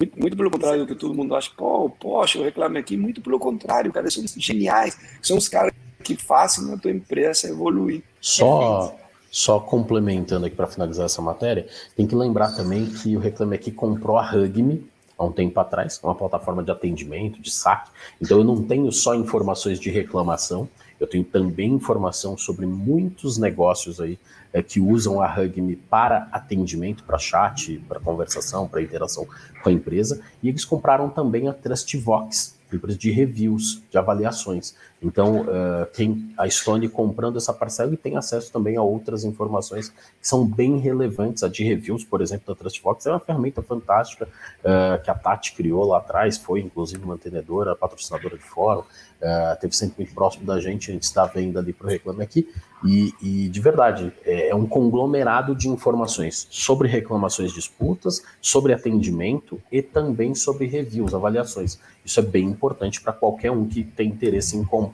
Muito, 0.02 0.18
muito 0.18 0.36
pelo 0.36 0.50
contrário 0.50 0.80
do 0.80 0.86
que 0.86 0.94
todo 0.96 1.14
mundo 1.14 1.34
acha. 1.36 1.50
Pô, 1.56 1.88
poxa, 1.88 2.38
eu 2.38 2.42
reclamo 2.42 2.76
aqui. 2.76 2.96
Muito 2.96 3.20
pelo 3.20 3.38
contrário, 3.38 3.92
cara, 3.92 4.10
são 4.10 4.24
geniais. 4.36 4.98
São 5.22 5.36
os 5.36 5.48
caras 5.48 5.72
que 6.02 6.16
fazem 6.16 6.72
a 6.74 6.76
tua 6.76 6.90
empresa 6.90 7.48
evoluir. 7.48 8.02
Só, 8.20 8.96
só 9.30 9.60
complementando 9.60 10.46
aqui 10.46 10.56
para 10.56 10.66
finalizar 10.66 11.06
essa 11.06 11.22
matéria, 11.22 11.68
tem 11.96 12.06
que 12.06 12.16
lembrar 12.16 12.56
também 12.56 12.86
que 12.86 13.16
o 13.16 13.20
Reclame 13.20 13.54
Aqui 13.54 13.70
comprou 13.70 14.18
a 14.18 14.28
Hugme 14.28 14.90
há 15.16 15.24
um 15.24 15.30
tempo 15.30 15.60
atrás, 15.60 16.00
uma 16.02 16.16
plataforma 16.16 16.64
de 16.64 16.72
atendimento, 16.72 17.40
de 17.40 17.50
saque. 17.52 17.88
Então 18.20 18.38
eu 18.38 18.44
não 18.44 18.60
tenho 18.60 18.90
só 18.90 19.14
informações 19.14 19.78
de 19.78 19.88
reclamação, 19.88 20.68
eu 20.98 21.06
tenho 21.06 21.22
também 21.22 21.70
informação 21.70 22.36
sobre 22.36 22.66
muitos 22.66 23.38
negócios 23.38 24.00
aí 24.00 24.18
é, 24.52 24.62
que 24.62 24.80
usam 24.80 25.20
a 25.20 25.26
Hugme 25.26 25.76
para 25.76 26.28
atendimento, 26.30 27.04
para 27.04 27.18
chat, 27.18 27.78
para 27.88 27.98
conversação, 27.98 28.68
para 28.68 28.82
interação 28.82 29.26
com 29.62 29.68
a 29.68 29.72
empresa. 29.72 30.20
E 30.42 30.48
eles 30.48 30.64
compraram 30.64 31.08
também 31.08 31.48
a 31.48 31.52
Trustvox, 31.52 32.58
empresa 32.72 32.98
de 32.98 33.10
reviews, 33.10 33.82
de 33.90 33.98
avaliações. 33.98 34.74
Então, 35.02 35.42
uh, 35.42 35.86
quem 35.92 36.32
a 36.38 36.48
Stone 36.48 36.88
comprando 36.88 37.36
essa 37.36 37.52
parcela 37.52 37.92
e 37.92 37.96
tem 37.96 38.16
acesso 38.16 38.52
também 38.52 38.76
a 38.76 38.82
outras 38.82 39.24
informações 39.24 39.88
que 39.88 40.26
são 40.28 40.46
bem 40.46 40.78
relevantes. 40.78 41.42
A 41.42 41.48
de 41.48 41.64
reviews, 41.64 42.04
por 42.04 42.20
exemplo, 42.20 42.46
da 42.46 42.58
Trustbox 42.58 43.06
é 43.06 43.10
uma 43.10 43.20
ferramenta 43.20 43.62
fantástica 43.62 44.26
uh, 44.26 45.02
que 45.02 45.10
a 45.10 45.14
Tati 45.14 45.54
criou 45.54 45.84
lá 45.84 45.98
atrás, 45.98 46.38
foi 46.38 46.60
inclusive 46.60 47.04
mantenedora, 47.04 47.74
patrocinadora 47.74 48.36
de 48.36 48.44
fórum, 48.44 48.80
uh, 48.80 49.60
teve 49.60 49.74
sempre 49.74 49.96
muito 49.98 50.14
próximo 50.14 50.46
da 50.46 50.60
gente 50.60 50.92
antes 50.92 51.10
da 51.10 51.26
venda 51.26 51.58
ali 51.58 51.72
para 51.72 51.86
o 51.86 51.90
Reclame 51.90 52.22
Aqui. 52.22 52.48
E, 52.84 53.14
e, 53.22 53.48
de 53.48 53.60
verdade, 53.60 54.12
é, 54.24 54.48
é 54.48 54.54
um 54.54 54.66
conglomerado 54.66 55.54
de 55.54 55.68
informações 55.68 56.48
sobre 56.50 56.88
reclamações, 56.88 57.52
disputas, 57.52 58.22
sobre 58.40 58.72
atendimento 58.72 59.60
e 59.70 59.80
também 59.80 60.34
sobre 60.34 60.66
reviews, 60.66 61.14
avaliações. 61.14 61.78
Isso 62.04 62.18
é 62.18 62.22
bem 62.22 62.44
importante 62.44 63.00
para 63.00 63.12
qualquer 63.12 63.52
um 63.52 63.66
que 63.66 63.84
tem 63.84 64.08
interesse 64.08 64.56
em 64.56 64.64
comprar 64.64 64.91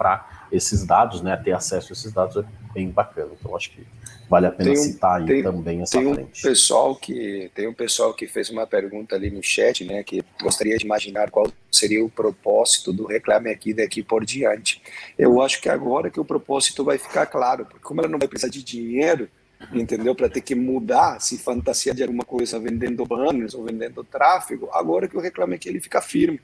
esses 0.50 0.84
dados, 0.84 1.22
né? 1.22 1.36
Ter 1.36 1.52
acesso 1.52 1.92
a 1.92 1.92
esses 1.92 2.12
dados 2.12 2.36
é 2.36 2.44
bem 2.72 2.90
bacana. 2.90 3.30
Então 3.38 3.54
acho 3.56 3.70
que 3.70 3.86
vale 4.28 4.46
a 4.46 4.50
pena 4.50 4.74
citar 4.76 5.20
aí 5.20 5.26
tem, 5.26 5.42
também 5.42 5.82
essa 5.82 5.98
tem 5.98 6.14
frente. 6.14 6.40
Um 6.40 6.48
pessoal 6.48 6.96
que, 6.96 7.50
tem 7.54 7.66
um 7.66 7.74
pessoal 7.74 8.12
que 8.14 8.26
fez 8.26 8.50
uma 8.50 8.66
pergunta 8.66 9.16
ali 9.16 9.30
no 9.30 9.42
chat, 9.42 9.84
né? 9.84 10.02
Que 10.02 10.22
gostaria 10.42 10.76
de 10.76 10.84
imaginar 10.84 11.30
qual 11.30 11.50
seria 11.70 12.04
o 12.04 12.10
propósito 12.10 12.92
do 12.92 13.06
Reclame 13.06 13.50
Aqui 13.50 13.72
daqui 13.72 14.02
por 14.02 14.24
diante. 14.24 14.82
Eu 15.18 15.40
acho 15.42 15.60
que 15.60 15.68
agora 15.68 16.10
que 16.10 16.20
o 16.20 16.24
propósito 16.24 16.84
vai 16.84 16.98
ficar 16.98 17.26
claro, 17.26 17.64
porque 17.64 17.82
como 17.82 18.00
ela 18.00 18.08
não 18.08 18.18
vai 18.18 18.28
precisar 18.28 18.50
de 18.50 18.62
dinheiro, 18.62 19.28
entendeu? 19.72 20.14
Para 20.14 20.28
ter 20.28 20.40
que 20.40 20.54
mudar, 20.54 21.20
se 21.20 21.38
fantasia 21.38 21.94
de 21.94 22.02
alguma 22.02 22.24
coisa 22.24 22.58
vendendo 22.58 23.04
banners 23.04 23.54
ou 23.54 23.64
vendendo 23.64 24.04
tráfego, 24.04 24.68
agora 24.72 25.08
que 25.08 25.16
o 25.16 25.20
Reclame 25.20 25.54
Aqui 25.54 25.68
ele 25.68 25.80
fica 25.80 26.00
firme 26.00 26.40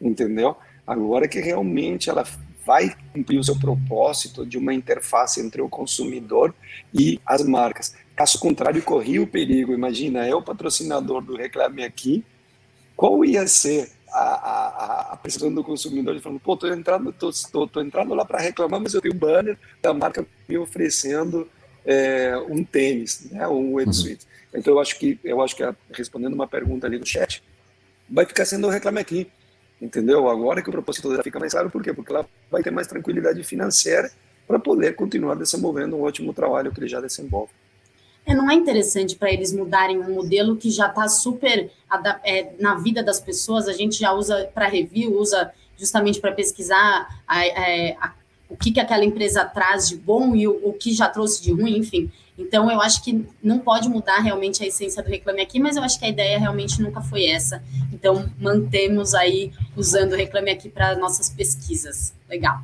entendeu? 0.00 0.56
Agora 0.86 1.28
que 1.28 1.40
realmente 1.40 2.08
ela 2.08 2.24
vai 2.68 2.94
cumprir 3.14 3.38
o 3.38 3.42
seu 3.42 3.58
propósito 3.58 4.44
de 4.44 4.58
uma 4.58 4.74
interface 4.74 5.40
entre 5.40 5.62
o 5.62 5.70
consumidor 5.70 6.54
e 6.92 7.18
as 7.24 7.42
marcas. 7.42 7.94
Caso 8.14 8.38
contrário, 8.38 8.82
corria 8.82 9.22
o 9.22 9.26
perigo. 9.26 9.72
Imagina, 9.72 10.36
o 10.36 10.42
patrocinador 10.42 11.22
do 11.22 11.34
Reclame 11.34 11.82
Aqui, 11.82 12.22
qual 12.94 13.24
ia 13.24 13.46
ser 13.48 13.90
a, 14.12 14.20
a, 14.20 15.12
a 15.14 15.16
percepção 15.16 15.50
do 15.50 15.64
consumidor 15.64 16.14
de 16.14 16.20
falando, 16.20 16.40
pô, 16.40 16.58
tô 16.58 16.66
entrando, 16.66 17.10
tô, 17.10 17.30
tô, 17.50 17.66
tô 17.66 17.80
entrando 17.80 18.12
lá 18.12 18.22
para 18.22 18.38
reclamar, 18.38 18.80
mas 18.80 18.92
eu 18.92 19.00
tenho 19.00 19.14
um 19.14 19.18
banner 19.18 19.58
da 19.80 19.94
marca 19.94 20.26
me 20.46 20.58
oferecendo 20.58 21.48
é, 21.86 22.36
um 22.50 22.62
tênis, 22.62 23.30
né, 23.30 23.48
um 23.48 23.76
wetsuit. 23.76 24.26
Uhum. 24.52 24.60
Então 24.60 24.74
eu 24.74 24.80
acho 24.80 24.98
que 24.98 25.18
eu 25.24 25.40
acho 25.40 25.56
que 25.56 25.62
respondendo 25.90 26.34
uma 26.34 26.46
pergunta 26.46 26.86
ali 26.86 26.98
no 26.98 27.06
chat, 27.06 27.42
vai 28.10 28.26
ficar 28.26 28.44
sendo 28.44 28.66
o 28.66 28.70
Reclame 28.70 28.98
Aqui, 28.98 29.26
entendeu? 29.80 30.28
Agora 30.28 30.62
que 30.62 30.68
o 30.68 30.72
propósito 30.72 31.08
dela 31.08 31.22
fica 31.22 31.38
mais 31.38 31.52
claro, 31.52 31.70
por 31.70 31.82
quê? 31.82 31.92
Porque 31.92 32.12
ela 32.12 32.26
vai 32.50 32.62
ter 32.62 32.70
mais 32.70 32.86
tranquilidade 32.86 33.42
financeira 33.42 34.10
para 34.46 34.58
poder 34.58 34.94
continuar 34.94 35.34
desenvolvendo 35.34 35.96
um 35.96 36.02
ótimo 36.02 36.32
trabalho 36.32 36.72
que 36.72 36.80
ele 36.80 36.88
já 36.88 37.00
desenvolve. 37.00 37.52
É, 38.24 38.34
não 38.34 38.50
é 38.50 38.54
interessante 38.54 39.16
para 39.16 39.32
eles 39.32 39.52
mudarem 39.52 39.98
um 39.98 40.14
modelo 40.14 40.56
que 40.56 40.70
já 40.70 40.88
está 40.88 41.08
super 41.08 41.70
é, 42.24 42.52
na 42.60 42.74
vida 42.74 43.02
das 43.02 43.20
pessoas, 43.20 43.66
a 43.66 43.72
gente 43.72 43.98
já 43.98 44.12
usa 44.12 44.50
para 44.54 44.66
review, 44.66 45.18
usa 45.18 45.50
justamente 45.78 46.20
para 46.20 46.32
pesquisar 46.32 47.22
a, 47.26 47.38
a, 47.38 47.46
é, 47.46 47.96
a, 47.98 48.12
o 48.48 48.56
que, 48.56 48.72
que 48.72 48.80
aquela 48.80 49.04
empresa 49.04 49.44
traz 49.44 49.88
de 49.88 49.96
bom 49.96 50.34
e 50.34 50.48
o, 50.48 50.68
o, 50.68 50.72
que 50.72 50.92
já 50.92 51.08
trouxe 51.08 51.42
de 51.42 51.52
ruim, 51.52 51.76
enfim. 51.76 52.10
Então, 52.36 52.70
eu 52.70 52.80
acho 52.80 53.02
que 53.02 53.26
não 53.42 53.58
pode 53.58 53.88
mudar 53.88 54.20
realmente 54.20 54.62
a 54.62 54.66
essência 54.66 55.02
do 55.02 55.10
Reclame 55.10 55.42
Aqui, 55.42 55.60
mas 55.60 55.76
eu 55.76 55.82
acho 55.82 55.98
que 55.98 56.04
a 56.04 56.08
ideia 56.08 56.38
realmente 56.38 56.80
nunca 56.80 57.00
foi 57.02 57.26
essa. 57.26 57.62
Então, 57.92 58.30
mantemos 58.38 59.12
aí 59.12 59.52
usando 59.76 60.12
o 60.12 60.16
Reclame 60.16 60.50
Aqui 60.50 60.68
para 60.68 60.96
nossas 60.96 61.28
pesquisas. 61.28 62.14
Legal. 62.28 62.62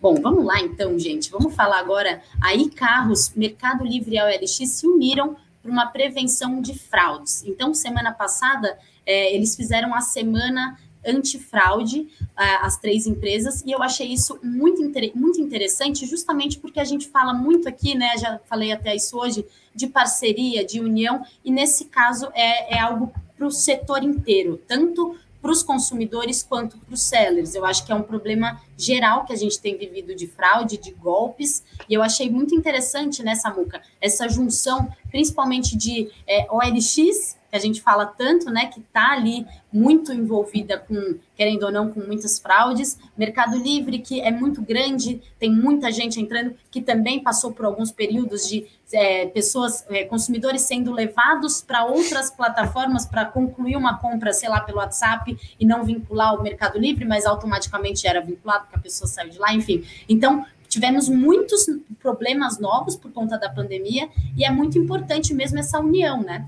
Bom, 0.00 0.14
vamos 0.14 0.44
lá 0.44 0.60
então, 0.60 0.96
gente. 0.98 1.30
Vamos 1.30 1.54
falar 1.54 1.80
agora. 1.80 2.22
Aí, 2.40 2.70
carros, 2.70 3.32
Mercado 3.34 3.84
Livre 3.84 4.14
e 4.14 4.18
a 4.18 4.26
OLX 4.26 4.56
se 4.68 4.86
uniram 4.86 5.36
para 5.60 5.72
uma 5.72 5.86
prevenção 5.86 6.62
de 6.62 6.78
fraudes. 6.78 7.42
Então, 7.44 7.74
semana 7.74 8.12
passada, 8.12 8.78
é, 9.04 9.34
eles 9.34 9.56
fizeram 9.56 9.92
a 9.94 10.00
semana 10.00 10.78
antifraude, 11.06 12.08
as 12.36 12.76
três 12.76 13.06
empresas, 13.06 13.62
e 13.66 13.70
eu 13.70 13.82
achei 13.82 14.08
isso 14.08 14.38
muito, 14.42 14.82
muito 15.14 15.40
interessante, 15.40 16.06
justamente 16.06 16.58
porque 16.58 16.80
a 16.80 16.84
gente 16.84 17.08
fala 17.08 17.32
muito 17.32 17.68
aqui, 17.68 17.94
né? 17.94 18.16
Já 18.18 18.40
falei 18.46 18.72
até 18.72 18.94
isso 18.94 19.18
hoje, 19.18 19.44
de 19.74 19.86
parceria, 19.86 20.64
de 20.64 20.80
união, 20.80 21.24
e 21.44 21.50
nesse 21.50 21.86
caso 21.86 22.28
é, 22.34 22.76
é 22.76 22.80
algo 22.80 23.12
para 23.36 23.46
o 23.46 23.50
setor 23.50 24.02
inteiro, 24.02 24.60
tanto 24.66 25.16
para 25.40 25.52
os 25.52 25.62
consumidores 25.62 26.42
quanto 26.42 26.76
para 26.78 26.92
os 26.92 27.02
sellers. 27.02 27.54
Eu 27.54 27.64
acho 27.64 27.86
que 27.86 27.92
é 27.92 27.94
um 27.94 28.02
problema 28.02 28.60
geral 28.76 29.24
que 29.24 29.32
a 29.32 29.36
gente 29.36 29.60
tem 29.60 29.78
vivido 29.78 30.14
de 30.14 30.26
fraude, 30.26 30.76
de 30.76 30.90
golpes, 30.90 31.62
e 31.88 31.94
eu 31.94 32.02
achei 32.02 32.28
muito 32.28 32.54
interessante 32.54 33.22
nessa 33.22 33.48
muca 33.50 33.80
essa 34.00 34.28
junção, 34.28 34.88
principalmente 35.10 35.76
de 35.76 36.10
é, 36.26 36.46
OLX 36.50 37.37
que 37.50 37.56
a 37.56 37.58
gente 37.58 37.80
fala 37.80 38.06
tanto, 38.06 38.50
né, 38.50 38.66
que 38.66 38.80
está 38.80 39.12
ali 39.12 39.46
muito 39.72 40.12
envolvida 40.12 40.78
com, 40.78 41.18
querendo 41.34 41.64
ou 41.64 41.72
não, 41.72 41.90
com 41.90 42.00
muitas 42.00 42.38
fraudes. 42.38 42.98
Mercado 43.16 43.56
Livre, 43.56 43.98
que 43.98 44.20
é 44.20 44.30
muito 44.30 44.60
grande, 44.60 45.22
tem 45.38 45.50
muita 45.50 45.90
gente 45.90 46.20
entrando, 46.20 46.54
que 46.70 46.80
também 46.80 47.22
passou 47.22 47.52
por 47.52 47.64
alguns 47.64 47.90
períodos 47.90 48.46
de 48.46 48.66
é, 48.92 49.26
pessoas, 49.26 49.84
é, 49.88 50.04
consumidores 50.04 50.62
sendo 50.62 50.92
levados 50.92 51.62
para 51.62 51.84
outras 51.84 52.30
plataformas 52.30 53.06
para 53.06 53.24
concluir 53.24 53.76
uma 53.76 53.98
compra, 53.98 54.32
sei 54.32 54.48
lá, 54.48 54.60
pelo 54.60 54.78
WhatsApp 54.78 55.36
e 55.58 55.66
não 55.66 55.84
vincular 55.84 56.34
o 56.34 56.42
Mercado 56.42 56.78
Livre, 56.78 57.04
mas 57.04 57.26
automaticamente 57.26 58.06
era 58.06 58.20
vinculado 58.20 58.64
porque 58.64 58.76
a 58.76 58.82
pessoa 58.82 59.08
saiu 59.08 59.30
de 59.30 59.38
lá, 59.38 59.52
enfim. 59.54 59.84
Então, 60.08 60.44
tivemos 60.68 61.08
muitos 61.08 61.66
problemas 62.00 62.58
novos 62.58 62.94
por 62.94 63.10
conta 63.10 63.38
da 63.38 63.48
pandemia 63.48 64.08
e 64.36 64.44
é 64.44 64.50
muito 64.50 64.78
importante 64.78 65.32
mesmo 65.34 65.58
essa 65.58 65.80
união, 65.80 66.22
né? 66.22 66.46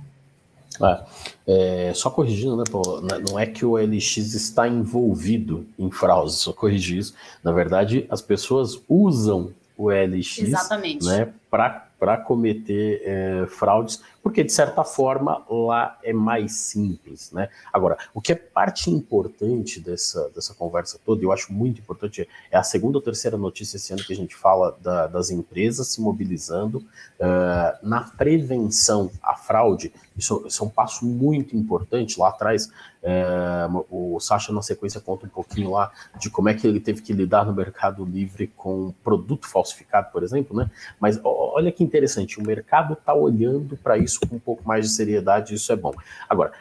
É, 0.82 1.88
é, 1.88 1.94
só 1.94 2.10
corrigindo, 2.10 2.56
né, 2.56 2.64
pô, 2.70 3.00
não 3.28 3.38
é 3.38 3.46
que 3.46 3.64
o 3.64 3.76
LX 3.76 4.16
está 4.34 4.68
envolvido 4.68 5.66
em 5.78 5.90
fraude, 5.90 6.32
só 6.32 6.52
corrigir 6.52 6.98
isso. 6.98 7.14
Na 7.42 7.52
verdade, 7.52 8.06
as 8.08 8.22
pessoas 8.22 8.80
usam 8.88 9.52
o 9.76 9.90
LX 9.90 10.38
Exatamente. 10.38 11.06
né, 11.06 11.32
para 11.50 12.16
cometer 12.18 13.02
é, 13.04 13.46
fraudes, 13.46 14.02
porque 14.22 14.44
de 14.44 14.52
certa 14.52 14.84
forma 14.84 15.44
lá 15.48 15.98
é 16.02 16.12
mais 16.12 16.52
simples. 16.52 17.32
Né? 17.32 17.48
Agora, 17.72 17.96
o 18.14 18.20
que 18.20 18.32
é 18.32 18.34
parte 18.34 18.90
importante 18.90 19.80
dessa, 19.80 20.28
dessa 20.30 20.54
conversa 20.54 20.98
toda, 21.04 21.22
eu 21.22 21.32
acho 21.32 21.52
muito 21.52 21.80
importante, 21.80 22.28
é 22.50 22.56
a 22.56 22.62
segunda 22.62 22.98
ou 22.98 23.02
terceira 23.02 23.36
notícia 23.36 23.76
esse 23.76 23.92
ano 23.92 24.04
que 24.04 24.12
a 24.12 24.16
gente 24.16 24.34
fala 24.34 24.76
da, 24.82 25.06
das 25.06 25.30
empresas 25.30 25.88
se 25.88 26.00
mobilizando 26.00 26.78
uh, 26.78 27.78
na 27.82 28.02
prevenção 28.16 29.10
à 29.22 29.34
fraude. 29.34 29.92
Isso, 30.16 30.44
isso, 30.46 30.62
é 30.62 30.66
um 30.66 30.70
passo 30.70 31.06
muito 31.06 31.56
importante. 31.56 32.20
Lá 32.20 32.28
atrás, 32.28 32.70
uh, 33.02 33.86
o 33.90 34.20
Sacha, 34.20 34.52
na 34.52 34.60
sequência, 34.60 35.00
conta 35.00 35.26
um 35.26 35.30
pouquinho 35.30 35.70
lá 35.70 35.90
de 36.18 36.28
como 36.28 36.48
é 36.48 36.54
que 36.54 36.66
ele 36.66 36.80
teve 36.80 37.00
que 37.00 37.12
lidar 37.12 37.46
no 37.46 37.54
Mercado 37.54 38.04
Livre 38.04 38.48
com 38.48 38.92
produto 39.02 39.48
falsificado, 39.48 40.10
por 40.12 40.22
exemplo. 40.22 40.54
Né? 40.54 40.70
Mas 40.98 41.18
olha 41.24 41.72
que 41.72 41.82
interessante, 41.82 42.38
o 42.38 42.46
mercado 42.46 42.94
está 42.94 43.14
olhando 43.14 43.76
para 43.76 43.96
isso 43.96 44.09
isso 44.10 44.20
com 44.28 44.36
um 44.36 44.40
pouco 44.40 44.66
mais 44.66 44.86
de 44.86 44.92
seriedade, 44.92 45.54
isso 45.54 45.72
é 45.72 45.76
bom. 45.76 45.92
Agora, 46.28 46.52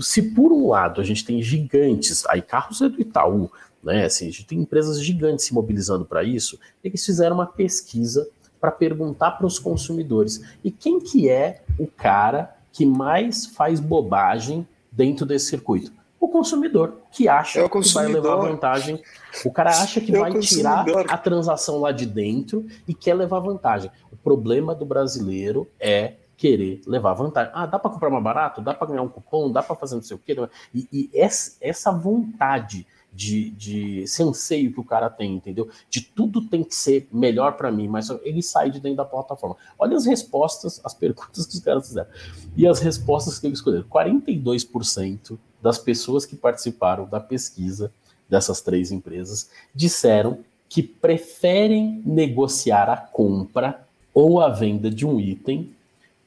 se 0.00 0.22
por 0.22 0.52
um 0.52 0.68
lado 0.68 1.00
a 1.00 1.04
gente 1.04 1.24
tem 1.24 1.42
gigantes, 1.42 2.24
aí 2.26 2.42
carros 2.42 2.80
é 2.80 2.88
do 2.88 3.00
Itaú, 3.00 3.50
né? 3.82 4.04
Assim, 4.04 4.28
a 4.28 4.30
gente 4.30 4.46
tem 4.46 4.58
empresas 4.58 5.02
gigantes 5.02 5.44
se 5.44 5.54
mobilizando 5.54 6.04
para 6.04 6.22
isso, 6.22 6.58
eles 6.82 7.04
fizeram 7.04 7.36
uma 7.36 7.46
pesquisa 7.46 8.28
para 8.60 8.70
perguntar 8.70 9.32
para 9.32 9.46
os 9.46 9.58
consumidores 9.58 10.42
e 10.64 10.70
quem 10.70 10.98
que 10.98 11.28
é 11.28 11.62
o 11.78 11.86
cara 11.86 12.56
que 12.72 12.84
mais 12.84 13.46
faz 13.46 13.80
bobagem 13.80 14.66
dentro 14.90 15.24
desse 15.24 15.46
circuito? 15.46 15.92
O 16.20 16.26
consumidor, 16.26 17.02
que 17.12 17.28
acha 17.28 17.60
é 17.60 17.68
que 17.68 17.94
vai 17.94 18.08
levar 18.08 18.34
vantagem. 18.36 19.00
O 19.44 19.52
cara 19.52 19.70
acha 19.70 20.00
que 20.00 20.14
é 20.14 20.18
vai 20.18 20.36
tirar 20.40 20.84
a 21.08 21.16
transação 21.16 21.78
lá 21.80 21.92
de 21.92 22.04
dentro 22.04 22.66
e 22.88 22.92
quer 22.92 23.14
levar 23.14 23.38
vantagem. 23.38 23.90
O 24.10 24.16
problema 24.16 24.74
do 24.74 24.84
brasileiro 24.84 25.68
é 25.78 26.14
querer 26.38 26.80
levar 26.86 27.12
vantagem. 27.14 27.52
Ah, 27.54 27.66
dá 27.66 27.78
para 27.78 27.90
comprar 27.90 28.08
mais 28.08 28.22
barato? 28.22 28.62
Dá 28.62 28.72
para 28.72 28.86
ganhar 28.86 29.02
um 29.02 29.08
cupom? 29.08 29.50
Dá 29.50 29.62
para 29.62 29.74
fazer 29.74 29.96
não 29.96 30.02
sei 30.02 30.16
o 30.16 30.20
quê? 30.20 30.36
E, 30.72 30.88
e 30.92 31.10
essa, 31.12 31.90
vontade 31.90 32.86
de, 33.12 33.50
de 33.50 34.04
anseio 34.20 34.72
que 34.72 34.78
o 34.78 34.84
cara 34.84 35.10
tem, 35.10 35.34
entendeu? 35.34 35.68
De 35.90 36.00
tudo 36.00 36.40
tem 36.40 36.62
que 36.62 36.74
ser 36.74 37.08
melhor 37.12 37.56
para 37.56 37.72
mim, 37.72 37.88
mas 37.88 38.08
ele 38.22 38.40
sai 38.40 38.70
de 38.70 38.78
dentro 38.78 38.98
da 38.98 39.04
plataforma. 39.04 39.56
Olha 39.76 39.96
as 39.96 40.06
respostas, 40.06 40.80
as 40.84 40.94
perguntas 40.94 41.44
que 41.44 41.54
os 41.54 41.60
caras 41.60 41.88
fizeram. 41.88 42.08
E 42.56 42.66
as 42.66 42.78
respostas 42.78 43.38
que 43.38 43.46
eles 43.46 43.58
escolheram. 43.58 43.84
42% 43.88 45.36
das 45.60 45.78
pessoas 45.78 46.24
que 46.24 46.36
participaram 46.36 47.06
da 47.08 47.18
pesquisa 47.18 47.92
dessas 48.28 48.60
três 48.60 48.92
empresas 48.92 49.50
disseram 49.74 50.38
que 50.68 50.82
preferem 50.82 52.00
negociar 52.06 52.88
a 52.88 52.96
compra 52.96 53.86
ou 54.14 54.40
a 54.40 54.48
venda 54.50 54.90
de 54.90 55.06
um 55.06 55.18
item 55.18 55.74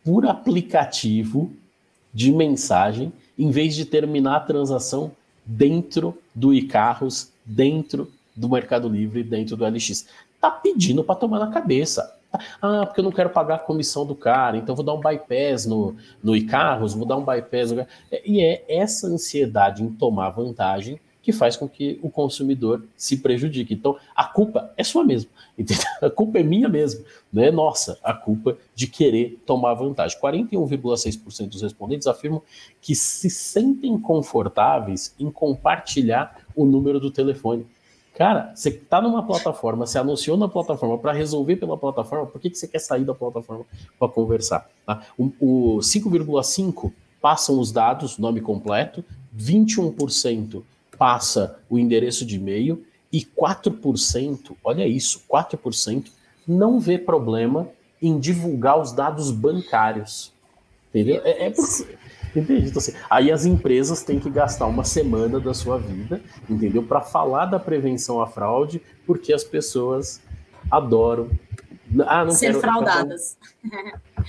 por 0.04 0.26
aplicativo 0.26 1.52
de 2.14 2.32
mensagem, 2.32 3.12
em 3.38 3.49
vez 3.49 3.76
de 3.76 3.86
terminar 3.86 4.38
a 4.38 4.41
transação 4.41 5.12
dentro 5.45 6.18
do 6.34 6.54
iCarros, 6.54 7.32
dentro 7.45 8.12
do 8.36 8.49
Mercado 8.49 8.88
Livre, 8.88 9.24
dentro 9.24 9.56
do 9.56 9.66
LX. 9.66 10.08
Tá 10.39 10.49
pedindo 10.49 11.04
para 11.04 11.16
tomar 11.16 11.39
na 11.39 11.52
cabeça. 11.52 12.18
Ah, 12.62 12.86
porque 12.86 13.02
eu 13.02 13.04
não 13.04 13.12
quero 13.12 13.30
pagar 13.30 13.56
a 13.56 13.60
comissão 13.60 14.06
do 14.06 14.16
cara, 14.16 14.56
então 14.58 14.74
vou 14.74 14.86
dar 14.86 14.93
um 14.93 15.02
bypass 15.02 15.66
no, 15.66 15.95
no 16.24 16.36
iCarros, 16.36 16.93
vou 16.93 17.06
dar 17.06 17.18
um 17.18 17.26
bypass. 17.26 17.72
No... 17.72 17.86
E 18.26 18.41
é 18.41 18.64
essa 18.70 19.08
ansiedade 19.08 19.84
em 19.84 19.89
tomar 19.89 20.30
vantagem 20.30 20.99
que 21.22 21.32
faz 21.32 21.55
com 21.55 21.67
que 21.67 21.99
o 22.01 22.09
consumidor 22.09 22.84
se 22.95 23.17
prejudique. 23.17 23.74
Então, 23.74 23.97
a 24.15 24.26
culpa 24.26 24.74
é 24.76 24.84
sua 24.84 25.03
mesmo. 25.03 25.30
Entendeu? 25.57 25.86
A 26.01 26.09
culpa 26.09 26.39
é 26.39 26.43
minha 26.43 26.67
mesmo, 26.67 27.05
não 27.32 27.43
é 27.43 27.51
nossa 27.51 27.99
a 28.03 28.13
culpa 28.13 28.57
de 28.74 28.88
querer 28.88 29.39
tomar 29.45 29.74
vantagem. 29.76 30.19
41,6% 30.19 31.49
dos 31.49 31.61
respondentes 31.61 32.07
afirmam 32.07 32.41
que 32.82 32.95
se 32.95 33.30
sentem 33.30 33.97
confortáveis 33.99 35.13
em 35.19 35.30
compartilhar 35.30 36.43
o 36.55 36.65
número 36.65 36.99
do 36.99 37.11
telefone. 37.11 37.65
Cara, 38.15 38.51
você 38.53 38.69
está 38.69 39.01
numa 39.01 39.24
plataforma, 39.24 39.86
você 39.86 39.97
anunciou 39.97 40.36
na 40.36 40.47
plataforma 40.47 40.97
para 40.97 41.13
resolver 41.13 41.55
pela 41.55 41.78
plataforma, 41.78 42.26
por 42.26 42.41
que, 42.41 42.49
que 42.49 42.57
você 42.57 42.67
quer 42.67 42.80
sair 42.80 43.05
da 43.05 43.15
plataforma 43.15 43.65
para 43.97 44.07
conversar? 44.09 44.69
Tá? 44.86 45.01
O, 45.17 45.32
o 45.39 45.80
5,5% 45.80 46.91
passam 47.22 47.59
os 47.59 47.72
dados, 47.72 48.17
nome 48.17 48.41
completo, 48.41 49.03
21% 49.38 50.61
passa 51.02 51.58
o 51.68 51.80
endereço 51.80 52.24
de 52.24 52.36
e-mail 52.36 52.86
e 53.12 53.22
4%, 53.22 54.56
olha 54.64 54.88
isso, 54.88 55.24
4% 55.28 56.12
não 56.47 56.80
vê 56.80 56.99
problema 56.99 57.68
em 57.99 58.20
divulgar 58.20 58.80
os 58.80 58.91
dados 58.91 59.32
bancários. 59.32 60.32
Entendeu? 60.89 61.20
É, 61.24 61.47
é 61.47 61.49
porque, 61.49 61.97
entende? 62.36 62.68
Então, 62.70 62.78
assim, 62.78 62.93
aí 63.10 63.32
as 63.32 63.45
empresas 63.45 64.04
têm 64.04 64.20
que 64.20 64.30
gastar 64.30 64.68
uma 64.68 64.84
semana 64.84 65.39
da 65.39 65.56
sua 65.56 65.80
vida, 65.80 66.22
entendeu? 66.47 66.84
Para 66.84 67.02
falar 67.02 67.47
da 67.47 67.60
prevenção 67.60 68.22
à 68.22 68.28
fraude, 68.28 68.80
porque 69.04 69.34
as 69.34 69.43
pessoas 69.43 70.22
adoram. 70.70 71.32
Ah, 72.06 72.30
Ser 72.30 72.49
quero, 72.49 72.60
fraudadas. 72.60 73.39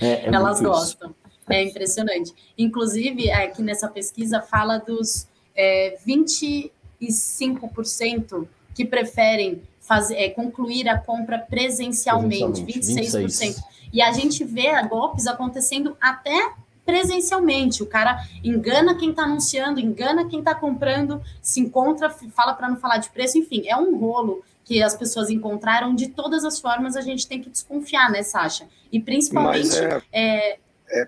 É, 0.01 0.25
é 0.25 0.33
Elas 0.33 0.59
gostam. 0.59 1.11
Isso. 1.11 1.51
É 1.51 1.61
impressionante. 1.61 2.33
Inclusive, 2.57 3.29
aqui 3.29 3.61
nessa 3.61 3.87
pesquisa 3.87 4.41
fala 4.41 4.79
dos 4.79 5.27
é, 5.55 5.97
25% 6.05 8.47
que 8.73 8.85
preferem 8.85 9.61
fazer, 9.79 10.15
é, 10.15 10.29
concluir 10.29 10.89
a 10.89 10.97
compra 10.97 11.37
presencialmente, 11.37 12.63
presencialmente 12.63 13.35
26%. 13.35 13.55
26%. 13.55 13.63
E 13.91 14.01
a 14.01 14.11
gente 14.11 14.43
vê 14.43 14.81
golpes 14.87 15.27
acontecendo 15.27 15.95
até 16.01 16.53
presencialmente. 16.85 17.83
O 17.83 17.85
cara 17.85 18.25
engana 18.43 18.95
quem 18.95 19.11
está 19.11 19.23
anunciando, 19.23 19.79
engana 19.79 20.27
quem 20.27 20.39
está 20.39 20.55
comprando, 20.55 21.21
se 21.41 21.59
encontra, 21.59 22.09
fala 22.09 22.53
para 22.53 22.69
não 22.69 22.77
falar 22.77 22.97
de 22.97 23.09
preço, 23.09 23.37
enfim, 23.37 23.67
é 23.67 23.77
um 23.77 23.97
rolo 23.97 24.43
que 24.65 24.81
as 24.81 24.95
pessoas 24.95 25.29
encontraram. 25.29 25.93
De 25.93 26.09
todas 26.09 26.43
as 26.43 26.59
formas, 26.59 26.95
a 26.95 27.01
gente 27.01 27.27
tem 27.27 27.41
que 27.41 27.49
desconfiar, 27.49 28.09
né, 28.09 28.23
Sasha? 28.23 28.67
E 28.91 28.99
principalmente. 28.99 29.77
É, 29.77 30.01
é... 30.11 30.57
É, 30.89 31.07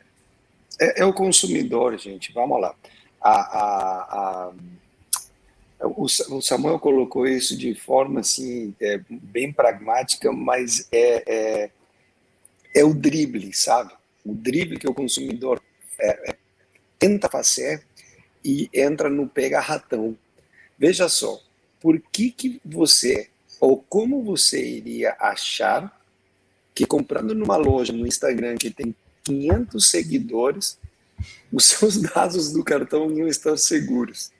é, 0.79 1.01
é, 1.01 1.05
o 1.05 1.13
consumidor, 1.13 1.97
gente. 1.97 2.33
Vamos 2.33 2.59
lá. 2.59 2.75
A, 3.27 3.31
a, 3.31 4.51
a, 5.79 5.87
o, 5.87 6.07
Samuel 6.07 6.77
colocou 6.77 7.25
isso 7.27 7.57
de 7.57 7.73
forma 7.73 8.19
assim, 8.19 8.75
é, 8.79 9.01
bem 9.09 9.51
pragmática, 9.51 10.31
mas 10.31 10.87
é, 10.91 11.23
é, 11.25 11.71
é 12.75 12.83
o 12.83 12.93
drible, 12.93 13.51
sabe? 13.51 13.91
O 14.23 14.31
drible 14.31 14.77
que 14.77 14.87
o 14.87 14.93
consumidor 14.93 15.59
é, 15.99 16.29
é, 16.29 16.35
tenta 16.99 17.27
fazer 17.27 17.83
e 18.43 18.69
entra 18.71 19.09
no 19.09 19.27
pega-ratão. 19.27 20.15
Veja 20.77 21.09
só, 21.09 21.41
por 21.81 21.99
que, 21.99 22.29
que 22.29 22.61
você, 22.63 23.27
ou 23.59 23.83
como 23.89 24.21
você 24.21 24.63
iria 24.63 25.15
achar 25.19 25.99
que 26.75 26.85
comprando 26.85 27.33
numa 27.33 27.57
loja 27.57 27.91
no 27.91 28.05
Instagram 28.05 28.55
que 28.55 28.69
tem 28.69 28.93
500 29.23 29.89
seguidores, 29.89 30.77
os 31.55 31.65
seus 31.65 31.95
dados 31.97 32.51
do 32.51 32.63
cartão 32.63 33.09
iam 33.11 33.27
estar 33.27 33.57
seguros? 33.57 34.31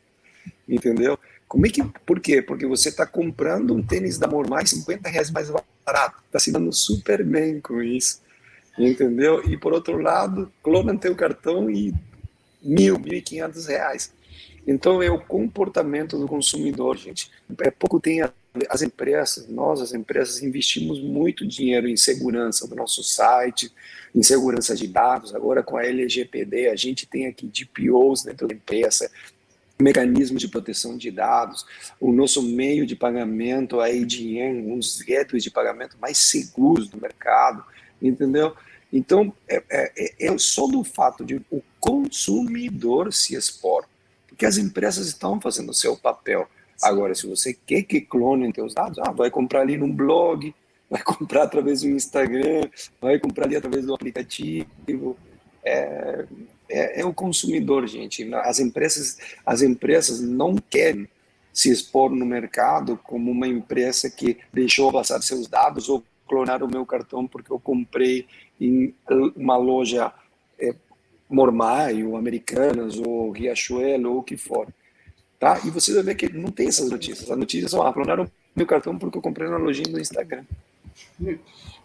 Entendeu? 0.68 1.18
Como 1.48 1.66
é 1.66 1.70
que, 1.70 1.82
por 2.06 2.20
quê? 2.20 2.42
Porque 2.42 2.66
você 2.66 2.90
está 2.90 3.06
comprando 3.06 3.74
um 3.74 3.82
tênis 3.82 4.18
da 4.18 4.28
Mormai 4.28 4.66
50 4.66 5.08
reais 5.08 5.32
mais 5.32 5.50
barato. 5.50 6.22
Está 6.26 6.40
se 6.40 6.52
dando 6.52 6.74
super 6.74 7.24
bem 7.24 7.62
com 7.62 7.82
isso. 7.82 8.22
Entendeu? 8.78 9.42
E 9.50 9.56
por 9.58 9.72
outro 9.72 9.98
lado, 9.98 10.52
clonam 10.62 10.98
teu 10.98 11.16
cartão 11.16 11.70
e 11.70 11.94
mil, 12.62 13.00
mil 13.00 13.14
e 13.14 13.22
quinhentos 13.22 13.68
reais. 13.68 14.12
Então 14.68 15.02
é 15.02 15.10
o 15.10 15.20
comportamento 15.20 16.18
do 16.18 16.28
consumidor, 16.28 16.98
gente. 16.98 17.32
É 17.62 17.72
pouco 17.72 18.00
tem 18.00 18.22
as 18.70 18.82
empresas, 18.82 19.48
nós 19.48 19.82
as 19.82 19.94
empresas 19.94 20.42
investimos 20.42 21.02
muito 21.02 21.46
dinheiro 21.46 21.88
em 21.88 21.98
segurança 21.98 22.68
do 22.68 22.76
nosso 22.76 23.04
site, 23.04 23.72
em 24.14 24.24
segurança 24.24 24.76
de 24.76 24.88
dados. 24.88 25.34
Agora 25.36 25.62
com 25.64 25.78
a 25.78 25.86
LGPD 25.86 26.70
a 26.70 26.76
gente 26.76 27.06
tem 27.06 27.28
aqui 27.28 27.48
DPOs 27.48 28.24
dentro 28.24 28.48
da 28.48 28.56
empresa, 28.56 29.10
mecanismos 29.80 30.42
de 30.42 30.48
proteção 30.48 30.98
de 30.98 31.12
dados, 31.12 31.66
o 32.00 32.12
nosso 32.12 32.42
meio 32.42 32.86
de 32.86 32.96
pagamento, 32.96 33.82
a 33.82 33.88
ADM, 33.88 34.72
um 34.72 34.80
dos 34.80 35.04
de 35.44 35.52
pagamento 35.52 35.98
mais 36.00 36.18
seguros 36.18 36.88
do 36.88 37.00
mercado, 37.00 37.64
entendeu? 38.02 38.56
Então, 38.92 39.34
é, 39.48 39.62
é, 39.70 40.28
é 40.28 40.38
só 40.38 40.68
do 40.68 40.84
fato 40.84 41.26
de 41.26 41.42
o 41.52 41.62
consumidor 41.80 43.12
se 43.14 43.36
expor, 43.36 43.86
porque 44.28 44.46
as 44.46 44.58
empresas 44.58 45.08
estão 45.08 45.42
fazendo 45.42 45.70
o 45.72 45.74
seu 45.74 45.98
papel. 45.98 46.48
Agora, 46.82 47.16
se 47.16 47.28
você 47.28 47.54
quer 47.54 47.84
que 47.84 48.02
clonem 48.02 48.54
seus 48.54 48.74
dados, 48.74 49.00
ah, 49.00 49.12
vai 49.12 49.30
comprar 49.30 49.62
ali 49.62 49.78
num 49.78 49.92
blog, 49.92 50.54
vai 50.90 51.02
comprar 51.02 51.44
através 51.44 51.82
do 51.82 51.90
Instagram, 51.90 52.70
vai 53.02 53.20
comprar 53.20 53.46
ali 53.46 53.56
através 53.56 53.86
do 53.86 53.94
aplicativo. 53.94 55.18
É, 55.64 56.26
é, 56.70 57.02
é, 57.02 57.06
o 57.06 57.14
consumidor, 57.14 57.88
gente. 57.88 58.32
As 58.36 58.60
empresas, 58.60 59.18
as 59.46 59.62
empresas 59.62 60.22
não 60.22 60.56
querem 60.56 61.08
se 61.54 61.72
expor 61.72 62.10
no 62.10 62.26
mercado 62.26 63.00
como 63.04 63.32
uma 63.32 63.48
empresa 63.48 64.10
que 64.10 64.38
deixou 64.52 64.92
passar 64.92 65.22
seus 65.22 65.48
dados 65.48 65.88
ou 65.90 66.04
clonar 66.28 66.64
o 66.64 66.68
meu 66.68 66.86
cartão 66.86 67.26
porque 67.26 67.52
eu 67.52 67.60
comprei 67.60 68.28
em 68.60 68.94
uma 69.36 69.56
loja 69.56 70.12
é, 70.60 70.76
Mormai, 71.30 72.04
ou 72.04 72.18
Americanas, 72.18 72.98
ou 72.98 73.32
Riachuelo, 73.32 74.12
ou 74.12 74.18
o 74.20 74.24
que 74.24 74.38
for. 74.38 74.68
Tá? 75.40 75.60
E 75.66 75.70
você 75.70 75.94
vai 75.94 76.04
ver 76.04 76.16
que 76.16 76.32
não 76.32 76.50
tem 76.50 76.68
essas 76.68 76.90
notícias. 76.90 77.30
As 77.30 77.38
notícias 77.38 77.72
são, 77.72 77.86
ah, 77.86 77.94
clonaram 77.94 78.30
meu 78.56 78.66
cartão 78.66 78.98
porque 78.98 79.18
eu 79.18 79.22
comprei 79.22 79.50
na 79.50 79.58
lojinha 79.58 79.92
do 79.92 80.00
Instagram. 80.00 80.44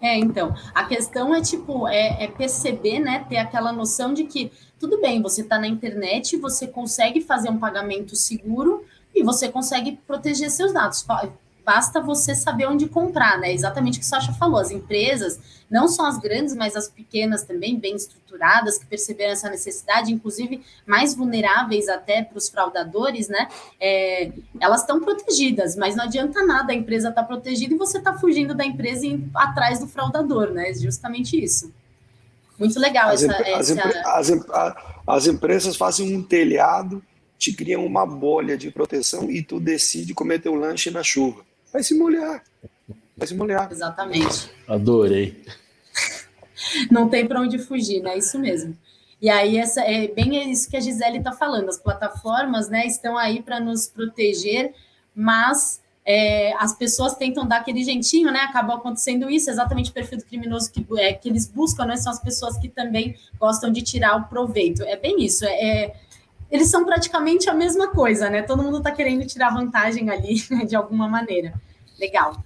É, 0.01 0.17
então, 0.17 0.55
a 0.75 0.85
questão 0.85 1.35
é 1.35 1.43
tipo, 1.43 1.87
é, 1.87 2.25
é, 2.25 2.27
perceber, 2.29 3.01
né, 3.01 3.27
ter 3.29 3.37
aquela 3.37 3.73
noção 3.73 4.15
de 4.15 4.25
que 4.25 4.51
tudo 4.79 5.01
bem, 5.01 5.21
você 5.21 5.43
está 5.43 5.59
na 5.59 5.69
internet, 5.69 6.39
você 6.39 6.67
consegue 6.67 7.21
fazer 7.21 7.51
um 7.51 7.59
pagamento 7.59 8.17
seguro 8.17 8.85
e 9.15 9.23
você 9.23 9.49
consegue 9.49 9.99
proteger 10.07 10.51
seus 10.51 10.73
dados. 10.73 11.05
Basta 11.65 12.01
você 12.01 12.35
saber 12.35 12.67
onde 12.67 12.89
comprar, 12.89 13.39
né? 13.39 13.53
Exatamente 13.53 13.99
o 13.99 14.01
que 14.01 14.07
o 14.07 14.09
Sasha 14.09 14.33
falou. 14.33 14.59
As 14.59 14.71
empresas, 14.71 15.39
não 15.71 15.87
só 15.87 16.07
as 16.07 16.19
grandes, 16.19 16.55
mas 16.55 16.75
as 16.75 16.89
pequenas 16.89 17.45
também, 17.45 17.79
bem 17.79 17.95
estruturadas, 17.95 18.79
que 18.79 18.87
perceberam 18.87 19.33
essa 19.33 19.49
necessidade, 19.49 20.13
inclusive 20.13 20.63
mais 20.87 21.15
vulneráveis 21.15 21.89
até 21.89 22.23
para 22.23 22.37
os 22.37 22.49
fraudadores, 22.49 23.29
né? 23.29 23.49
É, 23.81 24.33
elas 24.59 24.81
estão 24.81 25.01
protegidas, 25.01 25.77
mas 25.77 25.95
não 25.95 26.05
adianta 26.05 26.45
nada 26.45 26.73
a 26.73 26.75
empresa 26.75 27.11
estar 27.11 27.23
tá 27.23 27.27
protegida 27.27 27.75
e 27.75 27.79
você 27.79 27.99
está 27.99 28.15
fugindo 28.15 28.55
da 28.55 28.65
empresa 28.65 29.07
e 29.07 29.25
atrás 29.35 29.79
do 29.79 29.87
fraudador, 29.87 30.51
né? 30.51 30.71
É 30.71 30.75
justamente 30.75 31.43
isso. 31.43 31.73
Muito 32.61 32.79
legal 32.79 33.09
as 33.09 33.23
essa. 33.23 33.37
As, 33.57 33.71
essa... 33.71 34.03
As, 34.05 34.75
as, 35.07 35.27
empresas 35.27 35.77
fazem 35.77 36.15
um 36.15 36.23
telhado, 36.23 37.03
te 37.39 37.55
criam 37.55 37.87
uma 37.87 38.05
bolha 38.05 38.57
de 38.57 38.71
proteção 38.71 39.31
e 39.31 39.43
tu 39.43 39.59
decide 39.59 40.13
comer 40.13 40.41
teu 40.41 40.55
lanche 40.55 40.91
na 40.91 41.03
chuva. 41.03 41.43
Vai 41.73 41.83
se 41.83 41.95
molhar. 41.95 42.43
Vai 43.17 43.27
se 43.27 43.35
molhar. 43.35 43.71
Exatamente. 43.71 44.51
Adorei. 44.67 45.43
Não 46.91 47.09
tem 47.09 47.27
para 47.27 47.41
onde 47.41 47.59
fugir, 47.59 48.03
né? 48.03 48.19
Isso 48.19 48.39
mesmo. 48.39 48.77
E 49.21 49.29
aí, 49.29 49.59
essa, 49.59 49.83
é 49.83 50.09
bem 50.09 50.51
isso 50.51 50.69
que 50.69 50.77
a 50.77 50.81
Gisele 50.81 51.19
está 51.19 51.33
falando. 51.33 51.69
As 51.69 51.79
plataformas 51.79 52.69
né, 52.69 52.87
estão 52.87 53.19
aí 53.19 53.43
para 53.43 53.61
nos 53.61 53.87
proteger, 53.87 54.75
mas 55.15 55.83
é, 56.05 56.55
as 56.55 56.75
pessoas 56.75 57.15
tentam 57.15 57.47
dar 57.47 57.59
aquele 57.59 57.85
jeitinho, 57.85 58.33
né? 58.33 58.41
Acabou 58.41 58.77
acontecendo 58.77 59.31
isso, 59.31 59.51
exatamente 59.51 59.91
o 59.91 59.95
perfil 59.95 60.19
do 60.19 60.25
criminoso 60.25 60.73
que, 60.73 60.85
é, 60.97 61.13
que 61.13 61.29
eles 61.29 61.47
buscam, 61.47 61.85
né? 61.85 61.97
São 61.97 62.11
as 62.11 62.21
pessoas 62.21 62.57
que 62.59 62.69
também 62.69 63.15
gostam 63.39 63.71
de 63.71 63.83
tirar 63.83 64.17
o 64.17 64.25
proveito. 64.25 64.83
É 64.83 64.97
bem 64.97 65.23
isso. 65.23 65.45
É, 65.45 65.85
é 65.85 65.95
eles 66.51 66.69
são 66.69 66.85
praticamente 66.85 67.49
a 67.49 67.55
mesma 67.55 67.89
coisa, 67.89 68.29
né? 68.29 68.43
Todo 68.43 68.63
mundo 68.63 68.79
está 68.79 68.91
querendo 68.91 69.27
tirar 69.27 69.51
vantagem 69.51 70.11
ali 70.11 70.43
né, 70.51 70.65
de 70.65 70.75
alguma 70.75 71.09
maneira. 71.09 71.55
Legal, 71.99 72.43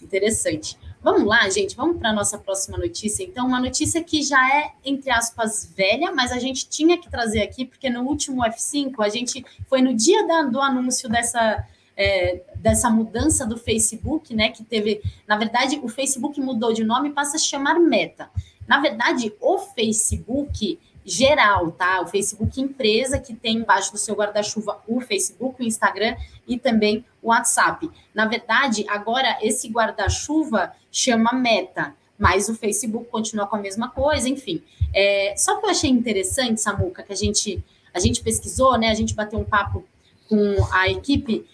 interessante. 0.00 0.78
Vamos 1.02 1.24
lá, 1.24 1.48
gente, 1.50 1.74
vamos 1.74 1.98
para 1.98 2.10
a 2.10 2.12
nossa 2.12 2.38
próxima 2.38 2.78
notícia. 2.78 3.24
Então, 3.24 3.46
uma 3.46 3.58
notícia 3.58 4.04
que 4.04 4.22
já 4.22 4.48
é, 4.56 4.70
entre 4.84 5.10
aspas, 5.10 5.72
velha, 5.76 6.12
mas 6.12 6.30
a 6.30 6.38
gente 6.38 6.68
tinha 6.68 6.96
que 6.96 7.10
trazer 7.10 7.42
aqui, 7.42 7.64
porque 7.64 7.90
no 7.90 8.02
último 8.02 8.42
F5, 8.42 8.94
a 9.00 9.08
gente 9.08 9.44
foi 9.68 9.82
no 9.82 9.92
dia 9.92 10.24
da, 10.28 10.42
do 10.42 10.60
anúncio 10.60 11.08
dessa 11.08 11.66
é, 11.96 12.42
dessa 12.56 12.88
mudança 12.88 13.46
do 13.46 13.56
Facebook, 13.56 14.34
né? 14.34 14.50
Que 14.50 14.62
teve, 14.62 15.02
na 15.26 15.36
verdade, 15.36 15.80
o 15.82 15.88
Facebook 15.88 16.40
mudou 16.40 16.72
de 16.72 16.84
nome 16.84 17.08
e 17.08 17.12
passa 17.12 17.36
a 17.36 17.40
chamar 17.40 17.78
Meta. 17.78 18.30
Na 18.66 18.80
verdade, 18.80 19.32
o 19.40 19.58
Facebook 19.58 20.78
geral, 21.04 21.72
tá? 21.72 22.00
O 22.00 22.06
Facebook 22.06 22.60
empresa 22.60 23.18
que 23.18 23.34
tem 23.34 23.56
embaixo 23.56 23.92
do 23.92 23.98
seu 23.98 24.14
guarda-chuva 24.14 24.80
o 24.86 25.00
Facebook, 25.00 25.60
o 25.60 25.66
Instagram 25.66 26.16
e 26.46 26.58
também 26.58 27.04
o 27.22 27.28
WhatsApp. 27.28 27.90
Na 28.14 28.26
verdade, 28.26 28.84
agora 28.88 29.38
esse 29.42 29.68
guarda-chuva 29.68 30.72
chama 30.90 31.32
Meta, 31.32 31.94
mas 32.18 32.48
o 32.48 32.54
Facebook 32.54 33.06
continua 33.06 33.46
com 33.46 33.56
a 33.56 33.60
mesma 33.60 33.88
coisa, 33.88 34.28
enfim. 34.28 34.62
É, 34.94 35.34
só 35.36 35.56
que 35.56 35.66
eu 35.66 35.70
achei 35.70 35.90
interessante, 35.90 36.60
Samuca, 36.60 37.02
que 37.02 37.12
a 37.12 37.16
gente 37.16 37.62
a 37.94 38.00
gente 38.00 38.22
pesquisou, 38.22 38.78
né? 38.78 38.88
A 38.88 38.94
gente 38.94 39.14
bateu 39.14 39.38
um 39.38 39.44
papo 39.44 39.84
com 40.26 40.56
a 40.72 40.88
equipe 40.88 41.44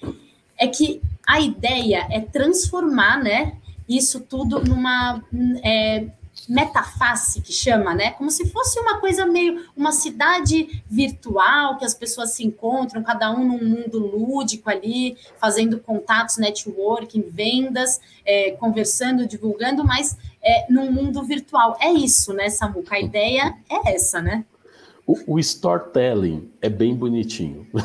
é 0.58 0.66
que 0.66 1.00
a 1.26 1.40
ideia 1.40 2.06
é 2.10 2.20
transformar, 2.20 3.22
né, 3.22 3.56
isso 3.88 4.20
tudo 4.20 4.62
numa 4.62 5.22
é, 5.62 6.06
metaface 6.48 7.42
que 7.42 7.52
chama, 7.52 7.94
né? 7.94 8.12
Como 8.12 8.30
se 8.30 8.48
fosse 8.48 8.80
uma 8.80 8.98
coisa 8.98 9.26
meio 9.26 9.66
uma 9.76 9.92
cidade 9.92 10.82
virtual 10.88 11.76
que 11.76 11.84
as 11.84 11.94
pessoas 11.94 12.32
se 12.32 12.44
encontram, 12.44 13.02
cada 13.02 13.30
um 13.30 13.44
num 13.44 13.62
mundo 13.62 13.98
lúdico 13.98 14.70
ali, 14.70 15.16
fazendo 15.38 15.78
contatos, 15.78 16.38
networking, 16.38 17.28
vendas, 17.28 18.00
é, 18.24 18.52
conversando, 18.52 19.26
divulgando, 19.26 19.84
mas 19.84 20.16
é, 20.42 20.66
num 20.70 20.90
mundo 20.90 21.22
virtual. 21.22 21.76
É 21.80 21.90
isso, 21.92 22.32
né, 22.32 22.48
Samuca? 22.48 22.96
A 22.96 23.00
ideia 23.00 23.54
é 23.68 23.94
essa, 23.94 24.22
né? 24.22 24.44
O, 25.06 25.34
o 25.34 25.38
storytelling 25.38 26.50
é 26.60 26.68
bem 26.68 26.94
bonitinho. 26.94 27.66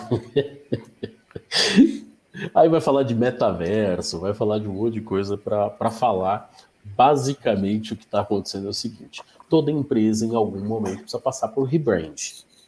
Aí 2.53 2.68
vai 2.68 2.82
falar 2.82 3.03
de 3.03 3.14
metaverso, 3.14 4.20
vai 4.20 4.34
falar 4.34 4.59
de 4.59 4.68
um 4.68 4.74
monte 4.74 4.95
de 4.95 5.01
coisa 5.01 5.38
para 5.38 5.91
falar. 5.91 6.51
Basicamente, 6.84 7.94
o 7.94 7.96
que 7.96 8.04
está 8.04 8.22
acontecendo 8.22 8.68
é 8.68 8.70
o 8.70 8.74
seguinte: 8.74 9.22
toda 9.50 9.72
empresa, 9.72 10.26
em 10.26 10.36
algum 10.36 10.64
momento, 10.64 11.00
precisa 11.00 11.20
passar 11.20 11.48
por 11.50 11.64
rebrand. 11.64 12.16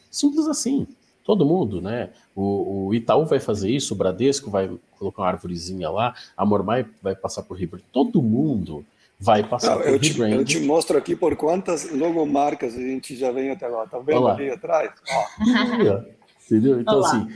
Simples 0.09 0.47
assim. 0.47 0.87
Todo 1.23 1.43
mundo, 1.43 1.81
né? 1.81 2.11
O, 2.35 2.85
o, 2.85 2.93
Itaú 2.93 3.25
vai 3.25 3.39
fazer 3.39 3.71
isso, 3.71 3.95
o 3.95 3.97
Bradesco 3.97 4.51
vai 4.51 4.69
colocar 4.99 5.23
uma 5.23 5.29
árvorezinha 5.29 5.89
lá, 5.89 6.13
a 6.37 6.45
Mormai 6.45 6.85
vai 7.01 7.15
passar 7.15 7.41
por 7.41 7.57
rebrand. 7.57 7.81
Todo 7.91 8.21
mundo 8.21 8.85
vai 9.19 9.43
passar 9.43 9.71
Não, 9.75 9.81
por 9.81 9.87
eu 9.87 9.99
te, 9.99 10.11
rebrand. 10.11 10.33
Eu 10.33 10.45
te 10.45 10.59
mostro 10.59 10.97
aqui 10.97 11.15
por 11.15 11.35
quantas 11.35 11.91
logomarcas 11.91 12.75
a 12.75 12.79
gente 12.79 13.15
já 13.15 13.31
vem 13.31 13.49
até 13.49 13.67
lá. 13.67 13.87
Tá 13.87 13.97
vendo 13.97 14.27
ali 14.27 14.51
atrás? 14.51 14.91
Ó. 15.09 16.01
Entendeu? 16.45 16.79
Então, 16.79 16.99
Olá. 16.99 17.07
assim, 17.07 17.27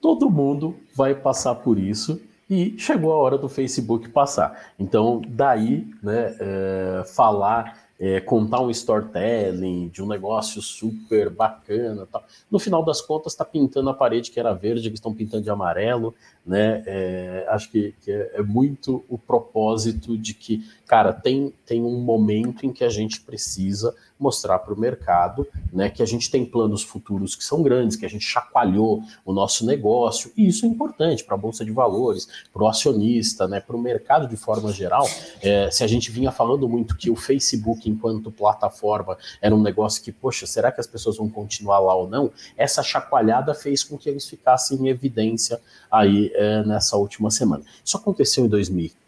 todo 0.00 0.28
mundo 0.28 0.76
vai 0.92 1.14
passar 1.14 1.54
por 1.54 1.78
isso 1.78 2.20
e 2.48 2.74
chegou 2.78 3.12
a 3.12 3.16
hora 3.16 3.38
do 3.38 3.48
Facebook 3.48 4.08
passar. 4.08 4.72
Então, 4.78 5.20
daí, 5.26 5.88
né, 6.02 6.36
é, 6.38 7.04
falar 7.04 7.86
é, 7.98 8.20
contar 8.20 8.60
um 8.60 8.70
storytelling 8.70 9.88
de 9.88 10.02
um 10.02 10.06
negócio 10.06 10.60
super 10.60 11.30
bacana. 11.30 12.06
Tal. 12.06 12.24
No 12.50 12.58
final 12.58 12.84
das 12.84 13.00
contas, 13.00 13.32
está 13.32 13.44
pintando 13.44 13.88
a 13.88 13.94
parede 13.94 14.30
que 14.30 14.38
era 14.38 14.52
verde, 14.52 14.90
que 14.90 14.96
estão 14.96 15.14
pintando 15.14 15.42
de 15.42 15.50
amarelo. 15.50 16.14
Né? 16.44 16.82
É, 16.86 17.46
acho 17.48 17.70
que, 17.70 17.94
que 18.02 18.12
é, 18.12 18.32
é, 18.34 18.42
muito 18.42 19.04
o 19.08 19.16
propósito 19.16 20.16
de 20.16 20.34
que, 20.34 20.64
cara, 20.86 21.12
tem, 21.12 21.52
tem 21.64 21.82
um 21.82 22.00
momento 22.00 22.64
em 22.64 22.72
que 22.72 22.84
a 22.84 22.88
gente 22.88 23.20
precisa 23.20 23.94
mostrar 24.18 24.58
para 24.60 24.72
o 24.72 24.78
mercado 24.78 25.46
né, 25.72 25.90
que 25.90 26.02
a 26.02 26.06
gente 26.06 26.30
tem 26.30 26.44
planos 26.44 26.82
futuros 26.82 27.34
que 27.34 27.44
são 27.44 27.62
grandes, 27.62 27.96
que 27.96 28.06
a 28.06 28.08
gente 28.08 28.24
chacoalhou 28.24 29.02
o 29.24 29.32
nosso 29.32 29.66
negócio, 29.66 30.32
e 30.36 30.48
isso 30.48 30.64
é 30.64 30.68
importante 30.68 31.24
para 31.24 31.34
a 31.34 31.38
Bolsa 31.38 31.64
de 31.64 31.70
Valores, 31.70 32.26
para 32.52 32.62
o 32.62 32.66
acionista, 32.66 33.46
né, 33.46 33.60
para 33.60 33.76
o 33.76 33.80
mercado 33.80 34.26
de 34.26 34.36
forma 34.36 34.72
geral. 34.72 35.06
É, 35.42 35.70
se 35.70 35.84
a 35.84 35.86
gente 35.86 36.10
vinha 36.10 36.32
falando 36.32 36.68
muito 36.68 36.96
que 36.96 37.10
o 37.10 37.16
Facebook, 37.16 37.88
enquanto 37.88 38.30
plataforma, 38.30 39.18
era 39.40 39.54
um 39.54 39.62
negócio 39.62 40.02
que, 40.02 40.12
poxa, 40.12 40.46
será 40.46 40.72
que 40.72 40.80
as 40.80 40.86
pessoas 40.86 41.16
vão 41.16 41.28
continuar 41.28 41.78
lá 41.80 41.94
ou 41.94 42.08
não? 42.08 42.30
Essa 42.56 42.82
chacoalhada 42.82 43.54
fez 43.54 43.84
com 43.84 43.98
que 43.98 44.08
eles 44.08 44.26
ficassem 44.26 44.78
em 44.78 44.88
evidência 44.88 45.60
aí 45.90 46.30
é, 46.34 46.64
nessa 46.64 46.96
última 46.96 47.30
semana. 47.30 47.64
Isso 47.84 47.96
aconteceu 47.96 48.44
em 48.44 48.48
2015 48.48 49.05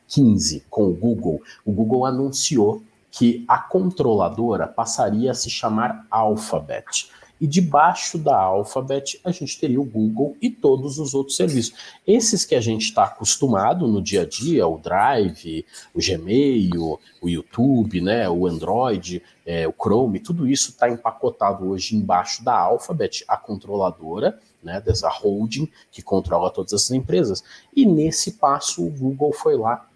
com 0.71 0.89
o 0.89 0.95
Google. 0.95 1.43
O 1.65 1.73
Google 1.73 2.07
anunciou 2.07 2.83
que 3.11 3.45
a 3.49 3.59
controladora 3.59 4.67
passaria 4.67 5.31
a 5.31 5.35
se 5.35 5.51
chamar 5.51 6.07
Alphabet. 6.11 7.11
E 7.41 7.47
debaixo 7.47 8.19
da 8.19 8.37
Alphabet 8.37 9.21
a 9.25 9.31
gente 9.31 9.59
teria 9.61 9.81
o 9.81 9.85
Google 9.85 10.37
e 10.43 10.51
todos 10.51 10.99
os 10.99 11.15
outros 11.15 11.37
serviços. 11.37 11.73
Esses 12.07 12.45
que 12.45 12.55
a 12.55 12.61
gente 12.61 12.83
está 12.83 13.05
acostumado 13.05 13.87
no 13.87 14.03
dia 14.03 14.23
a 14.23 14.27
dia, 14.27 14.67
o 14.67 14.79
Drive, 14.79 15.65
o 15.95 16.01
Gmail, 16.01 16.99
o 17.23 17.29
YouTube, 17.29 18.01
né, 18.01 18.29
o 18.29 18.47
Android, 18.47 19.23
é, 19.47 19.69
o 19.69 19.73
Chrome, 19.73 20.19
tudo 20.19 20.49
isso 20.49 20.71
está 20.71 20.91
empacotado 20.91 21.69
hoje 21.69 21.95
embaixo 21.95 22.45
da 22.45 22.59
Alphabet, 22.59 23.25
a 23.29 23.37
controladora, 23.37 24.39
né, 24.63 24.81
dessa 24.81 25.09
holding 25.09 25.71
que 25.93 26.03
controla 26.03 26.51
todas 26.51 26.73
essas 26.73 26.91
empresas. 26.91 27.45
E 27.75 27.87
nesse 27.87 28.33
passo 28.33 28.85
o 28.85 28.91
Google 28.91 29.33
foi 29.33 29.57
lá 29.57 29.88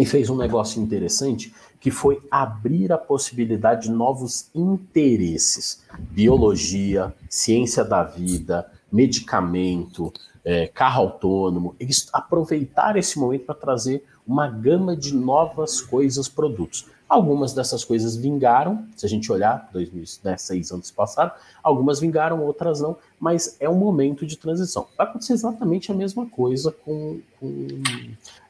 e 0.00 0.06
fez 0.06 0.30
um 0.30 0.36
negócio 0.36 0.82
interessante 0.82 1.52
que 1.78 1.90
foi 1.90 2.22
abrir 2.30 2.90
a 2.90 2.96
possibilidade 2.96 3.82
de 3.82 3.90
novos 3.90 4.48
interesses. 4.54 5.84
Biologia, 6.10 7.14
ciência 7.28 7.84
da 7.84 8.02
vida, 8.02 8.66
medicamento, 8.90 10.10
é, 10.42 10.66
carro 10.68 11.02
autônomo. 11.02 11.76
Eles 11.78 12.08
aproveitaram 12.14 12.98
esse 12.98 13.18
momento 13.18 13.44
para 13.44 13.54
trazer 13.54 14.02
uma 14.26 14.48
gama 14.48 14.96
de 14.96 15.14
novas 15.14 15.82
coisas, 15.82 16.30
produtos. 16.30 16.86
Algumas 17.10 17.52
dessas 17.52 17.84
coisas 17.84 18.14
vingaram, 18.14 18.86
se 18.94 19.04
a 19.04 19.08
gente 19.08 19.32
olhar, 19.32 19.68
2006 19.72 20.70
né, 20.70 20.76
anos 20.76 20.92
passados, 20.92 21.34
algumas 21.60 21.98
vingaram, 21.98 22.40
outras 22.40 22.80
não, 22.80 22.96
mas 23.18 23.56
é 23.58 23.68
um 23.68 23.74
momento 23.74 24.24
de 24.24 24.36
transição. 24.36 24.86
Vai 24.96 25.08
acontecer 25.08 25.32
exatamente 25.32 25.90
a 25.90 25.94
mesma 25.94 26.24
coisa 26.26 26.70
com, 26.70 27.20
com 27.40 27.48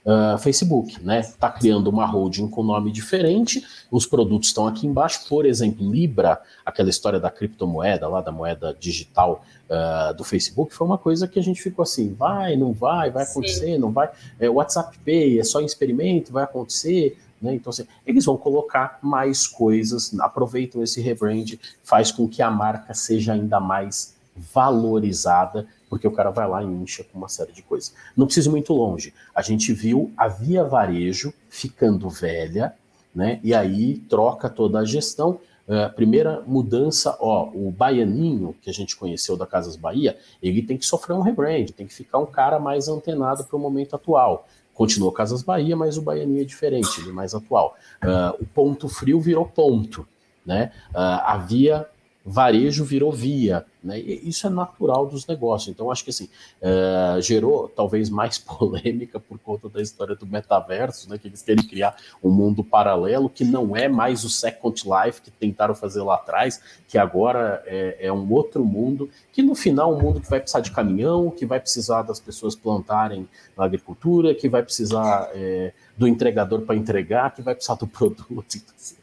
uh, 0.05 0.37
Facebook, 0.41 1.03
né? 1.03 1.21
Está 1.21 1.49
criando 1.51 1.89
uma 1.89 2.05
holding 2.05 2.49
com 2.49 2.63
nome 2.63 2.93
diferente, 2.93 3.65
os 3.91 4.05
produtos 4.05 4.49
estão 4.49 4.67
aqui 4.67 4.87
embaixo, 4.87 5.27
por 5.27 5.47
exemplo, 5.47 5.91
Libra, 5.91 6.39
aquela 6.63 6.91
história 6.91 7.19
da 7.19 7.31
criptomoeda, 7.31 8.07
lá 8.09 8.21
da 8.21 8.31
moeda 8.31 8.77
digital 8.79 9.43
uh, 9.71 10.13
do 10.13 10.23
Facebook, 10.23 10.75
foi 10.75 10.87
uma 10.87 10.99
coisa 10.99 11.27
que 11.27 11.39
a 11.39 11.43
gente 11.43 11.63
ficou 11.63 11.83
assim, 11.83 12.13
vai, 12.13 12.57
não 12.57 12.75
vai, 12.75 13.11
vai 13.11 13.25
acontecer, 13.25 13.73
Sim. 13.73 13.79
não 13.79 13.91
vai. 13.91 14.11
É, 14.39 14.51
WhatsApp 14.51 14.99
Pay 14.99 15.41
é 15.41 15.45
só 15.45 15.63
em 15.63 15.65
experimento, 15.65 16.31
vai 16.31 16.45
acontecer, 16.45 17.17
né? 17.41 17.55
Então, 17.55 17.71
assim, 17.71 17.87
eles 18.07 18.25
vão 18.25 18.37
colocar 18.37 18.99
mais 19.03 19.47
coisas, 19.47 20.19
aproveitam 20.21 20.83
esse 20.83 21.01
rebrand, 21.01 21.59
faz 21.83 22.13
com 22.13 22.29
que 22.29 22.43
a 22.43 22.51
marca 22.51 22.93
seja 22.95 23.33
ainda 23.33 23.59
mais 23.59 24.15
valorizada, 24.37 25.67
porque 25.89 26.07
o 26.07 26.13
cara 26.13 26.31
vai 26.31 26.49
lá 26.49 26.63
e 26.63 26.67
incha 26.67 27.05
com 27.05 27.19
uma 27.19 27.29
série 27.29 27.53
de 27.53 27.63
coisas. 27.63 27.95
Não 28.17 28.27
precisa 28.27 28.49
ir 28.49 28.53
muito 28.53 28.73
longe. 28.73 29.13
A 29.35 29.43
gente 29.43 29.73
viu 29.73 30.13
a 30.17 30.29
Via 30.29 30.65
Varejo 30.65 31.33
ficando 31.49 32.09
velha, 32.09 32.75
né? 33.15 33.41
E 33.43 33.53
aí 33.55 33.99
troca 34.09 34.49
toda 34.49 34.79
a 34.79 34.85
gestão. 34.85 35.41
Uh, 35.69 35.93
primeira 35.95 36.43
mudança, 36.47 37.17
ó, 37.21 37.49
o 37.55 37.71
Baianinho, 37.71 38.57
que 38.61 38.69
a 38.71 38.73
gente 38.73 38.97
conheceu 38.97 39.37
da 39.37 39.47
Casas 39.47 39.77
Bahia, 39.77 40.17
ele 40.43 40.63
tem 40.63 40.77
que 40.77 40.85
sofrer 40.85 41.15
um 41.15 41.21
rebrand, 41.21 41.67
tem 41.67 41.87
que 41.87 41.95
ficar 41.95 42.19
um 42.19 42.27
cara 42.27 42.59
mais 42.59 42.89
antenado 42.89 43.45
para 43.45 43.57
o 43.57 43.61
momento 43.61 43.95
atual. 43.95 44.49
Continuou 44.81 45.13
Casas 45.13 45.43
Bahia, 45.43 45.77
mas 45.77 45.99
o 45.99 46.03
Baianinho 46.03 46.41
é 46.41 46.45
diferente, 46.47 47.03
ele 47.03 47.11
é 47.11 47.13
mais 47.13 47.35
atual. 47.35 47.77
Uh, 48.03 48.43
o 48.43 48.47
ponto 48.47 48.89
frio 48.89 49.21
virou 49.21 49.45
ponto, 49.45 50.09
né? 50.45 50.73
Uh, 50.89 51.21
havia 51.23 51.87
varejo 52.25 52.85
virou 52.85 53.11
via, 53.11 53.65
né? 53.83 53.99
Isso 53.99 54.47
é 54.47 54.51
natural 54.51 55.07
dos 55.07 55.27
negócios. 55.27 55.69
Então, 55.69 55.91
acho 55.91 56.05
que 56.05 56.11
assim, 56.11 56.29
uh, 56.61 57.21
gerou 57.21 57.69
talvez 57.69 58.11
mais 58.11 58.37
polêmica 58.39 59.19
por 59.19 59.39
conta 59.39 59.69
da 59.69 59.81
história 59.81 60.15
do 60.15 60.27
metaverso, 60.27 61.09
né? 61.09 61.17
Que 61.17 61.29
eles 61.29 61.41
querem 61.41 61.67
criar 61.67 61.97
um 62.23 62.31
mundo 62.31 62.63
paralelo 62.63 63.31
que 63.31 63.45
não 63.45 63.75
é 63.75 63.89
mais 63.89 64.23
o 64.25 64.29
Second 64.29 64.83
Life 64.85 65.23
que 65.23 65.31
tentaram 65.31 65.75
fazer 65.75 66.03
lá 66.03 66.17
atrás, 66.17 66.61
que 66.87 66.99
agora 66.99 67.63
é, 67.67 67.97
é 68.01 68.13
um 68.13 68.31
outro 68.33 68.65
mundo, 68.65 69.09
que 69.33 69.43
no 69.43 69.55
final 69.55 69.93
é 69.93 69.97
um 69.97 70.01
mundo 70.01 70.21
que 70.21 70.29
vai 70.29 70.41
precisar 70.41 70.61
de 70.61 70.71
caminhão, 70.71 71.31
que 71.31 71.47
vai 71.47 71.59
precisar 71.59 72.03
das 72.03 72.21
pessoas 72.21 72.55
plantarem 72.55 73.27
na 73.57 73.65
agricultura, 73.65 74.35
que 74.35 74.49
vai 74.49 74.63
precisar 74.63 75.31
é, 75.33 75.73
do 75.97 76.07
entregador 76.07 76.63
para 76.63 76.77
entregar, 76.77 77.35
que 77.35 77.41
vai 77.41 77.55
precisar 77.55 77.77
do 77.77 77.87
produto. 77.89 78.27
Então, 78.29 78.75
assim, 78.79 79.00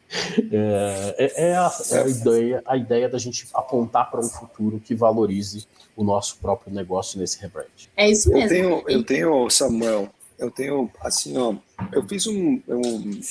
é, 0.51 1.15
é, 1.17 1.49
é, 1.49 1.57
a, 1.57 1.71
é, 1.91 2.01
a, 2.01 2.07
ideia, 2.07 2.63
a 2.65 2.77
ideia 2.77 3.09
da 3.09 3.17
gente 3.17 3.47
apontar 3.53 4.09
para 4.09 4.19
um 4.19 4.29
futuro 4.29 4.79
que 4.79 4.95
valorize 4.95 5.67
o 5.95 6.03
nosso 6.03 6.37
próprio 6.37 6.73
negócio 6.73 7.19
nesse 7.19 7.39
rebrand. 7.39 7.65
É 7.95 8.09
isso 8.09 8.31
mesmo. 8.31 8.45
Eu 8.45 8.49
tenho, 8.49 8.83
eu 8.87 9.03
tenho 9.03 9.49
Samuel, 9.49 10.09
eu 10.39 10.51
tenho 10.51 10.89
assim, 11.01 11.37
ó, 11.37 11.55
eu 11.91 12.07
fiz 12.07 12.27
um, 12.27 12.61
um, 12.67 13.21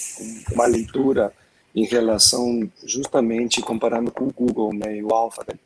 uma 0.52 0.66
leitura 0.66 1.32
em 1.74 1.84
relação 1.84 2.68
justamente 2.84 3.60
comparando 3.60 4.10
com 4.10 4.24
o 4.24 4.32
Google, 4.32 4.72
né, 4.74 4.96
e 4.96 5.02
o 5.02 5.12
Alphabet, 5.12 5.60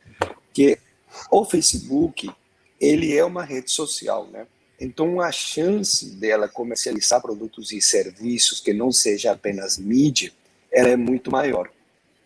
que 0.53 0.77
o 1.29 1.45
Facebook 1.45 2.29
ele 2.79 3.15
é 3.15 3.23
uma 3.23 3.43
rede 3.43 3.71
social, 3.71 4.27
né? 4.27 4.47
Então 4.79 5.21
a 5.21 5.31
chance 5.31 6.15
dela 6.15 6.47
comercializar 6.47 7.21
produtos 7.21 7.71
e 7.71 7.79
serviços 7.79 8.59
que 8.59 8.73
não 8.73 8.91
seja 8.91 9.31
apenas 9.31 9.77
mídia 9.77 10.33
ela 10.71 10.89
é 10.89 10.95
muito 10.95 11.31
maior, 11.31 11.69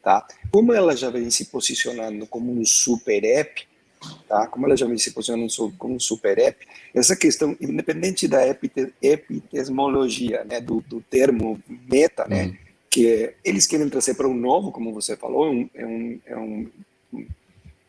tá? 0.04 0.26
Como 0.52 0.74
ela 0.74 0.96
já 0.96 1.10
vem 1.10 1.30
se 1.30 1.46
posicionando 1.46 2.28
como 2.28 2.52
um 2.52 2.66
super 2.66 3.24
app, 3.24 3.68
tá? 4.28 4.48
Como 4.48 4.66
ela 4.66 4.78
já 4.78 4.86
vem 4.86 4.98
se 4.98 5.12
posicionando 5.12 5.52
como 5.78 5.96
um 5.96 6.00
super 6.00 6.38
app, 6.38 6.66
essa 6.93 7.16
questão, 7.16 7.58
independente 7.60 8.28
da 8.28 8.41
epistemologia, 9.02 10.43
né, 10.46 10.62
do, 10.62 10.82
do 10.82 11.02
termo 11.02 11.60
meta, 11.68 12.26
né, 12.28 12.46
uhum. 12.46 12.56
que 12.89 13.34
eles 13.43 13.68
querem 13.68 13.89
trazer 13.89 14.14
para 14.14 14.28
um 14.28 14.34
novo, 14.34 14.72
como 14.72 14.93
você 14.93 15.18
falou, 15.18 15.48
é 15.74 15.86
um, 15.86 16.20
é 16.26 16.38
um, 16.38 16.72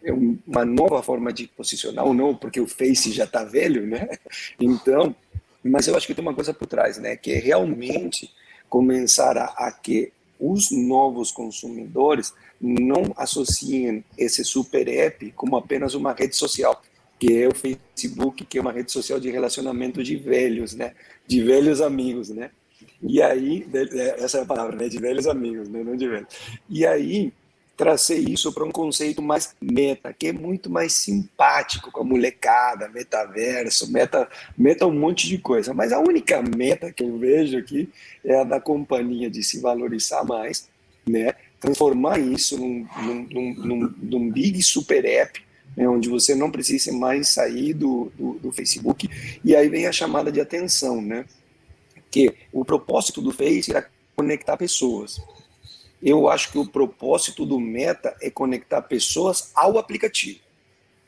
é 0.02 0.12
uma 0.12 0.64
nova 0.64 1.02
forma 1.02 1.32
de 1.32 1.48
posicionar, 1.48 2.04
ou 2.04 2.14
não, 2.14 2.34
porque 2.34 2.60
o 2.60 2.66
Face 2.66 3.12
já 3.12 3.24
está 3.24 3.44
velho, 3.44 3.86
né? 3.86 4.08
Então, 4.58 5.14
mas 5.62 5.88
eu 5.88 5.96
acho 5.96 6.06
que 6.06 6.14
tem 6.14 6.22
uma 6.22 6.34
coisa 6.34 6.54
por 6.54 6.66
trás, 6.66 6.96
né? 6.98 7.16
Que 7.16 7.32
é 7.32 7.38
realmente 7.38 8.30
começar 8.68 9.36
a, 9.36 9.46
a 9.66 9.72
que 9.72 10.12
os 10.38 10.70
novos 10.70 11.30
consumidores 11.30 12.32
não 12.60 13.12
associem 13.16 14.04
esse 14.16 14.44
super 14.44 14.88
app 14.88 15.32
como 15.32 15.56
apenas 15.56 15.94
uma 15.94 16.12
rede 16.12 16.36
social, 16.36 16.82
que 17.18 17.36
é 17.36 17.48
o 17.48 17.54
Facebook, 17.54 18.44
que 18.44 18.58
é 18.58 18.60
uma 18.60 18.72
rede 18.72 18.92
social 18.92 19.18
de 19.18 19.30
relacionamento 19.30 20.02
de 20.02 20.16
velhos, 20.16 20.74
né? 20.74 20.92
De 21.26 21.42
velhos 21.42 21.80
amigos, 21.80 22.28
né? 22.28 22.50
E 23.02 23.22
aí, 23.22 23.66
é, 23.72 24.24
essa 24.24 24.38
é 24.38 24.42
a 24.42 24.46
palavra, 24.46 24.76
né? 24.76 24.88
De 24.88 24.98
velhos 24.98 25.26
amigos, 25.26 25.68
né? 25.68 25.82
Não 25.82 25.96
de 25.96 26.08
velhos. 26.08 26.28
E 26.68 26.86
aí, 26.86 27.32
trazer 27.76 28.18
isso 28.18 28.52
para 28.52 28.64
um 28.64 28.70
conceito 28.70 29.20
mais 29.20 29.54
meta, 29.60 30.12
que 30.12 30.28
é 30.28 30.32
muito 30.32 30.70
mais 30.70 30.92
simpático 30.94 31.90
com 31.92 32.00
a 32.00 32.04
molecada, 32.04 32.88
metaverso, 32.88 33.92
meta, 33.92 34.28
meta 34.56 34.86
um 34.86 34.98
monte 34.98 35.28
de 35.28 35.38
coisa. 35.38 35.74
Mas 35.74 35.92
a 35.92 35.98
única 35.98 36.42
meta 36.42 36.92
que 36.92 37.02
eu 37.02 37.18
vejo 37.18 37.58
aqui 37.58 37.88
é 38.24 38.40
a 38.40 38.44
da 38.44 38.60
companhia 38.60 39.28
de 39.28 39.42
se 39.42 39.60
valorizar 39.60 40.24
mais, 40.24 40.68
né? 41.06 41.34
transformar 41.60 42.18
isso 42.18 42.58
num, 42.58 42.86
num, 43.02 43.54
num, 43.54 43.94
num 44.02 44.30
big 44.30 44.62
super 44.62 45.04
app 45.04 45.46
né, 45.76 45.86
onde 45.88 46.08
você 46.08 46.34
não 46.34 46.50
precisa 46.50 46.92
mais 46.92 47.28
sair 47.28 47.74
do, 47.74 48.10
do, 48.16 48.34
do, 48.34 48.52
Facebook, 48.52 49.08
e 49.44 49.54
aí 49.54 49.68
vem 49.68 49.86
a 49.86 49.92
chamada 49.92 50.32
de 50.32 50.40
atenção, 50.40 51.02
né? 51.02 51.26
Que 52.10 52.34
o 52.50 52.64
propósito 52.64 53.20
do 53.20 53.30
Face 53.30 53.70
era 53.70 53.86
conectar 54.16 54.56
pessoas. 54.56 55.20
Eu 56.02 56.28
acho 56.28 56.52
que 56.52 56.58
o 56.58 56.66
propósito 56.66 57.46
do 57.46 57.58
Meta 57.58 58.16
é 58.20 58.30
conectar 58.30 58.82
pessoas 58.82 59.50
ao 59.54 59.78
aplicativo, 59.78 60.40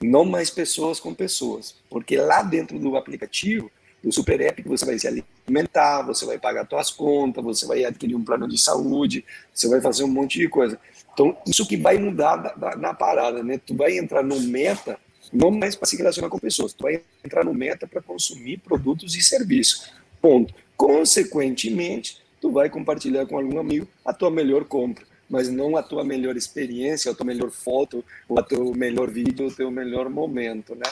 não 0.00 0.24
mais 0.24 0.50
pessoas 0.50 0.98
com 0.98 1.14
pessoas, 1.14 1.74
porque 1.90 2.16
lá 2.16 2.42
dentro 2.42 2.78
do 2.78 2.96
aplicativo, 2.96 3.70
do 4.02 4.12
Super 4.12 4.40
App, 4.40 4.62
você 4.62 4.86
vai 4.86 4.98
se 4.98 5.08
alimentar, 5.08 6.02
você 6.02 6.24
vai 6.24 6.38
pagar 6.38 6.66
suas 6.68 6.90
contas, 6.90 7.42
você 7.42 7.66
vai 7.66 7.84
adquirir 7.84 8.14
um 8.14 8.24
plano 8.24 8.48
de 8.48 8.56
saúde, 8.56 9.24
você 9.52 9.68
vai 9.68 9.80
fazer 9.80 10.04
um 10.04 10.08
monte 10.08 10.38
de 10.38 10.48
coisa. 10.48 10.78
Então, 11.12 11.36
isso 11.46 11.66
que 11.66 11.76
vai 11.76 11.98
mudar 11.98 12.36
da, 12.36 12.52
da, 12.54 12.76
na 12.76 12.94
parada, 12.94 13.42
né? 13.42 13.58
Tu 13.58 13.74
vai 13.74 13.98
entrar 13.98 14.22
no 14.22 14.38
meta, 14.40 14.98
não 15.32 15.50
mais 15.50 15.74
para 15.74 15.88
se 15.88 15.96
relacionar 15.96 16.28
com 16.28 16.38
pessoas, 16.38 16.72
tu 16.72 16.82
vai 16.82 17.02
entrar 17.24 17.44
no 17.44 17.52
meta 17.52 17.86
para 17.88 18.00
consumir 18.00 18.58
produtos 18.58 19.16
e 19.16 19.20
serviços. 19.20 19.90
Ponto. 20.20 20.54
Consequentemente, 20.76 22.22
tu 22.40 22.50
vai 22.50 22.68
compartilhar 22.68 23.26
com 23.26 23.36
algum 23.38 23.58
amigo 23.58 23.86
a 24.04 24.12
tua 24.12 24.30
melhor 24.30 24.64
compra, 24.64 25.04
mas 25.28 25.48
não 25.48 25.76
a 25.76 25.82
tua 25.82 26.04
melhor 26.04 26.36
experiência, 26.36 27.10
a 27.10 27.14
tua 27.14 27.26
melhor 27.26 27.50
foto, 27.50 28.04
a 28.36 28.42
teu 28.42 28.72
melhor 28.74 29.10
vídeo, 29.10 29.46
o 29.46 29.54
teu 29.54 29.70
melhor 29.70 30.08
momento, 30.08 30.74
né? 30.74 30.82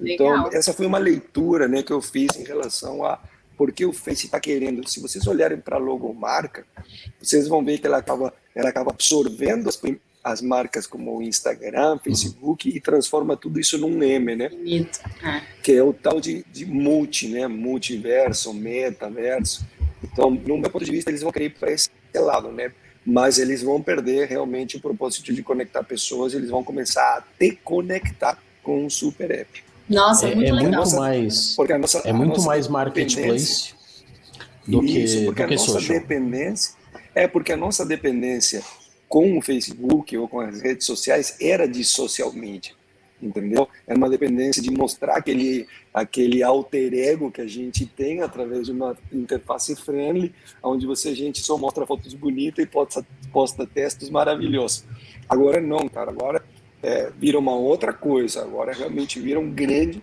Então, 0.00 0.30
Legal. 0.30 0.46
Então, 0.46 0.58
essa 0.58 0.72
foi 0.72 0.86
uma 0.86 0.98
leitura, 0.98 1.66
né, 1.66 1.82
que 1.82 1.92
eu 1.92 2.00
fiz 2.00 2.36
em 2.38 2.44
relação 2.44 3.04
a 3.04 3.20
porque 3.58 3.84
o 3.84 3.92
Face 3.92 4.26
está 4.26 4.38
querendo. 4.38 4.88
Se 4.88 5.00
vocês 5.00 5.26
olharem 5.26 5.58
para 5.58 5.76
a 5.76 5.80
logomarca, 5.80 6.64
vocês 7.20 7.48
vão 7.48 7.62
ver 7.64 7.78
que 7.78 7.88
ela 7.88 7.98
acaba, 7.98 8.32
ela 8.54 8.68
acaba 8.68 8.92
absorvendo 8.92 9.68
as, 9.68 9.82
as 10.22 10.40
marcas 10.40 10.86
como 10.86 11.18
o 11.18 11.22
Instagram, 11.22 11.98
Facebook 11.98 12.68
e 12.68 12.80
transforma 12.80 13.36
tudo 13.36 13.58
isso 13.58 13.76
num 13.76 13.90
meme, 13.90 14.36
né? 14.36 14.48
É. 15.24 15.42
Que 15.60 15.72
é 15.72 15.82
o 15.82 15.92
tal 15.92 16.20
de, 16.20 16.44
de 16.52 16.64
multi, 16.64 17.26
né? 17.26 17.48
Multiverso, 17.48 18.54
metaverso. 18.54 19.66
Então, 20.02 20.30
no 20.30 20.58
meu 20.58 20.70
ponto 20.70 20.84
de 20.84 20.90
vista, 20.90 21.10
eles 21.10 21.22
vão 21.22 21.32
querer 21.32 21.46
ir 21.46 21.50
para 21.50 21.72
esse 21.72 21.90
lado, 22.14 22.50
né? 22.52 22.72
Mas 23.04 23.38
eles 23.38 23.62
vão 23.62 23.80
perder 23.82 24.28
realmente 24.28 24.76
o 24.76 24.80
propósito 24.80 25.32
de 25.32 25.42
conectar 25.42 25.82
pessoas, 25.82 26.34
eles 26.34 26.50
vão 26.50 26.62
começar 26.62 27.18
a 27.18 27.22
te 27.38 27.52
conectar 27.64 28.38
com 28.62 28.84
o 28.84 28.90
super 28.90 29.30
app. 29.30 29.64
Nossa, 29.88 30.28
é, 30.28 30.34
muito 30.34 30.48
é 30.48 30.52
legal. 30.52 30.82
Muito 30.82 30.96
mais, 30.96 31.56
nossa, 31.80 31.98
é 32.04 32.12
muito 32.12 32.42
mais 32.42 32.68
marketplace 32.68 33.72
do 34.66 34.82
que, 34.82 34.98
isso, 34.98 35.24
porque 35.24 35.42
do 35.42 35.48
que 35.48 35.54
a 35.54 35.56
nossa 35.56 35.72
social. 35.72 36.00
dependência 36.00 36.74
é 37.14 37.26
porque 37.26 37.52
a 37.52 37.56
nossa 37.56 37.86
dependência 37.86 38.62
com 39.08 39.38
o 39.38 39.42
Facebook 39.42 40.16
ou 40.16 40.28
com 40.28 40.40
as 40.40 40.60
redes 40.60 40.86
sociais 40.86 41.36
era 41.40 41.66
de 41.66 41.82
social 41.82 42.30
media, 42.32 42.72
entendeu? 43.20 43.68
Era 43.86 43.96
uma 43.96 44.08
dependência 44.08 44.62
de 44.62 44.70
mostrar 44.70 45.16
aquele 45.16 45.66
aquele 45.92 46.42
alter 46.42 46.94
ego 46.94 47.30
que 47.30 47.40
a 47.40 47.46
gente 47.46 47.84
tem 47.84 48.22
através 48.22 48.66
de 48.66 48.72
uma 48.72 48.96
interface 49.12 49.74
friendly, 49.76 50.32
onde 50.62 50.86
você 50.86 51.08
a 51.08 51.14
gente 51.14 51.40
só 51.40 51.56
mostra 51.58 51.86
fotos 51.86 52.14
bonitas 52.14 52.64
e 52.64 52.68
posta, 52.68 53.06
posta 53.32 53.66
textos 53.66 54.10
maravilhosos. 54.10 54.84
Agora 55.28 55.60
não, 55.60 55.88
cara. 55.88 56.10
Agora 56.10 56.44
é, 56.82 57.10
vira 57.18 57.38
uma 57.38 57.54
outra 57.54 57.92
coisa. 57.92 58.42
Agora 58.42 58.72
realmente 58.72 59.20
vira 59.20 59.40
um 59.40 59.50
grande 59.50 60.02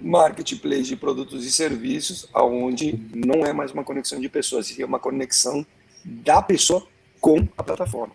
marketplace 0.00 0.84
de 0.84 0.96
produtos 0.96 1.46
e 1.46 1.50
serviços, 1.50 2.28
aonde 2.32 2.98
não 3.14 3.46
é 3.46 3.52
mais 3.52 3.72
uma 3.72 3.82
conexão 3.82 4.20
de 4.20 4.28
pessoas, 4.28 4.78
é 4.78 4.84
uma 4.84 4.98
conexão 4.98 5.64
da 6.04 6.42
pessoa 6.42 6.86
com 7.20 7.46
a 7.56 7.62
plataforma. 7.62 8.14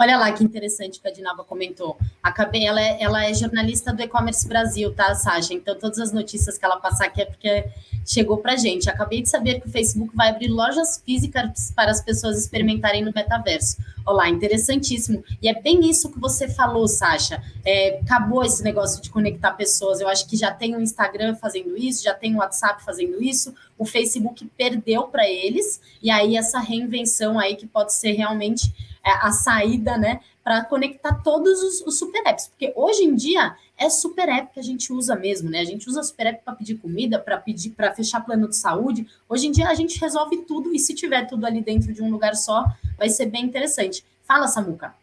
Olha 0.00 0.16
lá 0.16 0.30
que 0.30 0.44
interessante 0.44 1.00
que 1.00 1.08
a 1.08 1.12
Dinava 1.12 1.42
comentou. 1.42 1.98
Acabei, 2.22 2.64
ela 2.64 2.80
é, 2.80 3.02
ela 3.02 3.24
é 3.24 3.34
jornalista 3.34 3.92
do 3.92 4.00
E-Commerce 4.00 4.46
Brasil, 4.46 4.94
tá, 4.94 5.12
Sasha? 5.12 5.52
Então, 5.52 5.76
todas 5.76 5.98
as 5.98 6.12
notícias 6.12 6.56
que 6.56 6.64
ela 6.64 6.76
passar 6.76 7.06
aqui 7.06 7.22
é 7.22 7.24
porque 7.24 7.64
chegou 8.06 8.38
para 8.38 8.54
gente. 8.56 8.88
Acabei 8.88 9.22
de 9.22 9.28
saber 9.28 9.60
que 9.60 9.66
o 9.66 9.70
Facebook 9.70 10.14
vai 10.14 10.28
abrir 10.28 10.46
lojas 10.46 11.02
físicas 11.04 11.72
para 11.74 11.90
as 11.90 12.00
pessoas 12.00 12.38
experimentarem 12.38 13.04
no 13.04 13.10
metaverso. 13.12 13.78
Olá, 14.06 14.28
interessantíssimo. 14.28 15.24
E 15.42 15.48
é 15.48 15.60
bem 15.60 15.90
isso 15.90 16.12
que 16.12 16.20
você 16.20 16.48
falou, 16.48 16.86
Sasha. 16.86 17.42
É, 17.64 17.98
acabou 18.00 18.44
esse 18.44 18.62
negócio 18.62 19.02
de 19.02 19.10
conectar 19.10 19.50
pessoas. 19.54 20.00
Eu 20.00 20.06
acho 20.06 20.28
que 20.28 20.36
já 20.36 20.52
tem 20.52 20.76
o 20.76 20.80
Instagram 20.80 21.34
fazendo 21.34 21.76
isso, 21.76 22.04
já 22.04 22.14
tem 22.14 22.36
o 22.36 22.38
WhatsApp 22.38 22.84
fazendo 22.84 23.20
isso. 23.20 23.52
O 23.76 23.84
Facebook 23.84 24.48
perdeu 24.56 25.08
para 25.08 25.28
eles. 25.28 25.80
E 26.00 26.08
aí, 26.08 26.36
essa 26.36 26.60
reinvenção 26.60 27.36
aí 27.36 27.56
que 27.56 27.66
pode 27.66 27.92
ser 27.92 28.12
realmente 28.12 28.72
a 29.10 29.30
saída, 29.32 29.96
né, 29.96 30.20
para 30.42 30.64
conectar 30.64 31.14
todos 31.22 31.62
os, 31.62 31.80
os, 31.82 31.98
super 31.98 32.22
apps, 32.26 32.48
porque 32.48 32.72
hoje 32.74 33.04
em 33.04 33.14
dia 33.14 33.54
é 33.76 33.90
super 33.90 34.28
app 34.28 34.54
que 34.54 34.60
a 34.60 34.62
gente 34.62 34.92
usa 34.92 35.14
mesmo, 35.14 35.50
né? 35.50 35.60
A 35.60 35.64
gente 35.64 35.88
usa 35.88 36.02
super 36.02 36.26
app 36.26 36.42
para 36.42 36.54
pedir 36.54 36.76
comida, 36.76 37.18
para 37.18 37.36
pedir, 37.36 37.70
para 37.70 37.94
fechar 37.94 38.24
plano 38.24 38.48
de 38.48 38.56
saúde. 38.56 39.06
Hoje 39.28 39.46
em 39.46 39.52
dia 39.52 39.68
a 39.68 39.74
gente 39.74 40.00
resolve 40.00 40.38
tudo 40.38 40.74
e 40.74 40.78
se 40.78 40.94
tiver 40.94 41.26
tudo 41.26 41.44
ali 41.44 41.60
dentro 41.60 41.92
de 41.92 42.02
um 42.02 42.10
lugar 42.10 42.34
só, 42.34 42.64
vai 42.96 43.10
ser 43.10 43.26
bem 43.26 43.44
interessante. 43.44 44.04
Fala, 44.26 44.48
Samuca. 44.48 44.94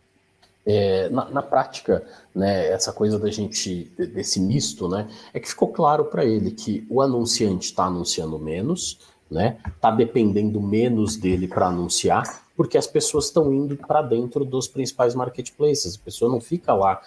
É, 0.65 1.09
na, 1.09 1.29
na, 1.29 1.41
prática, 1.43 2.03
né, 2.33 2.67
essa 2.69 2.91
coisa 2.91 3.19
da 3.19 3.29
gente, 3.29 3.85
desse 3.97 4.39
misto, 4.39 4.89
né, 4.89 5.07
é 5.31 5.39
que 5.39 5.47
ficou 5.47 5.67
claro 5.67 6.05
para 6.05 6.25
ele 6.25 6.49
que 6.49 6.85
o 6.89 7.03
anunciante 7.03 7.65
está 7.65 7.85
anunciando 7.85 8.39
menos, 8.39 8.99
né, 9.29 9.57
está 9.67 9.91
dependendo 9.91 10.59
menos 10.59 11.15
dele 11.15 11.47
para 11.47 11.67
anunciar, 11.67 12.44
porque 12.55 12.77
as 12.77 12.87
pessoas 12.87 13.25
estão 13.25 13.53
indo 13.53 13.75
para 13.75 14.01
dentro 14.01 14.45
dos 14.45 14.67
principais 14.67 15.13
marketplaces. 15.13 15.95
A 15.95 16.03
pessoa 16.03 16.31
não 16.31 16.39
fica 16.39 16.73
lá 16.73 17.01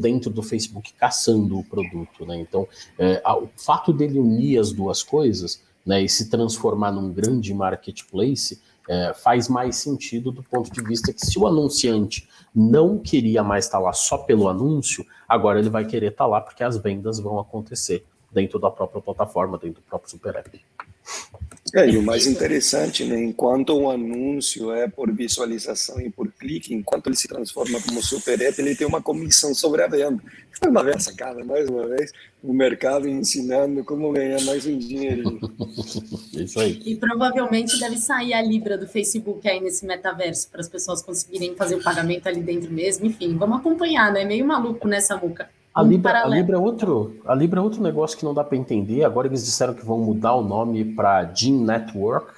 dentro 0.00 0.30
do 0.30 0.42
Facebook 0.42 0.92
caçando 0.94 1.58
o 1.58 1.64
produto, 1.64 2.24
né? 2.24 2.38
Então, 2.40 2.66
é, 2.98 3.22
o 3.28 3.48
fato 3.56 3.92
dele 3.92 4.18
unir 4.18 4.58
as 4.58 4.72
duas 4.72 5.02
coisas, 5.02 5.62
né, 5.84 6.02
e 6.02 6.08
se 6.08 6.28
transformar 6.28 6.90
num 6.90 7.12
grande 7.12 7.54
marketplace, 7.54 8.60
é, 8.88 9.12
faz 9.14 9.48
mais 9.48 9.76
sentido 9.76 10.30
do 10.30 10.42
ponto 10.42 10.70
de 10.70 10.82
vista 10.82 11.12
que 11.12 11.24
se 11.24 11.38
o 11.38 11.46
anunciante 11.46 12.28
não 12.54 12.98
queria 12.98 13.42
mais 13.42 13.66
estar 13.66 13.78
tá 13.78 13.84
lá 13.84 13.92
só 13.92 14.18
pelo 14.18 14.48
anúncio, 14.48 15.04
agora 15.28 15.58
ele 15.58 15.70
vai 15.70 15.84
querer 15.84 16.12
estar 16.12 16.24
tá 16.24 16.28
lá 16.28 16.40
porque 16.40 16.62
as 16.62 16.76
vendas 16.76 17.18
vão 17.18 17.38
acontecer 17.38 18.04
dentro 18.32 18.58
da 18.58 18.70
própria 18.70 19.00
plataforma, 19.00 19.58
dentro 19.58 19.80
do 19.80 19.86
próprio 19.86 20.10
Super 20.10 20.36
App. 20.36 20.64
É, 21.74 21.88
e 21.88 21.96
o 21.96 22.02
mais 22.02 22.26
interessante, 22.26 23.04
né, 23.04 23.20
enquanto 23.22 23.70
o 23.70 23.90
anúncio 23.90 24.72
é 24.72 24.88
por 24.88 25.12
visualização 25.12 26.00
e 26.00 26.08
por 26.08 26.30
clique, 26.32 26.72
enquanto 26.72 27.08
ele 27.08 27.16
se 27.16 27.26
transforma 27.26 27.80
como 27.80 28.00
super 28.02 28.40
app, 28.40 28.60
ele 28.60 28.76
tem 28.76 28.86
uma 28.86 29.02
comissão 29.02 29.52
sobre 29.52 29.82
a 29.82 29.88
venda. 29.88 30.22
Foi 30.52 30.70
uma 30.70 30.84
vez 30.84 31.06
cara, 31.08 31.44
mais 31.44 31.68
uma 31.68 31.86
vez, 31.86 32.12
o 32.42 32.52
mercado 32.52 33.08
ensinando 33.08 33.84
como 33.84 34.12
ganhar 34.12 34.40
mais 34.42 34.64
um 34.64 34.78
dinheirinho. 34.78 35.40
Isso 36.32 36.60
aí. 36.60 36.80
E 36.86 36.96
provavelmente 36.96 37.78
deve 37.80 37.98
sair 37.98 38.32
a 38.32 38.40
Libra 38.40 38.78
do 38.78 38.86
Facebook 38.86 39.46
aí 39.48 39.60
nesse 39.60 39.84
metaverso, 39.84 40.48
para 40.48 40.60
as 40.60 40.68
pessoas 40.68 41.02
conseguirem 41.02 41.56
fazer 41.56 41.74
o 41.74 41.82
pagamento 41.82 42.28
ali 42.28 42.40
dentro 42.40 42.70
mesmo. 42.72 43.06
Enfim, 43.06 43.36
vamos 43.36 43.58
acompanhar, 43.58 44.12
né? 44.12 44.24
Meio 44.24 44.46
maluco 44.46 44.86
nessa 44.86 45.16
muca. 45.16 45.50
A 45.76 45.82
Libra, 45.82 46.22
a 46.22 46.26
Libra, 46.26 46.56
é 46.56 46.58
outro, 46.58 47.20
a 47.26 47.34
Libra 47.34 47.60
é 47.60 47.62
outro 47.62 47.82
negócio 47.82 48.16
que 48.16 48.24
não 48.24 48.32
dá 48.32 48.42
para 48.42 48.56
entender. 48.56 49.04
Agora 49.04 49.26
eles 49.26 49.44
disseram 49.44 49.74
que 49.74 49.84
vão 49.84 49.98
mudar 49.98 50.34
o 50.34 50.42
nome 50.42 50.82
para 50.82 51.30
Gene 51.34 51.62
Network, 51.62 52.32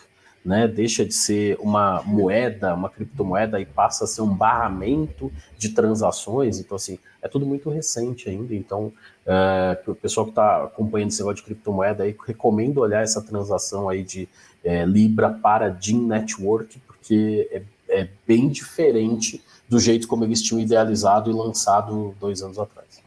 né? 0.45 0.66
Deixa 0.66 1.05
de 1.05 1.14
ser 1.14 1.57
uma 1.61 2.03
moeda, 2.03 2.74
uma 2.74 2.91
criptomoeda 2.91 3.61
e 3.61 3.64
passa 3.64 4.03
a 4.03 4.07
ser 4.09 4.22
um 4.22 4.34
barramento 4.34 5.30
de 5.57 5.68
transações. 5.68 6.59
Então 6.59 6.74
assim, 6.74 6.99
é 7.22 7.28
tudo 7.28 7.47
muito 7.47 7.70
recente 7.70 8.28
ainda. 8.28 8.53
Então, 8.57 8.93
é, 9.24 9.78
o 9.86 9.95
pessoal 9.95 10.26
que 10.26 10.32
está 10.32 10.64
acompanhando 10.64 11.11
esse 11.11 11.20
negócio 11.20 11.36
de 11.36 11.45
criptomoeda 11.45 12.03
aí 12.03 12.16
recomendo 12.26 12.78
olhar 12.78 13.05
essa 13.05 13.22
transação 13.22 13.89
aí 13.89 14.03
de 14.03 14.28
é, 14.64 14.84
Libra 14.84 15.30
para 15.30 15.70
Gene 15.80 16.05
Network, 16.05 16.76
porque 16.89 17.49
é, 17.53 17.62
é 18.01 18.09
bem 18.26 18.49
diferente 18.49 19.41
do 19.68 19.78
jeito 19.78 20.09
como 20.09 20.24
eles 20.24 20.43
tinham 20.43 20.61
idealizado 20.61 21.30
e 21.30 21.32
lançado 21.32 22.16
dois 22.18 22.43
anos 22.43 22.59
atrás. 22.59 22.97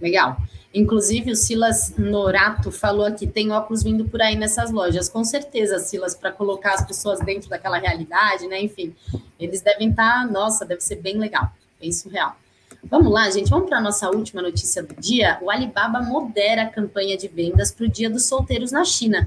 Legal. 0.00 0.36
Inclusive, 0.72 1.32
o 1.32 1.36
Silas 1.36 1.94
Norato 1.96 2.70
falou 2.70 3.06
aqui: 3.06 3.26
tem 3.26 3.50
óculos 3.50 3.82
vindo 3.82 4.04
por 4.04 4.20
aí 4.20 4.36
nessas 4.36 4.70
lojas. 4.70 5.08
Com 5.08 5.24
certeza, 5.24 5.78
Silas, 5.78 6.14
para 6.14 6.30
colocar 6.30 6.74
as 6.74 6.86
pessoas 6.86 7.20
dentro 7.20 7.48
daquela 7.48 7.78
realidade, 7.78 8.46
né? 8.46 8.60
Enfim, 8.60 8.94
eles 9.40 9.62
devem 9.62 9.90
estar, 9.90 10.26
tá, 10.26 10.30
nossa, 10.30 10.64
deve 10.64 10.80
ser 10.80 10.96
bem 10.96 11.18
legal, 11.18 11.50
bem 11.80 11.90
surreal. 11.90 12.36
Vamos 12.84 13.12
lá, 13.12 13.28
gente, 13.30 13.50
vamos 13.50 13.68
para 13.68 13.78
a 13.78 13.80
nossa 13.80 14.08
última 14.08 14.40
notícia 14.40 14.82
do 14.82 14.94
dia. 14.94 15.38
O 15.42 15.50
Alibaba 15.50 16.00
modera 16.00 16.62
a 16.62 16.68
campanha 16.68 17.16
de 17.16 17.26
vendas 17.26 17.72
para 17.72 17.86
o 17.86 17.88
Dia 17.88 18.08
dos 18.08 18.26
Solteiros 18.26 18.70
na 18.70 18.84
China. 18.84 19.26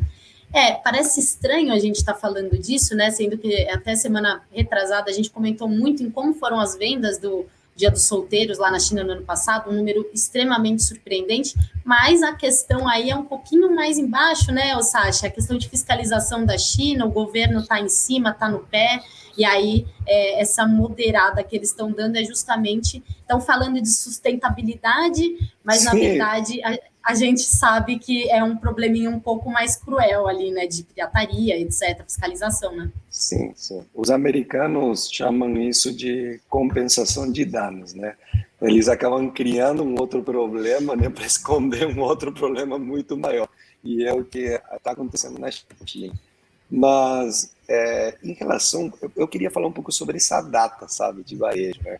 É, 0.53 0.73
parece 0.73 1.19
estranho 1.19 1.73
a 1.73 1.79
gente 1.79 1.97
estar 1.97 2.13
tá 2.13 2.19
falando 2.19 2.57
disso, 2.57 2.95
né? 2.95 3.09
Sendo 3.09 3.37
que 3.37 3.67
até 3.69 3.95
semana 3.95 4.41
retrasada 4.51 5.09
a 5.09 5.13
gente 5.13 5.29
comentou 5.29 5.67
muito 5.67 6.03
em 6.03 6.09
como 6.09 6.33
foram 6.33 6.59
as 6.59 6.75
vendas 6.77 7.17
do 7.17 7.45
Dia 7.75 7.89
dos 7.89 8.03
Solteiros 8.03 8.57
lá 8.57 8.69
na 8.69 8.79
China 8.79 9.03
no 9.03 9.13
ano 9.13 9.23
passado, 9.23 9.69
um 9.69 9.73
número 9.73 10.09
extremamente 10.13 10.83
surpreendente, 10.83 11.55
mas 11.83 12.21
a 12.21 12.35
questão 12.35 12.87
aí 12.87 13.09
é 13.09 13.15
um 13.15 13.25
pouquinho 13.25 13.73
mais 13.73 13.97
embaixo, 13.97 14.51
né, 14.51 14.79
Sasha? 14.81 15.27
A 15.27 15.31
questão 15.31 15.57
de 15.57 15.69
fiscalização 15.69 16.45
da 16.45 16.57
China, 16.57 17.05
o 17.05 17.11
governo 17.11 17.61
está 17.61 17.79
em 17.79 17.89
cima, 17.89 18.31
está 18.31 18.49
no 18.49 18.59
pé, 18.59 19.01
e 19.37 19.45
aí 19.45 19.87
é, 20.05 20.41
essa 20.41 20.67
moderada 20.67 21.43
que 21.43 21.55
eles 21.55 21.69
estão 21.69 21.91
dando 21.91 22.17
é 22.17 22.23
justamente, 22.23 23.03
estão 23.19 23.39
falando 23.39 23.81
de 23.81 23.89
sustentabilidade, 23.89 25.23
mas 25.63 25.79
Sim. 25.79 25.85
na 25.85 25.93
verdade 25.93 26.63
a, 26.63 26.77
a 27.03 27.15
gente 27.15 27.41
sabe 27.41 27.97
que 27.97 28.29
é 28.29 28.43
um 28.43 28.55
probleminha 28.55 29.09
um 29.09 29.19
pouco 29.19 29.49
mais 29.49 29.75
cruel 29.75 30.27
ali, 30.27 30.51
né, 30.51 30.67
de 30.67 30.83
pirataria, 30.83 31.59
etc, 31.59 32.03
fiscalização, 32.03 32.75
né? 32.75 32.91
Sim, 33.09 33.51
sim. 33.55 33.83
Os 33.93 34.11
americanos 34.11 35.09
chamam 35.11 35.57
isso 35.57 35.91
de 35.91 36.39
compensação 36.47 37.31
de 37.31 37.43
danos, 37.43 37.93
né? 37.93 38.15
Eles 38.61 38.87
acabam 38.87 39.31
criando 39.31 39.83
um 39.83 39.99
outro 39.99 40.21
problema, 40.21 40.95
né, 40.95 41.09
para 41.11 41.25
esconder 41.25 41.87
um 41.87 42.01
outro 42.01 42.31
problema 42.31 42.77
muito 42.77 43.17
maior. 43.17 43.49
E 43.83 44.03
é 44.05 44.13
o 44.13 44.23
que 44.23 44.59
está 44.73 44.91
acontecendo 44.91 45.39
na 45.39 45.49
China. 45.49 46.13
Mas 46.69 47.51
é, 47.67 48.15
em 48.23 48.33
relação, 48.33 48.93
eu, 49.01 49.11
eu, 49.15 49.27
queria 49.27 49.49
falar 49.49 49.67
um 49.67 49.73
pouco 49.73 49.91
sobre 49.91 50.17
essa 50.17 50.39
data, 50.41 50.87
sabe, 50.87 51.23
de 51.23 51.35
varejo, 51.35 51.81
né? 51.83 51.97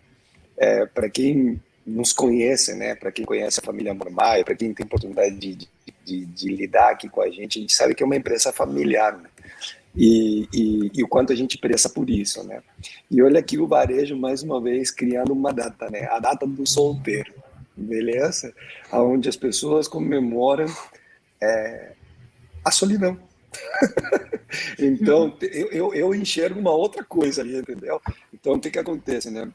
É, 0.58 0.86
para 0.86 1.10
quem 1.10 1.60
nos 1.91 2.13
conhece, 2.13 2.73
né? 2.73 2.95
Para 2.95 3.11
quem 3.11 3.25
conhece 3.25 3.59
a 3.59 3.63
família 3.63 3.93
Mormaia, 3.93 4.43
para 4.43 4.55
quem 4.55 4.73
tem 4.73 4.85
oportunidade 4.85 5.35
de, 5.35 5.55
de, 5.55 5.69
de, 6.05 6.25
de, 6.25 6.55
lidar 6.55 6.91
aqui 6.91 7.09
com 7.09 7.21
a 7.21 7.29
gente, 7.29 7.57
a 7.57 7.61
gente 7.61 7.73
sabe 7.73 7.93
que 7.93 8.01
é 8.01 8.05
uma 8.05 8.15
empresa 8.15 8.51
familiar, 8.51 9.17
né? 9.17 9.29
E, 9.95 10.47
e, 10.53 10.91
e, 10.95 11.03
o 11.03 11.07
quanto 11.07 11.33
a 11.33 11.35
gente 11.35 11.57
pressa 11.57 11.89
por 11.89 12.09
isso, 12.09 12.43
né? 12.45 12.63
E 13.09 13.21
olha 13.21 13.39
aqui 13.39 13.57
o 13.57 13.67
varejo 13.67 14.15
mais 14.15 14.41
uma 14.41 14.61
vez 14.61 14.89
criando 14.89 15.33
uma 15.33 15.51
data, 15.51 15.89
né? 15.89 16.07
A 16.09 16.19
data 16.19 16.47
do 16.47 16.65
solteiro, 16.65 17.33
beleza? 17.75 18.53
Aonde 18.89 19.27
as 19.27 19.35
pessoas 19.35 19.89
comemoram 19.89 20.65
é, 21.41 21.91
a 22.63 22.71
solidão. 22.71 23.19
então 24.79 25.37
eu, 25.41 25.67
eu, 25.71 25.93
eu 25.93 26.15
enxergo 26.15 26.57
uma 26.57 26.71
outra 26.71 27.03
coisa 27.03 27.41
ali, 27.41 27.57
entendeu? 27.57 28.01
Então 28.33 28.53
o 28.53 28.59
que 28.61 28.71
que 28.71 28.79
acontece, 28.79 29.29
né? 29.29 29.51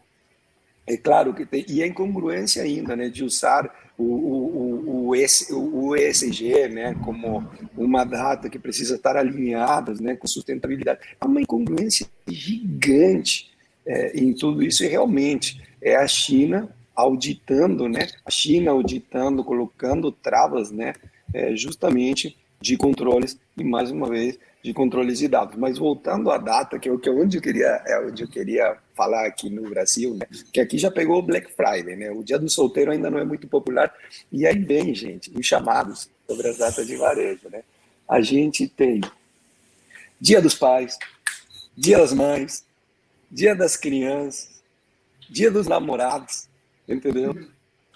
É 0.87 0.97
claro 0.97 1.35
que 1.35 1.45
tem, 1.45 1.65
e 1.69 1.83
a 1.83 1.87
incongruência 1.87 2.63
ainda, 2.63 2.95
né, 2.95 3.09
de 3.09 3.25
usar 3.25 3.75
o, 3.99 4.05
o, 4.05 5.11
o, 5.11 5.87
o, 5.89 5.97
ESG, 5.97 6.69
né, 6.69 6.95
como 7.05 7.49
uma 7.77 8.05
data 8.05 8.49
que 8.49 8.59
precisa 8.59 8.95
estar 8.95 9.17
alinhada, 9.17 9.95
né, 9.95 10.15
com 10.15 10.29
sustentabilidade. 10.29 11.01
Há 11.21 11.27
uma 11.27 11.41
incongruência 11.41 12.07
gigante 12.29 13.51
é, 13.85 14.17
em 14.17 14.33
tudo 14.33 14.63
isso 14.63 14.85
e 14.85 14.89
realmente 14.89 15.61
é 15.83 15.97
a 15.97 16.07
China 16.07 16.69
auditando, 16.95 17.89
né, 17.89 18.07
a 18.25 18.31
China 18.31 18.71
auditando, 18.71 19.43
colocando 19.43 20.13
travas, 20.13 20.71
né, 20.71 20.93
é, 21.35 21.57
justamente 21.57 22.37
de 22.61 22.77
controles 22.77 23.39
e 23.57 23.65
mais 23.65 23.91
uma 23.91 24.09
vez 24.09 24.39
de 24.67 24.75
controles 24.75 25.21
de 25.21 25.29
dados. 25.29 25.57
Mas 25.57 25.79
voltando 25.79 26.29
à 26.29 26.39
data, 26.39 26.77
que 26.77 26.89
é, 26.89 26.93
onde 26.93 27.39
eu 27.39 27.41
queria, 27.41 27.83
é 27.87 28.01
onde 28.01 28.25
eu 28.25 28.29
queria 28.29 28.77
falar 28.97 29.25
aqui 29.25 29.49
no 29.49 29.71
Brasil, 29.71 30.15
né? 30.15 30.27
Que 30.53 30.61
aqui 30.61 30.77
já 30.77 30.91
pegou 30.91 31.19
o 31.19 31.23
Black 31.23 31.53
Friday, 31.53 31.95
né? 31.95 32.11
O 32.11 32.25
Dia 32.25 32.37
do 32.37 32.49
Solteiro 32.49 32.91
ainda 32.91 33.09
não 33.09 33.19
é 33.19 33.25
muito 33.25 33.47
popular. 33.47 33.95
E 34.33 34.45
aí 34.45 34.59
vem, 34.59 34.93
gente, 34.93 35.31
os 35.39 35.47
chamados 35.47 36.11
sobre 36.27 36.49
as 36.49 36.59
datas 36.59 36.85
de 36.85 36.97
varejo, 36.97 37.49
né? 37.49 37.63
A 38.09 38.21
gente 38.21 38.67
tem 38.67 39.01
Dia 40.21 40.43
dos 40.43 40.57
Pais, 40.57 40.99
Dia 41.77 41.99
das 41.99 42.13
Mães, 42.13 42.65
Dia 43.31 43.55
das 43.55 43.77
Crianças, 43.77 44.61
Dia 45.31 45.51
dos 45.51 45.69
Namorados, 45.69 46.49
entendeu? 46.89 47.37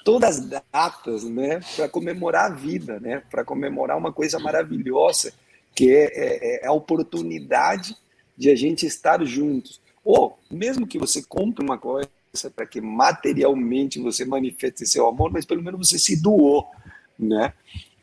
Todas 0.04 0.38
as 0.38 0.62
datas, 0.70 1.24
né, 1.24 1.60
para 1.74 1.88
comemorar 1.88 2.46
a 2.46 2.54
vida, 2.54 2.98
né, 3.00 3.22
para 3.30 3.44
comemorar 3.44 3.98
uma 3.98 4.12
coisa 4.12 4.38
maravilhosa 4.38 5.32
que 5.74 5.90
é, 5.90 6.04
é, 6.04 6.64
é, 6.64 6.66
a 6.66 6.72
oportunidade 6.72 7.96
de 8.36 8.50
a 8.50 8.56
gente 8.56 8.86
estar 8.86 9.24
juntos. 9.24 9.80
Ou, 10.04 10.38
mesmo 10.50 10.86
que 10.86 10.98
você 10.98 11.22
compre 11.22 11.64
uma 11.64 11.78
coisa 11.78 12.08
para 12.54 12.66
que 12.66 12.80
materialmente 12.80 13.98
você 14.00 14.24
manifeste 14.24 14.86
seu 14.86 15.06
amor, 15.06 15.30
mas 15.32 15.44
pelo 15.44 15.62
menos 15.62 15.88
você 15.88 15.98
se 15.98 16.20
doou, 16.20 16.66
né? 17.18 17.52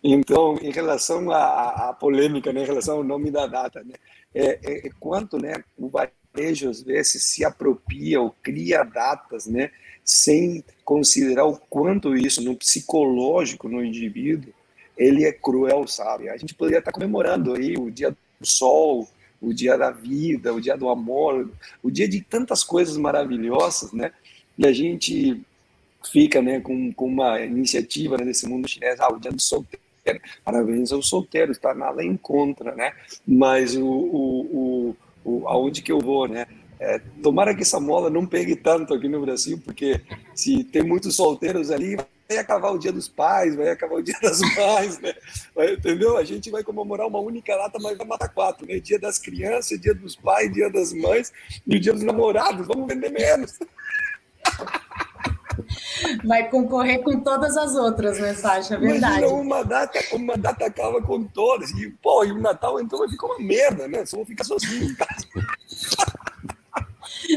Então, 0.03 0.57
em 0.61 0.71
relação 0.71 1.31
à, 1.31 1.89
à 1.89 1.93
polêmica, 1.93 2.53
né, 2.53 2.63
em 2.63 2.65
relação 2.65 2.97
ao 2.97 3.03
nome 3.03 3.31
da 3.31 3.47
data, 3.47 3.83
né, 3.83 3.95
é, 4.33 4.59
é, 4.63 4.87
é 4.87 4.89
quanto 4.99 5.37
né, 5.37 5.63
o 5.77 5.89
varejo 5.89 6.69
às 6.69 6.81
vezes 6.81 7.23
se 7.23 7.43
apropria 7.43 8.21
ou 8.21 8.35
cria 8.43 8.83
datas, 8.83 9.47
né, 9.47 9.71
sem 10.05 10.63
considerar 10.85 11.45
o 11.45 11.57
quanto 11.69 12.15
isso 12.15 12.41
no 12.41 12.55
psicológico 12.55 13.67
no 13.67 13.83
indivíduo 13.83 14.53
ele 14.97 15.25
é 15.25 15.31
cruel, 15.31 15.87
sabe? 15.87 16.29
A 16.29 16.37
gente 16.37 16.53
poderia 16.53 16.79
estar 16.79 16.91
comemorando 16.91 17.53
aí 17.53 17.75
o 17.77 17.91
dia 17.91 18.11
do 18.11 18.45
sol, 18.45 19.07
o 19.41 19.53
dia 19.53 19.77
da 19.77 19.91
vida, 19.91 20.53
o 20.53 20.59
dia 20.59 20.75
do 20.75 20.89
amor, 20.89 21.49
o 21.83 21.91
dia 21.91 22.07
de 22.07 22.21
tantas 22.21 22.63
coisas 22.63 22.97
maravilhosas, 22.97 23.91
né? 23.91 24.11
E 24.57 24.65
a 24.65 24.73
gente 24.73 25.41
fica, 26.11 26.41
né, 26.41 26.59
com, 26.59 26.91
com 26.91 27.05
uma 27.05 27.39
iniciativa 27.41 28.17
né, 28.17 28.31
mundo 28.45 28.67
chinês, 28.67 28.99
ah, 28.99 29.13
o 29.13 29.19
dia 29.19 29.31
do 29.31 29.41
solteiro. 29.41 29.81
Parabéns 30.43 30.91
aos 30.91 31.09
solteiros, 31.09 31.57
tá 31.57 31.73
nada 31.73 32.03
em 32.03 32.15
contra, 32.15 32.73
né? 32.73 32.93
Mas 33.27 33.75
o, 33.75 33.85
o, 33.85 34.95
o, 35.25 35.31
o 35.41 35.47
aonde 35.47 35.81
que 35.81 35.91
eu 35.91 35.99
vou, 35.99 36.27
né? 36.27 36.47
É, 36.79 36.99
tomara 37.21 37.55
que 37.55 37.63
essa 37.63 37.79
mola 37.79 38.09
não 38.09 38.25
pegue 38.25 38.55
tanto 38.55 38.93
aqui 38.93 39.07
no 39.07 39.21
Brasil, 39.21 39.59
porque 39.65 39.99
se 40.33 40.63
tem 40.63 40.83
muitos 40.83 41.15
solteiros 41.15 41.71
ali, 41.71 41.97
vai 42.27 42.37
acabar 42.37 42.71
o 42.71 42.77
dia 42.77 42.91
dos 42.91 43.07
pais, 43.07 43.55
vai 43.55 43.69
acabar 43.69 43.95
o 43.95 44.01
dia 44.01 44.17
das 44.21 44.41
mães, 44.41 44.99
né? 44.99 45.13
Vai, 45.55 45.73
entendeu? 45.73 46.17
A 46.17 46.23
gente 46.23 46.51
vai 46.51 46.63
comemorar 46.63 47.07
uma 47.07 47.19
única 47.19 47.55
data, 47.55 47.79
mas 47.81 47.97
vai 47.97 48.05
matar 48.05 48.29
quatro, 48.29 48.67
né? 48.67 48.79
Dia 48.79 48.99
das 48.99 49.17
crianças, 49.17 49.79
dia 49.79 49.93
dos 49.93 50.15
pais, 50.15 50.51
dia 50.51 50.69
das 50.69 50.93
mães 50.93 51.31
e 51.65 51.77
o 51.77 51.79
dia 51.79 51.93
dos 51.93 52.03
namorados. 52.03 52.67
Vamos 52.67 52.87
vender 52.87 53.09
menos. 53.09 53.57
Vai 56.23 56.49
concorrer 56.49 57.01
com 57.01 57.19
todas 57.21 57.57
as 57.57 57.75
outras, 57.75 58.19
né, 58.19 58.33
Sasha? 58.33 58.75
É 58.75 58.77
verdade. 58.77 59.19
Imagina 59.19 59.41
uma 59.41 59.63
data, 59.63 59.99
uma 60.13 60.37
data 60.37 60.65
acaba 60.65 61.01
com 61.01 61.23
todas. 61.23 61.71
E, 61.71 61.89
pô, 61.89 62.23
e 62.23 62.31
o 62.31 62.39
Natal 62.39 62.79
então 62.79 62.99
vai 62.99 63.09
ficar 63.09 63.27
uma 63.27 63.39
merda, 63.39 63.87
né? 63.87 64.05
Só 64.05 64.17
vou 64.17 64.25
ficar 64.25 64.43
sozinho 64.43 64.91
em 64.91 64.95
casa. 64.95 65.27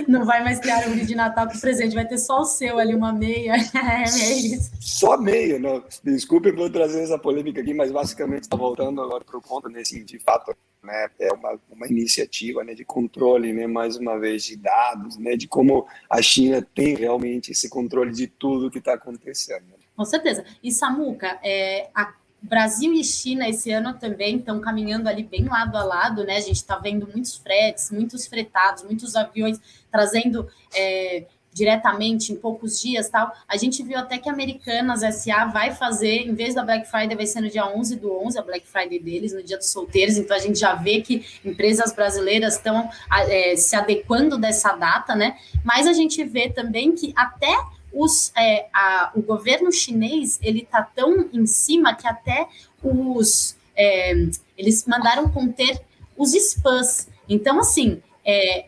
Não 0.07 0.25
vai 0.25 0.43
mais 0.43 0.59
ter 0.59 0.71
árvore 0.71 1.05
de 1.05 1.15
Natal 1.15 1.47
com 1.49 1.59
presente, 1.59 1.95
vai 1.95 2.07
ter 2.07 2.19
só 2.19 2.41
o 2.41 2.45
seu 2.45 2.79
ali, 2.79 2.95
uma 2.95 3.13
meia. 3.13 3.55
É, 3.91 4.05
é 4.05 4.33
isso. 4.33 4.71
Só 4.81 5.17
meia, 5.17 5.59
não. 5.59 5.83
Desculpe 6.05 6.53
por 6.53 6.71
trazer 6.71 7.03
essa 7.03 7.19
polêmica 7.19 7.61
aqui, 7.61 7.73
mas 7.75 7.91
basicamente 7.91 8.43
está 8.43 8.57
voltando 8.57 9.01
agora 9.03 9.25
para 9.25 9.37
o 9.37 9.43
ponto, 9.43 9.69
né, 9.69 9.81
assim, 9.81 10.05
de 10.05 10.19
fato, 10.19 10.55
né, 10.83 11.09
é 11.19 11.33
uma, 11.33 11.59
uma 11.71 11.87
iniciativa 11.87 12.63
né, 12.63 12.75
de 12.75 12.85
controle, 12.85 13.53
né, 13.53 13.67
mais 13.67 13.97
uma 13.97 14.19
vez, 14.19 14.45
de 14.45 14.57
dados, 14.57 15.17
né, 15.17 15.37
de 15.37 15.49
como 15.49 15.87
a 16.09 16.21
China 16.23 16.67
tem 16.75 16.95
realmente 16.95 17.53
esse 17.53 17.69
controle 17.69 18.13
de 18.13 18.27
tudo 18.27 18.71
que 18.71 18.79
está 18.79 18.95
acontecendo. 18.95 19.65
Com 19.97 20.05
certeza. 20.05 20.45
E 20.63 20.73
Samuca, 20.73 21.39
é, 21.43 21.91
a 21.95 22.13
Brasil 22.43 22.93
e 22.95 23.05
China 23.05 23.49
esse 23.49 23.71
ano 23.71 23.95
também 23.95 24.37
estão 24.37 24.61
caminhando 24.61 25.09
ali 25.09 25.23
bem 25.23 25.45
lado 25.45 25.77
a 25.77 25.85
lado, 25.85 26.25
né? 26.25 26.37
A 26.37 26.41
gente 26.41 26.57
está 26.57 26.77
vendo 26.77 27.07
muitos 27.07 27.37
fretes, 27.37 27.91
muitos 27.91 28.27
fretados, 28.27 28.83
muitos 28.83 29.15
aviões 29.15 29.61
trazendo 29.91 30.49
é, 30.75 31.27
diretamente 31.53 32.33
em 32.33 32.37
poucos 32.37 32.81
dias 32.81 33.09
tal. 33.09 33.33
A 33.49 33.57
gente 33.57 33.83
viu 33.83 33.99
até 33.99 34.19
que 34.19 34.29
a 34.29 34.33
Americanas 34.33 35.01
SA 35.15 35.47
vai 35.47 35.75
fazer, 35.75 36.23
em 36.23 36.35
vez 36.35 36.55
da 36.55 36.65
Black 36.65 36.89
Friday, 36.89 37.17
vai 37.17 37.27
ser 37.27 37.41
no 37.41 37.51
dia 37.51 37.67
11 37.67 37.97
do 37.97 38.13
11, 38.13 38.39
a 38.39 38.43
Black 38.43 38.67
Friday 38.67 38.99
deles, 38.99 39.33
no 39.33 39.43
dia 39.43 39.59
dos 39.59 39.69
solteiros. 39.69 40.17
Então 40.17 40.37
a 40.37 40.41
gente 40.41 40.59
já 40.59 40.75
vê 40.75 41.01
que 41.01 41.25
empresas 41.45 41.93
brasileiras 41.93 42.57
estão 42.57 42.89
é, 43.11 43.57
se 43.57 43.77
adequando 43.77 44.39
dessa 44.39 44.73
data, 44.73 45.15
né? 45.15 45.37
Mas 45.65 45.87
a 45.87 45.93
gente 45.93 46.23
vê 46.25 46.49
também 46.49 46.95
que 46.95 47.13
até 47.17 47.55
os, 47.93 48.33
é, 48.37 48.69
a, 48.73 49.13
o 49.15 49.23
governo 49.23 49.73
chinês 49.73 50.39
ele 50.43 50.63
está 50.63 50.83
tão 50.83 51.29
em 51.33 51.47
cima 51.47 51.95
que 51.95 52.07
até 52.07 52.49
os 52.83 53.57
é, 53.77 54.13
eles 54.57 54.85
mandaram 54.87 55.29
conter 55.29 55.81
os 56.17 56.35
spams. 56.35 57.09
Então, 57.29 57.59
assim, 57.59 58.03
é, 58.25 58.67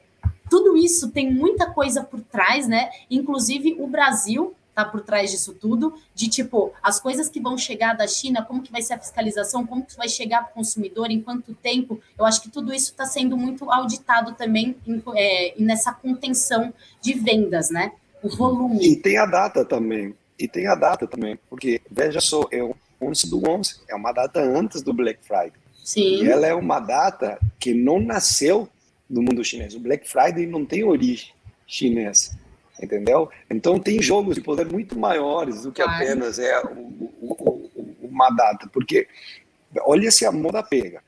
tudo 0.48 0.76
isso 0.76 1.10
tem 1.10 1.32
muita 1.32 1.70
coisa 1.70 2.02
por 2.02 2.20
trás, 2.20 2.66
né? 2.66 2.90
Inclusive 3.10 3.76
o 3.78 3.86
Brasil 3.86 4.54
tá 4.74 4.84
por 4.84 5.02
trás 5.02 5.30
disso 5.30 5.52
tudo, 5.52 5.94
de 6.14 6.28
tipo, 6.28 6.72
as 6.82 6.98
coisas 6.98 7.28
que 7.28 7.40
vão 7.40 7.58
chegar 7.58 7.94
da 7.94 8.06
China, 8.06 8.42
como 8.42 8.62
que 8.62 8.72
vai 8.72 8.80
ser 8.80 8.94
a 8.94 8.98
fiscalização, 8.98 9.66
como 9.66 9.84
que 9.84 9.96
vai 9.96 10.08
chegar 10.08 10.42
para 10.42 10.50
o 10.50 10.54
consumidor, 10.54 11.10
em 11.10 11.20
quanto 11.20 11.54
tempo, 11.54 12.00
eu 12.18 12.24
acho 12.24 12.40
que 12.40 12.48
tudo 12.48 12.72
isso 12.72 12.90
está 12.90 13.04
sendo 13.04 13.36
muito 13.36 13.70
auditado 13.70 14.32
também 14.32 14.74
em, 14.86 15.02
é, 15.14 15.54
nessa 15.58 15.92
contenção 15.92 16.72
de 17.00 17.12
vendas, 17.12 17.70
né? 17.70 17.92
O 18.22 18.28
volume. 18.36 18.86
E 18.86 18.96
tem 18.96 19.18
a 19.18 19.26
data 19.26 19.64
também. 19.64 20.14
E 20.38 20.48
tem 20.48 20.66
a 20.66 20.74
data 20.74 21.06
também, 21.06 21.38
porque 21.48 21.80
veja 21.90 22.20
só, 22.20 22.46
é 22.50 22.62
o 22.62 22.74
11 23.00 23.30
do 23.30 23.48
11, 23.48 23.80
é 23.88 23.94
uma 23.94 24.12
data 24.12 24.40
antes 24.40 24.82
do 24.82 24.92
Black 24.92 25.20
Friday. 25.24 25.52
Sim. 25.84 26.22
E 26.22 26.28
ela 26.28 26.46
é 26.46 26.54
uma 26.54 26.80
data 26.80 27.38
que 27.58 27.74
não 27.74 28.00
nasceu 28.00 28.68
no 29.08 29.20
mundo 29.22 29.44
chinês. 29.44 29.74
O 29.74 29.80
Black 29.80 30.08
Friday 30.08 30.46
não 30.46 30.64
tem 30.64 30.84
origem 30.84 31.32
chinesa. 31.66 32.36
entendeu? 32.80 33.30
Então 33.50 33.78
tem 33.78 34.00
jogos 34.00 34.34
de 34.34 34.40
poder 34.40 34.66
muito 34.66 34.98
maiores 34.98 35.62
do 35.62 35.72
que 35.72 35.82
apenas 35.82 36.38
é 36.38 36.60
o, 36.64 37.10
o, 37.20 37.70
o, 37.74 37.96
uma 38.02 38.30
data, 38.30 38.68
porque 38.72 39.08
olha 39.80 40.10
se 40.10 40.26
a 40.26 40.32
moda 40.32 40.62
pega 40.62 41.02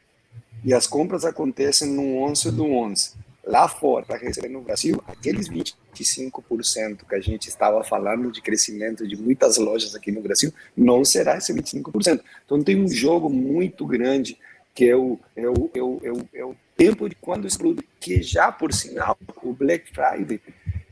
e 0.64 0.72
as 0.72 0.86
compras 0.86 1.24
acontecem 1.24 1.90
no 1.90 2.22
11 2.22 2.50
do 2.50 2.64
11. 2.64 3.12
Lá 3.46 3.68
fora, 3.68 4.06
para 4.06 4.16
receber 4.16 4.48
no 4.48 4.62
Brasil, 4.62 5.02
aqueles 5.06 5.48
25% 5.48 5.74
que 5.94 7.14
a 7.14 7.20
gente 7.20 7.48
estava 7.48 7.84
falando 7.84 8.32
de 8.32 8.40
crescimento 8.40 9.06
de 9.06 9.16
muitas 9.16 9.56
lojas 9.58 9.94
aqui 9.94 10.10
no 10.10 10.20
Brasil, 10.20 10.52
não 10.76 11.04
será 11.04 11.36
esse 11.36 11.52
25%. 11.52 12.20
Então 12.44 12.62
tem 12.62 12.82
um 12.82 12.88
jogo 12.88 13.30
muito 13.30 13.86
grande 13.86 14.36
que 14.74 14.88
é 14.88 14.96
o, 14.96 15.18
é 15.36 15.48
o, 15.48 15.70
é 15.72 15.82
o, 15.82 16.00
é 16.02 16.10
o, 16.10 16.28
é 16.34 16.44
o 16.44 16.56
tempo 16.76 17.08
de 17.08 17.14
quando 17.14 17.46
explode, 17.46 17.86
que 18.00 18.20
já, 18.22 18.50
por 18.50 18.72
sinal, 18.72 19.16
o 19.42 19.52
Black 19.52 19.88
Friday 19.92 20.40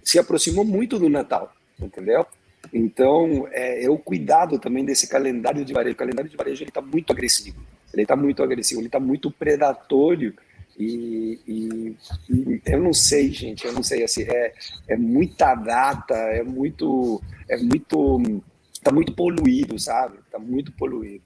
se 0.04 0.18
aproximou 0.18 0.64
muito 0.64 0.98
do 0.98 1.08
Natal, 1.08 1.52
entendeu? 1.80 2.24
Então, 2.72 3.48
é, 3.50 3.84
é 3.84 3.90
o 3.90 3.98
cuidado 3.98 4.58
também 4.58 4.84
desse 4.84 5.08
calendário 5.08 5.64
de 5.64 5.72
varejo. 5.72 5.94
O 5.94 5.98
calendário 5.98 6.30
de 6.30 6.36
varejo 6.36 6.62
está 6.62 6.80
muito 6.80 7.12
agressivo, 7.12 7.60
ele 7.92 8.02
está 8.02 8.14
muito 8.14 8.42
agressivo, 8.42 8.80
ele 8.80 8.86
está 8.86 9.00
muito 9.00 9.30
predatório 9.30 10.34
e, 10.78 11.38
e, 11.46 11.96
e, 12.30 12.62
eu 12.66 12.80
não 12.80 12.92
sei, 12.92 13.30
gente, 13.30 13.66
eu 13.66 13.72
não 13.72 13.82
sei, 13.82 14.02
assim, 14.04 14.22
é, 14.22 14.52
é 14.88 14.96
muita 14.96 15.54
data, 15.54 16.14
é 16.14 16.42
muito, 16.42 17.20
é 17.48 17.56
muito, 17.58 18.42
está 18.72 18.90
muito 18.90 19.12
poluído, 19.14 19.78
sabe? 19.78 20.18
Está 20.18 20.38
muito 20.38 20.72
poluído. 20.72 21.22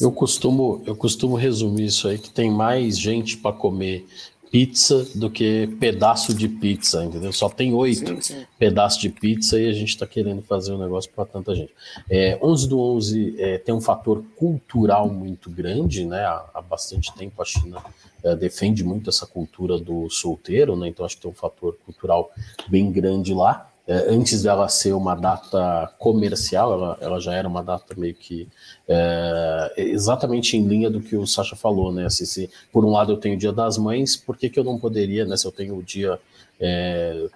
Eu 0.00 0.12
costumo, 0.12 0.82
eu 0.86 0.94
costumo 0.94 1.34
resumir 1.34 1.86
isso 1.86 2.06
aí 2.06 2.18
que 2.18 2.30
tem 2.30 2.50
mais 2.50 2.98
gente 2.98 3.36
para 3.36 3.56
comer 3.56 4.06
pizza 4.50 5.06
do 5.14 5.30
que 5.30 5.66
pedaço 5.78 6.34
de 6.34 6.48
pizza, 6.48 7.04
entendeu? 7.04 7.32
Só 7.32 7.48
tem 7.48 7.74
oito 7.74 8.18
pedaços 8.58 9.00
de 9.00 9.08
pizza 9.08 9.60
e 9.60 9.68
a 9.68 9.72
gente 9.72 9.90
está 9.90 10.06
querendo 10.06 10.42
fazer 10.42 10.72
um 10.72 10.78
negócio 10.78 11.10
para 11.10 11.26
tanta 11.26 11.54
gente. 11.54 11.72
É, 12.08 12.38
11 12.42 12.68
do 12.68 12.80
11 12.80 13.36
é, 13.38 13.58
tem 13.58 13.74
um 13.74 13.80
fator 13.80 14.24
cultural 14.36 15.08
muito 15.08 15.50
grande, 15.50 16.04
né? 16.04 16.24
Há, 16.24 16.44
há 16.54 16.62
bastante 16.62 17.14
tempo 17.14 17.40
a 17.40 17.44
China 17.44 17.82
é, 18.22 18.34
defende 18.34 18.82
muito 18.82 19.10
essa 19.10 19.26
cultura 19.26 19.78
do 19.78 20.08
solteiro, 20.10 20.76
né? 20.76 20.88
Então 20.88 21.04
acho 21.04 21.16
que 21.16 21.22
tem 21.22 21.30
um 21.30 21.34
fator 21.34 21.76
cultural 21.84 22.30
bem 22.68 22.90
grande 22.90 23.34
lá. 23.34 23.70
É, 23.86 24.12
antes 24.12 24.42
dela 24.42 24.68
ser 24.68 24.92
uma 24.92 25.14
data 25.14 25.92
comercial, 25.98 26.72
ela, 26.72 26.98
ela 27.00 27.20
já 27.20 27.34
era 27.34 27.46
uma 27.46 27.62
data 27.62 27.94
meio 27.96 28.14
que 28.14 28.48
é, 28.88 29.74
exatamente 29.76 30.56
em 30.56 30.66
linha 30.66 30.90
do 30.90 31.00
que 31.00 31.16
o 31.16 31.26
Sasha 31.26 31.54
falou, 31.54 31.92
né? 31.92 32.10
Se, 32.10 32.26
se, 32.26 32.50
por 32.72 32.84
um 32.84 32.90
lado 32.90 33.12
eu 33.12 33.16
tenho 33.16 33.36
o 33.36 33.38
Dia 33.38 33.52
das 33.52 33.78
Mães, 33.78 34.16
por 34.16 34.36
que, 34.36 34.50
que 34.50 34.58
eu 34.58 34.64
não 34.64 34.78
poderia, 34.78 35.24
né? 35.24 35.36
Se 35.36 35.46
eu 35.46 35.52
tenho 35.52 35.76
o 35.76 35.82
dia. 35.82 36.18
É, 36.58 37.28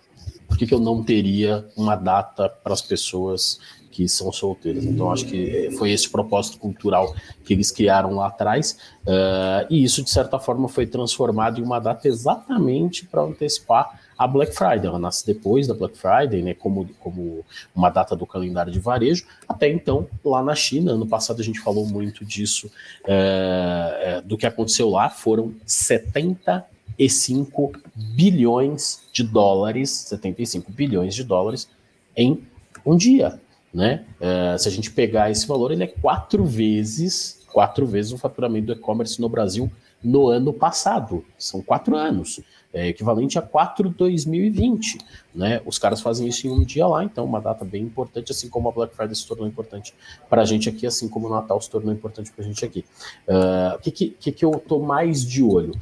por 0.49 0.59
que, 0.59 0.67
que 0.67 0.75
eu 0.75 0.81
não 0.81 1.05
teria 1.05 1.65
uma 1.77 1.95
data 1.95 2.49
para 2.49 2.73
as 2.73 2.83
pessoas 2.83 3.61
que 3.91 4.09
são 4.09 4.33
solteiras. 4.33 4.85
Então, 4.85 5.11
acho 5.11 5.27
que 5.27 5.71
foi 5.77 5.91
esse 5.91 6.09
propósito 6.09 6.59
cultural 6.59 7.15
que 7.45 7.53
eles 7.53 7.71
criaram 7.71 8.15
lá 8.15 8.29
atrás, 8.29 8.79
uh, 9.03 9.67
e 9.69 9.83
isso, 9.83 10.03
de 10.03 10.11
certa 10.11 10.39
forma, 10.39 10.69
foi 10.69 10.87
transformado 10.87 11.61
em 11.61 11.63
uma 11.63 11.81
data 11.81 12.07
exatamente 12.07 13.05
para 13.07 13.23
antecipar 13.23 14.01
a 14.21 14.27
Black 14.27 14.55
Friday. 14.55 14.85
Ela 14.85 14.99
nasce 14.99 15.27
depois 15.27 15.67
da 15.67 15.73
Black 15.73 15.97
Friday, 15.97 16.43
né, 16.43 16.53
como, 16.53 16.87
como 17.01 17.43
uma 17.75 17.89
data 17.89 18.15
do 18.15 18.27
calendário 18.27 18.71
de 18.71 18.79
varejo. 18.79 19.25
Até 19.49 19.71
então, 19.71 20.07
lá 20.23 20.43
na 20.43 20.55
China, 20.55 20.93
ano 20.93 21.07
passado 21.07 21.41
a 21.41 21.43
gente 21.43 21.59
falou 21.59 21.87
muito 21.87 22.23
disso, 22.23 22.71
é, 23.07 24.21
do 24.23 24.37
que 24.37 24.45
aconteceu 24.45 24.91
lá, 24.91 25.09
foram 25.09 25.55
75 25.65 27.73
bilhões 27.97 29.01
de 29.11 29.25
dólares, 29.25 29.89
75 29.89 30.71
bilhões 30.71 31.15
de 31.15 31.25
dólares 31.25 31.67
em 32.15 32.47
um 32.85 32.99
dia. 32.99 33.41
Né? 33.73 34.05
É, 34.21 34.59
se 34.59 34.69
a 34.69 34.71
gente 34.71 34.91
pegar 34.91 35.31
esse 35.31 35.47
valor, 35.47 35.73
ele 35.73 35.85
é 35.85 35.87
quatro 35.87 36.45
vezes, 36.45 37.43
quatro 37.51 37.87
vezes 37.87 38.13
o 38.13 38.19
faturamento 38.19 38.67
do 38.67 38.73
e-commerce 38.75 39.19
no 39.19 39.31
Brasil 39.31 39.73
no 40.05 40.29
ano 40.29 40.53
passado. 40.53 41.25
São 41.39 41.63
quatro 41.63 41.97
anos 41.97 42.43
é 42.73 42.89
equivalente 42.89 43.39
a 43.39 43.43
4 43.43 43.89
2020, 43.91 44.99
né? 45.35 45.61
Os 45.67 45.79
caras 45.79 46.01
fazem 46.01 46.29
isso 46.29 46.47
em 46.47 46.51
um 46.51 46.63
dia 46.63 46.87
lá, 46.87 47.03
então 47.03 47.25
uma 47.25 47.41
data 47.41 47.65
bem 47.65 47.83
importante, 47.83 48.31
assim 48.31 48.49
como 48.49 48.69
a 48.69 48.73
Black 48.73 48.95
Friday 48.95 49.15
se 49.15 49.27
tornou 49.27 49.47
importante 49.47 49.93
para 50.29 50.43
a 50.43 50.45
gente 50.45 50.69
aqui, 50.69 50.87
assim 50.87 51.09
como 51.09 51.27
o 51.27 51.31
Natal 51.31 51.61
se 51.61 51.69
tornou 51.69 51.93
importante 51.93 52.31
para 52.31 52.45
a 52.45 52.47
gente 52.47 52.65
aqui. 52.65 52.85
Uh, 53.27 53.77
o 53.77 53.79
que, 53.81 53.91
que, 53.91 54.33
que 54.33 54.45
eu 54.45 54.53
tô 54.53 54.79
mais 54.79 55.25
de 55.25 55.43
olho? 55.43 55.73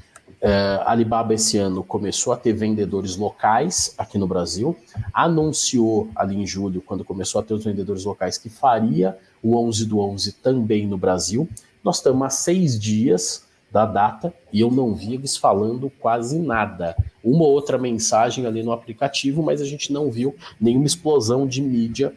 Uh, 0.41 0.87
Alibaba 0.87 1.35
esse 1.35 1.59
ano 1.59 1.83
começou 1.83 2.33
a 2.33 2.37
ter 2.37 2.53
vendedores 2.53 3.17
locais 3.17 3.93
aqui 3.99 4.17
no 4.17 4.27
Brasil, 4.27 4.77
anunciou 5.13 6.09
ali 6.15 6.37
em 6.37 6.47
julho, 6.47 6.81
quando 6.81 7.05
começou 7.05 7.41
a 7.41 7.45
ter 7.45 7.55
os 7.55 7.65
vendedores 7.65 8.05
locais, 8.05 8.39
que 8.39 8.49
faria 8.49 9.19
o 9.43 9.57
11 9.57 9.85
do 9.85 9.99
11 9.99 10.33
também 10.35 10.87
no 10.87 10.97
Brasil. 10.97 11.49
Nós 11.83 11.97
estamos 11.97 12.27
há 12.27 12.31
seis 12.31 12.79
dias 12.79 13.48
da 13.71 13.85
data 13.85 14.33
e 14.53 14.61
eu 14.61 14.71
não 14.71 14.95
vi 14.95 15.15
eles 15.15 15.37
falando 15.37 15.91
quase 16.01 16.39
nada. 16.39 16.97
Uma 17.23 17.45
ou 17.45 17.53
outra 17.53 17.77
mensagem 17.77 18.47
ali 18.47 18.63
no 18.63 18.73
aplicativo, 18.73 19.43
mas 19.43 19.61
a 19.61 19.65
gente 19.65 19.93
não 19.93 20.11
viu 20.11 20.35
nenhuma 20.61 20.87
explosão 20.87 21.47
de 21.47 21.61
mídia 21.61 22.15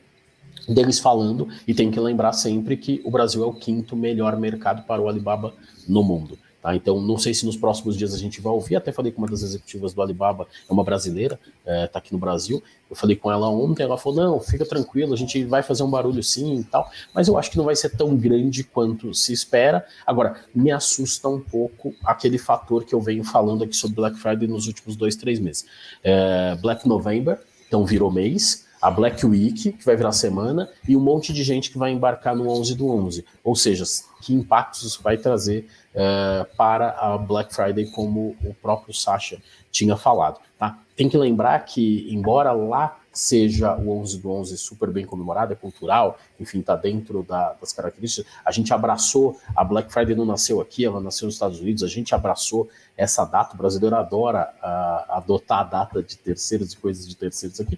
deles 0.68 0.99
falando. 0.99 1.47
E 1.68 1.74
tem 1.74 1.91
que 1.91 1.99
lembrar 1.99 2.34
sempre 2.34 2.78
que 2.78 3.02
o 3.04 3.12
Brasil 3.12 3.43
é 3.43 3.47
o 3.47 3.54
quinto 3.54 3.95
melhor 3.95 4.38
mercado 4.38 4.84
para 4.84 5.02
o 5.02 5.10
Alibaba 5.10 5.54
no 5.88 6.04
mundo. 6.04 6.38
Tá? 6.62 6.76
Então, 6.76 7.01
não 7.01 7.18
sei 7.18 7.34
se 7.34 7.45
nos 7.45 7.57
próximos 7.57 7.97
dias 7.97 8.14
a 8.14 8.18
gente 8.18 8.39
vai 8.39 8.53
ouvir. 8.53 8.76
Até 8.76 8.91
falei 8.91 9.12
com 9.12 9.22
uma 9.22 9.28
das 9.28 9.41
executivas 9.41 9.93
do 9.93 10.01
Alibaba, 10.01 10.47
é 10.70 10.72
uma 10.72 10.84
brasileira, 10.84 11.39
está 11.59 11.72
é, 11.72 11.88
tá 11.88 11.99
aqui 11.99 12.14
no 12.14 12.20
Brasil. 12.20 12.62
Eu 12.89 12.95
falei 12.95 13.16
com 13.16 13.32
ela 13.32 13.49
ontem, 13.49 13.84
ela 13.84 13.97
falou: 13.97 14.22
não, 14.22 14.39
fica 14.39 14.66
tranquilo, 14.66 15.14
a 15.14 15.18
gente 15.18 15.43
vai 15.45 15.64
fazer 15.64 15.82
um 15.84 15.89
barulho 15.89 16.22
sim 16.22 16.59
e 16.59 16.64
tal, 16.64 16.89
mas 17.14 17.28
eu 17.28 17.38
acho 17.38 17.49
que 17.49 17.57
não 17.57 17.66
vai 17.66 17.76
ser 17.76 17.89
tão 17.89 18.16
grande 18.16 18.64
quanto 18.64 19.14
se 19.14 19.34
espera. 19.34 19.86
Agora, 20.05 20.41
me 20.53 20.72
assusta 20.72 21.28
um 21.28 21.39
pouco 21.39 21.95
aquele 22.03 22.38
fator 22.38 22.84
que 22.84 22.93
eu 22.93 23.01
venho 23.01 23.24
falando 23.24 23.64
aqui 23.64 23.76
sobre 23.76 23.95
Black 23.95 24.18
Friday 24.18 24.47
nos 24.47 24.68
últimos 24.68 24.95
dois, 24.95 25.16
três 25.16 25.39
meses. 25.39 25.66
É, 26.03 26.55
Black 26.62 26.88
November, 26.88 27.39
então 27.68 27.86
virou 27.86 28.12
mês 28.12 28.70
a 28.82 28.89
Black 28.89 29.24
Week, 29.24 29.74
que 29.74 29.86
vai 29.86 29.95
virar 29.95 30.12
semana, 30.12 30.68
e 30.88 30.97
um 30.97 30.99
monte 30.99 31.32
de 31.32 31.43
gente 31.43 31.70
que 31.70 31.78
vai 31.78 31.91
embarcar 31.91 32.36
no 32.36 32.49
11 32.49 32.76
do 32.76 32.88
11. 32.88 33.24
Ou 33.43 33.55
seja, 33.55 33.84
que 34.22 34.34
impactos 34.34 34.82
isso 34.82 35.03
vai 35.03 35.18
trazer 35.18 35.68
uh, 35.96 36.46
para 36.56 36.92
a 36.92 37.18
Black 37.18 37.54
Friday, 37.54 37.86
como 37.92 38.36
o 38.44 38.54
próprio 38.62 38.94
Sasha 38.94 39.42
tinha 39.72 39.96
falado. 39.96 40.39
Tá? 40.58 40.78
Tem 40.96 41.10
que 41.10 41.18
lembrar 41.18 41.60
que, 41.66 42.08
embora 42.14 42.52
lá 42.52 42.98
seja 43.14 43.76
o 43.76 44.00
11 44.00 44.20
do 44.20 44.32
11 44.32 44.58
super 44.58 44.89
bem 44.89 45.06
comemorado, 45.06 45.52
é 45.52 45.56
cultural, 45.56 46.18
enfim, 46.39 46.60
está 46.60 46.76
dentro 46.76 47.24
da, 47.24 47.54
das 47.54 47.74
características. 47.74 48.32
A 48.46 48.52
gente 48.52 48.74
abraçou, 48.74 49.38
a 49.56 49.64
Black 49.64 49.92
Friday 49.92 50.16
não 50.16 50.26
nasceu 50.26 50.62
aqui, 50.62 50.86
ela 50.86 51.02
nasceu 51.02 51.26
nos 51.26 51.36
Estados 51.36 51.60
Unidos, 51.60 51.84
a 51.84 51.88
gente 51.88 52.16
abraçou 52.16 52.70
essa 52.96 53.26
data, 53.26 53.54
o 53.54 53.58
brasileiro 53.58 53.96
adora 53.96 54.54
uh, 54.64 55.14
adotar 55.14 55.60
a 55.60 55.64
data 55.64 56.02
de 56.02 56.18
terceiros 56.18 56.72
e 56.74 56.78
coisas 56.78 57.08
de 57.08 57.16
terceiros 57.16 57.60
aqui, 57.60 57.78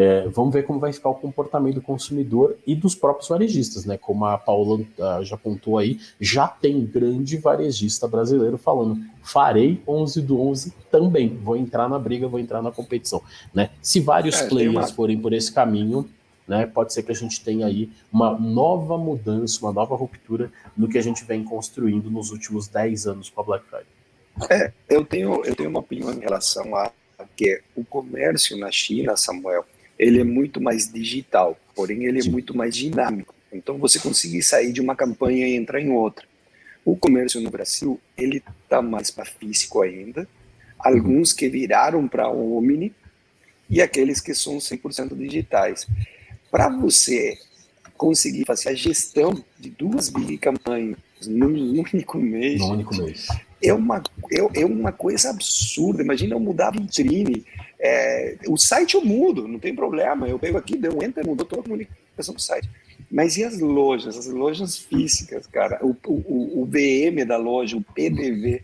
é, 0.00 0.26
vamos 0.28 0.54
ver 0.54 0.62
como 0.62 0.80
vai 0.80 0.94
ficar 0.94 1.10
o 1.10 1.14
comportamento 1.14 1.74
do 1.74 1.82
consumidor 1.82 2.56
e 2.66 2.74
dos 2.74 2.94
próprios 2.94 3.28
varejistas, 3.28 3.84
né? 3.84 3.98
Como 3.98 4.24
a 4.24 4.38
Paula 4.38 4.82
já 5.22 5.34
apontou 5.34 5.76
aí, 5.76 6.00
já 6.18 6.48
tem 6.48 6.86
grande 6.86 7.36
varejista 7.36 8.08
brasileiro 8.08 8.56
falando: 8.56 8.98
farei 9.22 9.82
11 9.86 10.22
do 10.22 10.40
11 10.40 10.72
também, 10.90 11.36
vou 11.36 11.54
entrar 11.54 11.86
na 11.86 11.98
briga, 11.98 12.26
vou 12.26 12.40
entrar 12.40 12.62
na 12.62 12.72
competição, 12.72 13.22
né? 13.52 13.68
Se 13.82 14.00
vários 14.00 14.40
é, 14.40 14.48
players 14.48 14.74
uma... 14.74 14.86
forem 14.86 15.20
por 15.20 15.34
esse 15.34 15.52
caminho, 15.52 16.08
né? 16.48 16.64
Pode 16.64 16.94
ser 16.94 17.02
que 17.02 17.12
a 17.12 17.14
gente 17.14 17.44
tenha 17.44 17.66
aí 17.66 17.90
uma 18.10 18.38
nova 18.38 18.96
mudança, 18.96 19.60
uma 19.60 19.72
nova 19.72 19.94
ruptura 19.94 20.50
no 20.74 20.88
que 20.88 20.96
a 20.96 21.02
gente 21.02 21.24
vem 21.24 21.44
construindo 21.44 22.10
nos 22.10 22.30
últimos 22.30 22.68
10 22.68 23.06
anos 23.06 23.28
com 23.28 23.42
a 23.42 23.44
Black 23.44 23.66
Friday. 23.66 23.86
É, 24.48 24.72
eu 24.88 25.04
tenho, 25.04 25.44
eu 25.44 25.54
tenho 25.54 25.68
uma 25.68 25.80
opinião 25.80 26.10
em 26.10 26.20
relação 26.20 26.74
a 26.74 26.90
que 27.36 27.62
o 27.76 27.84
comércio 27.84 28.56
na 28.56 28.70
China, 28.70 29.16
Samuel, 29.16 29.64
ele 30.00 30.18
é 30.18 30.24
muito 30.24 30.62
mais 30.62 30.90
digital, 30.90 31.60
porém 31.76 32.06
ele 32.06 32.26
é 32.26 32.30
muito 32.30 32.56
mais 32.56 32.74
dinâmico. 32.74 33.34
Então 33.52 33.76
você 33.76 33.98
conseguir 33.98 34.42
sair 34.42 34.72
de 34.72 34.80
uma 34.80 34.96
campanha 34.96 35.46
e 35.46 35.54
entrar 35.54 35.78
em 35.78 35.90
outra. 35.90 36.26
O 36.82 36.96
comércio 36.96 37.38
no 37.38 37.50
Brasil, 37.50 38.00
ele 38.16 38.42
está 38.64 38.80
mais 38.80 39.10
para 39.10 39.26
físico 39.26 39.82
ainda. 39.82 40.26
Alguns 40.78 41.34
que 41.34 41.50
viraram 41.50 42.08
para 42.08 42.30
Omni 42.30 42.94
e 43.68 43.82
aqueles 43.82 44.22
que 44.22 44.34
são 44.34 44.56
100% 44.56 45.14
digitais. 45.14 45.86
Para 46.50 46.70
você 46.70 47.38
conseguir 47.94 48.46
fazer 48.46 48.70
a 48.70 48.74
gestão 48.74 49.44
de 49.58 49.68
duas 49.68 50.08
big 50.08 50.38
campanhas 50.38 50.96
num 51.26 51.78
único 51.78 52.16
mês, 52.16 52.60
num 52.60 52.70
único 52.70 52.96
mês. 52.96 53.28
É, 53.62 53.72
uma, 53.72 54.02
é, 54.30 54.62
é 54.62 54.64
uma 54.64 54.92
coisa 54.92 55.30
absurda. 55.30 56.02
Imagina 56.02 56.34
eu 56.34 56.40
mudar 56.40 56.68
a 56.68 56.72
vitrine, 56.72 57.44
é, 57.78 58.36
o 58.46 58.56
site 58.56 58.94
eu 58.94 59.04
mudo, 59.04 59.48
não 59.48 59.58
tem 59.58 59.74
problema. 59.74 60.28
Eu 60.28 60.38
pego 60.38 60.58
aqui, 60.58 60.76
deu 60.76 61.02
enter, 61.02 61.26
mudou 61.26 61.46
toda 61.46 61.62
a 61.62 61.64
comunicação 61.64 62.34
do 62.34 62.40
site. 62.40 62.68
Mas 63.10 63.36
e 63.36 63.44
as 63.44 63.58
lojas, 63.58 64.16
as 64.16 64.26
lojas 64.26 64.76
físicas, 64.76 65.46
cara? 65.46 65.78
O, 65.84 65.96
o, 66.06 66.62
o 66.62 66.66
VM 66.66 67.26
da 67.26 67.36
loja, 67.36 67.76
o 67.76 67.82
PDV, 67.82 68.62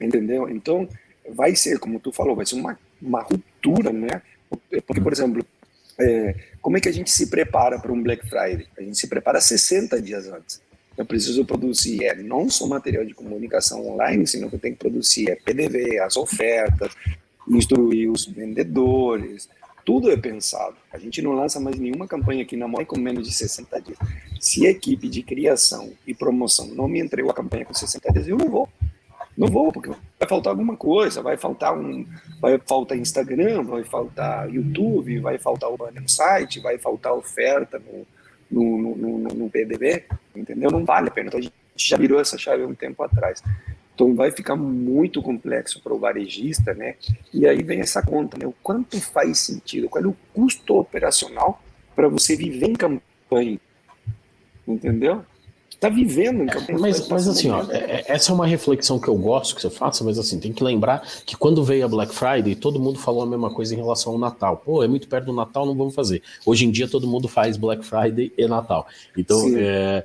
entendeu? 0.00 0.48
Então, 0.48 0.88
vai 1.30 1.54
ser, 1.54 1.78
como 1.78 2.00
tu 2.00 2.10
falou, 2.10 2.34
vai 2.34 2.46
ser 2.46 2.56
uma, 2.56 2.78
uma 3.00 3.22
ruptura, 3.22 3.92
né? 3.92 4.20
Porque, 4.86 5.00
por 5.00 5.12
exemplo, 5.12 5.44
é, 5.98 6.34
como 6.60 6.76
é 6.76 6.80
que 6.80 6.88
a 6.88 6.92
gente 6.92 7.10
se 7.10 7.28
prepara 7.28 7.78
para 7.78 7.92
um 7.92 8.02
Black 8.02 8.28
Friday? 8.28 8.66
A 8.76 8.82
gente 8.82 8.98
se 8.98 9.06
prepara 9.06 9.40
60 9.40 10.00
dias 10.00 10.26
antes. 10.26 10.60
Eu 10.96 11.04
preciso 11.04 11.44
produzir 11.44 12.04
é, 12.04 12.14
não 12.14 12.48
só 12.48 12.66
material 12.66 13.04
de 13.04 13.14
comunicação 13.14 13.86
online, 13.86 14.26
senão 14.26 14.48
que 14.48 14.56
eu 14.56 14.60
tenho 14.60 14.74
que 14.74 14.80
produzir 14.80 15.30
é, 15.30 15.36
PDV, 15.36 15.98
as 15.98 16.16
ofertas, 16.16 16.92
instruir 17.48 18.10
os 18.10 18.24
vendedores, 18.26 19.48
tudo 19.84 20.10
é 20.10 20.16
pensado. 20.16 20.76
A 20.92 20.98
gente 20.98 21.20
não 21.20 21.32
lança 21.32 21.60
mais 21.60 21.78
nenhuma 21.78 22.08
campanha 22.08 22.42
aqui 22.42 22.56
na 22.56 22.66
Moi 22.66 22.84
com 22.86 22.98
menos 22.98 23.28
de 23.28 23.34
60 23.34 23.80
dias. 23.82 23.98
Se 24.40 24.66
a 24.66 24.70
equipe 24.70 25.08
de 25.08 25.22
criação 25.22 25.92
e 26.06 26.14
promoção 26.14 26.68
não 26.68 26.88
me 26.88 27.00
entregou 27.00 27.30
a 27.30 27.34
campanha 27.34 27.64
com 27.64 27.74
60 27.74 28.12
dias, 28.12 28.28
eu 28.28 28.38
não 28.38 28.48
vou. 28.48 28.68
Não 29.36 29.48
vou, 29.48 29.72
porque 29.72 29.88
vai 29.88 30.28
faltar 30.28 30.52
alguma 30.52 30.76
coisa, 30.76 31.20
vai 31.20 31.36
faltar 31.36 31.76
um, 31.76 32.06
vai 32.40 32.58
faltar 32.64 32.96
Instagram, 32.96 33.64
vai 33.64 33.82
faltar 33.82 34.48
YouTube, 34.48 35.18
vai 35.18 35.38
faltar 35.38 35.70
o 35.70 35.76
banner 35.76 36.00
no 36.00 36.08
site, 36.08 36.60
vai 36.60 36.78
faltar 36.78 37.12
oferta 37.12 37.80
no, 37.80 38.06
no, 38.50 38.78
no, 38.78 39.18
no, 39.18 39.28
no 39.34 39.50
entendeu? 40.34 40.70
Não 40.70 40.84
vale 40.84 41.08
a 41.08 41.10
pena. 41.10 41.28
Então 41.28 41.40
a 41.40 41.42
gente 41.42 41.54
já 41.76 41.96
virou 41.96 42.20
essa 42.20 42.38
chave 42.38 42.64
um 42.64 42.74
tempo 42.74 43.02
atrás. 43.02 43.42
Então 43.94 44.14
vai 44.14 44.30
ficar 44.30 44.56
muito 44.56 45.22
complexo 45.22 45.80
para 45.80 45.94
o 45.94 45.98
varejista, 45.98 46.74
né? 46.74 46.96
E 47.32 47.46
aí 47.46 47.62
vem 47.62 47.80
essa 47.80 48.02
conta, 48.02 48.36
né? 48.36 48.46
O 48.46 48.54
quanto 48.62 49.00
faz 49.00 49.38
sentido, 49.38 49.88
qual 49.88 50.04
é 50.04 50.06
o 50.06 50.16
custo 50.32 50.76
operacional 50.76 51.62
para 51.94 52.08
você 52.08 52.36
viver 52.36 52.66
em 52.66 52.74
campanha, 52.74 53.60
entendeu? 54.66 55.24
Está 55.74 55.88
vivendo 55.88 56.42
em 56.42 56.46
campanha. 56.46 56.78
Mas, 56.78 57.08
mas 57.08 57.28
assim, 57.28 57.50
ó, 57.50 57.62
é, 57.70 57.76
é, 57.76 58.04
essa 58.08 58.32
é 58.32 58.34
uma 58.34 58.46
reflexão 58.46 58.98
que 58.98 59.08
eu 59.08 59.16
gosto 59.16 59.54
que 59.54 59.62
você 59.62 59.70
faça, 59.70 60.02
mas 60.04 60.18
assim, 60.18 60.38
tem 60.38 60.52
que 60.52 60.62
lembrar 60.62 61.06
que 61.24 61.36
quando 61.36 61.62
veio 61.64 61.84
a 61.84 61.88
Black 61.88 62.14
Friday, 62.14 62.54
todo 62.54 62.80
mundo 62.80 62.98
falou 62.98 63.22
a 63.22 63.26
mesma 63.26 63.50
coisa 63.50 63.74
em 63.74 63.76
relação 63.76 64.12
ao 64.12 64.18
Natal. 64.18 64.56
Pô, 64.58 64.82
é 64.82 64.88
muito 64.88 65.08
perto 65.08 65.26
do 65.26 65.32
Natal, 65.32 65.66
não 65.66 65.74
vamos 65.74 65.94
fazer. 65.94 66.22
Hoje 66.44 66.64
em 66.64 66.70
dia 66.70 66.88
todo 66.88 67.06
mundo 67.06 67.28
faz 67.28 67.56
Black 67.56 67.84
Friday 67.84 68.32
e 68.36 68.46
Natal. 68.46 68.86
Então, 69.16 69.38
Sim, 69.40 69.56
é, 69.58 70.04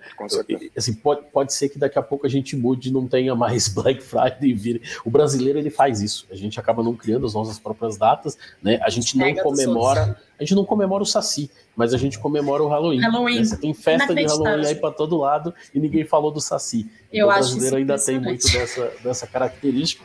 assim, 0.76 0.94
pode, 0.94 1.22
pode 1.32 1.54
ser 1.54 1.70
que 1.70 1.80
daqui 1.80 1.98
a 1.98 2.04
pouco 2.04 2.26
a 2.26 2.30
gente 2.30 2.56
mude 2.56 2.90
e 2.90 2.92
não 2.92 3.08
tenha 3.08 3.36
mais 3.36 3.68
Black 3.74 4.02
Friday 4.02 4.50
e 4.50 4.54
vire. 4.54 4.82
O 5.06 5.10
brasileiro 5.10 5.60
ele 5.60 5.70
faz 5.70 6.02
isso. 6.02 6.26
A 6.32 6.36
gente 6.36 6.60
acaba 6.60 6.84
não 6.84 6.96
criando 6.96 7.26
as 7.26 7.34
nossas 7.34 7.60
próprias 7.60 7.98
datas, 7.98 8.38
né? 8.62 8.80
A 8.84 8.90
gente 8.90 9.18
não 9.18 9.34
comemora 9.36 10.18
a 10.40 10.44
gente 10.44 10.56
não 10.56 10.64
comemora 10.64 11.04
o 11.04 11.06
Saci, 11.06 11.52
mas 11.76 11.94
a 11.94 11.98
gente 11.98 12.18
comemora 12.18 12.64
o 12.64 12.68
Halloween. 12.68 13.02
Halloween. 13.02 13.44
Você 13.44 13.58
tem 13.58 13.74
festa 13.74 14.16
de 14.16 14.24
Halloween 14.24 14.66
aí 14.66 14.76
para 14.76 14.92
todo 14.92 15.18
lado 15.18 15.54
e 15.76 15.80
ninguém 15.80 16.06
falou 16.06 16.32
do 16.32 16.40
Saci. 16.40 16.90
Eu 17.12 17.28
o 17.28 17.30
acho 17.30 17.50
brasileiro 17.50 17.76
ainda 17.76 17.98
tem 18.00 18.20
muito 18.20 18.50
dessa, 18.50 18.92
dessa 19.04 19.28
característica. 19.28 20.02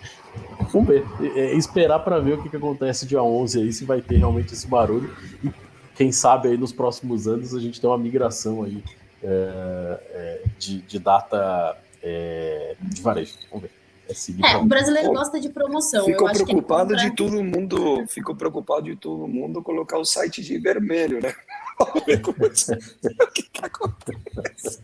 Vamos 0.72 0.88
ver. 0.88 1.04
É, 1.36 1.52
é 1.52 1.56
esperar 1.56 2.00
para 2.00 2.18
ver 2.18 2.32
o 2.34 2.42
que, 2.42 2.48
que 2.48 2.56
acontece 2.56 3.06
dia 3.06 3.22
11 3.22 3.60
aí, 3.60 3.72
se 3.72 3.84
vai 3.84 4.02
ter 4.02 4.16
realmente 4.16 4.52
esse 4.52 4.66
barulho. 4.66 5.14
E 5.42 5.50
quem 5.94 6.10
sabe 6.10 6.48
aí 6.48 6.56
nos 6.56 6.72
próximos 6.72 7.28
anos 7.28 7.54
a 7.54 7.60
gente 7.60 7.80
tem 7.80 7.88
uma 7.88 7.98
migração 7.98 8.64
aí 8.64 8.82
é, 9.22 10.00
é, 10.10 10.42
de, 10.58 10.82
de, 10.82 10.98
data 10.98 11.76
é, 12.02 12.74
de 12.80 13.00
varejo. 13.00 13.34
Vamos 13.50 13.62
ver. 13.62 13.83
É, 14.08 14.52
é 14.52 14.56
o 14.56 14.64
brasileiro 14.64 15.12
gosta 15.12 15.40
de 15.40 15.48
promoção. 15.48 16.04
Ficou 16.04 16.30
preocupado 16.30 16.96
de 16.96 17.14
todo 17.14 17.42
mundo, 17.42 18.04
ficou 18.08 18.34
preocupado 18.34 18.84
de 18.84 18.96
todo 18.96 19.26
mundo 19.26 19.62
colocar 19.62 19.98
o 19.98 20.04
site 20.04 20.42
de 20.42 20.58
vermelho, 20.58 21.20
né? 21.20 21.34
o 21.80 22.00
que, 23.32 23.42
que 23.42 23.64
acontece? 23.64 24.82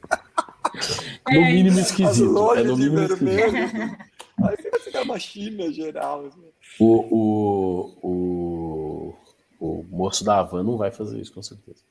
No 1.28 1.40
é, 1.40 1.52
mínimo 1.52 1.78
esquisito. 1.78 2.54
É 2.54 2.62
no 2.62 2.76
mínimo 2.76 3.08
vermelho. 3.08 3.96
Aí 4.42 4.56
vai 4.70 4.80
ficar 4.80 5.02
uma 5.02 5.18
China 5.18 5.70
geral. 5.72 6.26
Assim. 6.26 6.40
O, 6.78 7.16
o, 7.16 7.98
o, 8.02 9.14
o 9.60 9.84
moço 9.90 10.24
da 10.24 10.38
Havan 10.38 10.62
não 10.62 10.76
vai 10.76 10.90
fazer 10.90 11.20
isso, 11.20 11.32
com 11.32 11.42
certeza. 11.42 11.82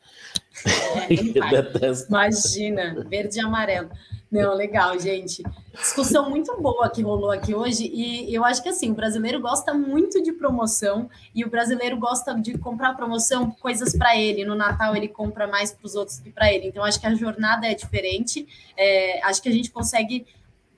É, 0.65 1.13
Imagina, 2.09 3.05
verde 3.07 3.37
e 3.37 3.41
amarelo. 3.41 3.89
Não, 4.31 4.53
legal, 4.53 4.99
gente. 4.99 5.41
Discussão 5.73 6.29
muito 6.29 6.55
boa 6.61 6.87
que 6.87 7.01
rolou 7.01 7.31
aqui 7.31 7.55
hoje. 7.55 7.89
E 7.91 8.31
eu 8.33 8.45
acho 8.45 8.61
que 8.61 8.69
assim, 8.69 8.91
o 8.91 8.93
brasileiro 8.93 9.39
gosta 9.39 9.73
muito 9.73 10.21
de 10.21 10.31
promoção 10.31 11.09
e 11.33 11.43
o 11.43 11.49
brasileiro 11.49 11.97
gosta 11.97 12.35
de 12.35 12.55
comprar 12.55 12.93
promoção, 12.93 13.49
coisas 13.49 13.97
para 13.97 14.15
ele. 14.15 14.45
No 14.45 14.53
Natal 14.53 14.95
ele 14.95 15.07
compra 15.07 15.47
mais 15.47 15.71
para 15.71 15.85
os 15.85 15.95
outros 15.95 16.19
que 16.19 16.29
para 16.29 16.53
ele. 16.53 16.67
Então, 16.67 16.83
acho 16.83 16.99
que 16.99 17.07
a 17.07 17.15
jornada 17.15 17.65
é 17.65 17.73
diferente. 17.73 18.47
É, 18.77 19.19
acho 19.23 19.41
que 19.41 19.49
a 19.49 19.51
gente 19.51 19.71
consegue 19.71 20.27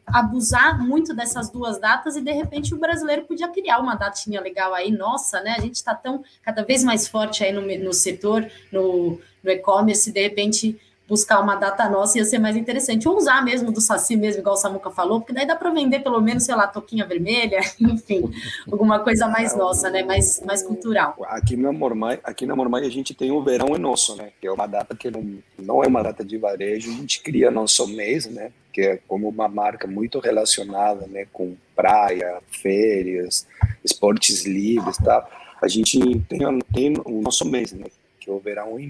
abusar 0.07 0.79
muito 0.79 1.13
dessas 1.13 1.49
duas 1.49 1.77
datas 1.77 2.15
e 2.15 2.21
de 2.21 2.31
repente 2.31 2.73
o 2.73 2.79
brasileiro 2.79 3.23
podia 3.25 3.47
criar 3.49 3.79
uma 3.79 3.95
datinha 3.95 4.41
legal 4.41 4.73
aí, 4.73 4.91
nossa, 4.91 5.41
né? 5.41 5.55
A 5.57 5.61
gente 5.61 5.75
está 5.75 5.93
tão 5.93 6.23
cada 6.41 6.63
vez 6.63 6.83
mais 6.83 7.07
forte 7.07 7.43
aí 7.43 7.51
no, 7.51 7.61
no 7.83 7.93
setor, 7.93 8.49
no, 8.71 9.19
no 9.43 9.51
e-commerce, 9.51 10.11
de 10.11 10.21
repente 10.21 10.79
buscar 11.11 11.41
uma 11.41 11.57
data 11.57 11.89
nossa 11.89 12.17
ia 12.17 12.23
ser 12.23 12.39
mais 12.39 12.55
interessante. 12.55 13.05
Ou 13.05 13.17
usar 13.17 13.43
mesmo 13.43 13.69
do 13.69 13.81
Saci 13.81 14.15
mesmo, 14.15 14.39
igual 14.39 14.55
o 14.55 14.57
Samuca 14.57 14.89
falou, 14.89 15.19
porque 15.19 15.33
daí 15.33 15.45
dá 15.45 15.57
para 15.57 15.69
vender 15.69 15.99
pelo 15.99 16.21
menos, 16.21 16.43
sei 16.45 16.55
lá, 16.55 16.67
toquinha 16.67 17.05
vermelha, 17.05 17.59
enfim, 17.81 18.31
alguma 18.71 18.97
coisa 18.99 19.27
mais 19.27 19.53
nossa, 19.53 19.89
né? 19.89 20.03
Mais, 20.03 20.41
mais 20.45 20.63
cultural. 20.63 21.17
Aqui 21.27 21.57
na 21.57 21.73
Mormai, 21.73 22.17
aqui 22.23 22.45
na 22.45 22.55
Mormai 22.55 22.85
a 22.85 22.89
gente 22.89 23.13
tem 23.13 23.29
o 23.29 23.43
verão 23.43 23.75
é 23.75 23.77
nosso, 23.77 24.15
né? 24.15 24.31
Que 24.39 24.47
é 24.47 24.51
uma 24.51 24.65
data 24.65 24.95
que 24.95 25.11
não, 25.11 25.37
não 25.59 25.83
é 25.83 25.87
uma 25.87 26.01
data 26.01 26.23
de 26.23 26.37
varejo, 26.37 26.89
a 26.89 26.93
gente 26.93 27.21
cria 27.21 27.51
nosso 27.51 27.85
mês, 27.87 28.27
né? 28.27 28.53
Que 28.71 28.81
é 28.81 28.99
como 29.05 29.27
uma 29.27 29.49
marca 29.49 29.85
muito 29.85 30.17
relacionada, 30.17 31.07
né? 31.07 31.27
Com 31.33 31.57
praia, 31.75 32.41
férias, 32.49 33.45
esportes 33.83 34.45
livres, 34.45 34.95
tá? 34.95 35.27
A 35.61 35.67
gente 35.67 35.99
tem, 36.29 36.39
tem 36.73 36.93
o 37.03 37.21
nosso 37.21 37.43
mês, 37.43 37.73
né? 37.73 37.87
Que 38.17 38.29
é 38.29 38.33
o 38.33 38.39
verão 38.39 38.79
em 38.79 38.87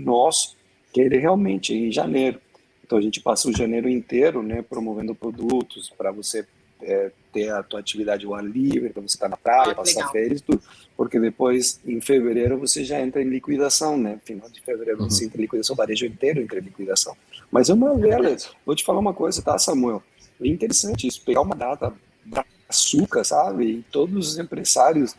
que 0.91 1.01
ele 1.01 1.17
realmente 1.17 1.73
é 1.73 1.77
em 1.77 1.91
janeiro. 1.91 2.39
Então 2.83 2.97
a 2.97 3.01
gente 3.01 3.21
passa 3.21 3.49
o 3.49 3.55
janeiro 3.55 3.87
inteiro, 3.87 4.43
né, 4.43 4.61
promovendo 4.61 5.15
produtos 5.15 5.89
para 5.89 6.11
você 6.11 6.45
é, 6.81 7.11
ter 7.31 7.49
a 7.49 7.63
tua 7.63 7.79
atividade 7.79 8.25
ao 8.25 8.35
ar 8.35 8.43
livre, 8.43 8.89
para 8.89 9.01
você 9.01 9.15
estar 9.15 9.29
na 9.29 9.37
praia, 9.37 9.71
ah, 9.71 9.75
passar 9.75 9.99
legal. 9.99 10.11
férias, 10.11 10.41
tudo, 10.41 10.61
porque 10.97 11.19
depois 11.19 11.79
em 11.85 12.01
fevereiro 12.01 12.57
você 12.57 12.83
já 12.83 12.99
entra 12.99 13.21
em 13.21 13.29
liquidação, 13.29 13.97
né? 13.97 14.19
Final 14.25 14.49
de 14.49 14.61
fevereiro 14.61 15.01
uhum. 15.01 15.09
você 15.09 15.25
entra 15.25 15.37
em 15.37 15.41
liquidação, 15.41 15.73
o 15.73 15.77
varejo 15.77 16.05
inteiro 16.05 16.41
entra 16.41 16.59
em 16.59 16.63
liquidação. 16.63 17.15
Mas 17.49 17.69
é 17.69 17.73
uma 17.73 17.95
vela, 17.95 18.35
vou 18.65 18.75
te 18.75 18.83
falar 18.83 18.99
uma 18.99 19.13
coisa, 19.13 19.41
tá, 19.41 19.57
Samuel? 19.57 20.03
É 20.41 20.47
interessante 20.47 21.07
isso, 21.07 21.21
pegar 21.23 21.41
uma 21.41 21.55
data 21.55 21.93
da 22.25 22.43
açúcar, 22.71 23.23
sabe? 23.23 23.65
E 23.65 23.85
todos 23.91 24.29
os 24.29 24.39
empresários 24.39 25.15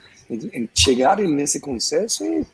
chegarem 0.74 1.28
nesse 1.28 1.60
consenso 1.60 2.24
e 2.24 2.46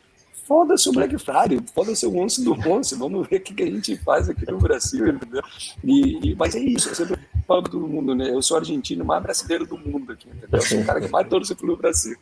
foda-se 0.48 0.88
o 0.88 0.92
Black 0.92 1.16
Friday, 1.18 1.60
foda-se 1.74 2.06
o 2.06 2.16
Once 2.16 2.42
do 2.42 2.54
Once, 2.66 2.94
vamos 2.94 3.28
ver 3.28 3.36
o 3.36 3.40
que, 3.40 3.52
que 3.52 3.62
a 3.62 3.66
gente 3.66 3.96
faz 3.98 4.30
aqui 4.30 4.50
no 4.50 4.58
Brasil, 4.58 5.06
entendeu? 5.06 5.42
E, 5.84 6.30
e, 6.30 6.34
mas 6.34 6.54
é 6.54 6.58
isso, 6.58 6.88
eu 6.88 6.94
sempre 6.94 7.18
falo 7.46 7.62
para 7.62 7.72
todo 7.72 7.86
mundo, 7.86 8.14
né? 8.14 8.30
Eu 8.30 8.40
sou 8.40 8.56
argentino, 8.56 9.04
mais 9.04 9.22
brasileiro 9.22 9.66
do 9.66 9.76
mundo 9.76 10.12
aqui, 10.12 10.26
entendeu? 10.26 10.48
Eu 10.52 10.62
sou 10.62 10.80
o 10.80 10.84
cara 10.86 11.00
que 11.02 11.08
mais 11.08 11.28
torce 11.28 11.54
pelo 11.54 11.76
Brasil. 11.76 12.16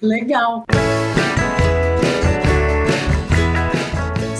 Legal. 0.00 0.64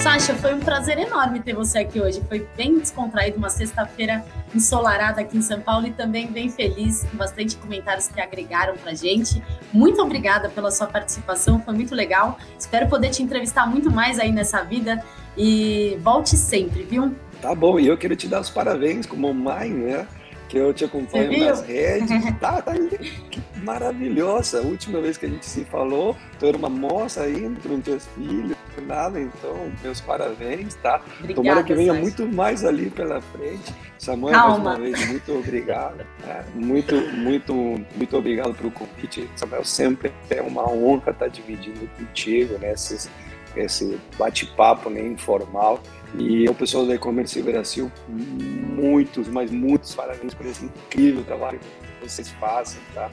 Sasha, 0.06 0.36
foi 0.36 0.54
um 0.54 0.60
prazer 0.60 0.98
enorme 0.98 1.40
ter 1.40 1.52
você 1.52 1.80
aqui 1.80 2.00
hoje. 2.00 2.22
Foi 2.28 2.46
bem 2.56 2.78
descontraído, 2.78 3.38
uma 3.38 3.50
sexta-feira 3.50 4.24
ensolarada 4.54 5.20
aqui 5.20 5.36
em 5.36 5.42
São 5.42 5.60
Paulo 5.60 5.84
e 5.88 5.90
também 5.90 6.28
bem 6.28 6.48
feliz, 6.48 7.02
com 7.10 7.16
bastante 7.16 7.56
comentários 7.56 8.06
que 8.06 8.20
agregaram 8.20 8.76
pra 8.76 8.94
gente. 8.94 9.42
Muito 9.72 10.00
obrigada 10.00 10.48
pela 10.48 10.70
sua 10.70 10.86
participação, 10.86 11.60
foi 11.60 11.74
muito 11.74 11.92
legal. 11.92 12.38
Espero 12.56 12.88
poder 12.88 13.10
te 13.10 13.20
entrevistar 13.20 13.66
muito 13.66 13.90
mais 13.90 14.20
aí 14.20 14.30
nessa 14.30 14.62
vida 14.62 15.04
e 15.36 15.98
volte 16.00 16.36
sempre, 16.36 16.84
viu? 16.84 17.12
Tá 17.42 17.52
bom, 17.52 17.80
e 17.80 17.88
eu 17.88 17.98
quero 17.98 18.14
te 18.14 18.28
dar 18.28 18.40
os 18.40 18.48
parabéns 18.48 19.06
como 19.06 19.34
mãe, 19.34 19.70
né? 19.70 20.06
Que 20.48 20.56
eu 20.56 20.72
te 20.72 20.84
acompanho 20.84 21.46
nas 21.46 21.62
redes. 21.62 22.10
Tá, 22.40 22.60
tá 22.60 22.74
que 22.74 23.40
maravilhosa. 23.62 24.60
A 24.60 24.62
última 24.62 25.00
vez 25.00 25.16
que 25.16 25.26
a 25.26 25.28
gente 25.28 25.46
se 25.46 25.64
falou, 25.64 26.16
tu 26.38 26.46
era 26.46 26.56
uma 26.56 26.68
moça 26.68 27.22
ainda, 27.22 27.58
não 27.64 27.80
tinha 27.80 27.98
filhos, 27.98 28.56
nada, 28.86 29.20
então 29.20 29.72
meus 29.82 30.00
parabéns, 30.00 30.74
tá? 30.76 31.00
Obrigada, 31.18 31.34
Tomara 31.34 31.62
que 31.62 31.74
venha 31.74 31.94
muito 31.94 32.26
mais 32.26 32.64
ali 32.64 32.90
pela 32.90 33.20
frente. 33.20 33.74
Samuel, 33.98 34.34
Calma. 34.34 34.58
mais 34.58 34.78
uma 34.78 34.84
vez, 34.84 35.08
muito 35.08 35.32
obrigado. 35.32 36.06
Né? 36.24 36.44
Muito, 36.54 36.94
muito, 36.94 37.54
muito 37.94 38.16
obrigado 38.16 38.54
pelo 38.54 38.70
convite. 38.70 39.28
Samuel, 39.34 39.64
sempre 39.64 40.12
é 40.30 40.42
uma 40.42 40.70
honra 40.70 41.10
estar 41.10 41.28
dividindo 41.28 41.88
contigo, 41.96 42.58
né? 42.58 42.72
Esse, 42.72 43.08
esse 43.56 43.98
bate-papo 44.18 44.90
né, 44.90 45.00
informal. 45.00 45.80
E 46.18 46.48
o 46.48 46.54
pessoal 46.54 46.86
da 46.86 46.94
E-Commerce 46.94 47.40
Brasil, 47.42 47.90
muitos, 48.08 49.28
mas 49.28 49.50
muitos 49.50 49.94
parabéns 49.94 50.32
por 50.32 50.46
esse 50.46 50.64
incrível 50.64 51.22
trabalho 51.24 51.58
que 51.58 52.08
vocês 52.08 52.30
fazem, 52.30 52.80
tá? 52.94 53.10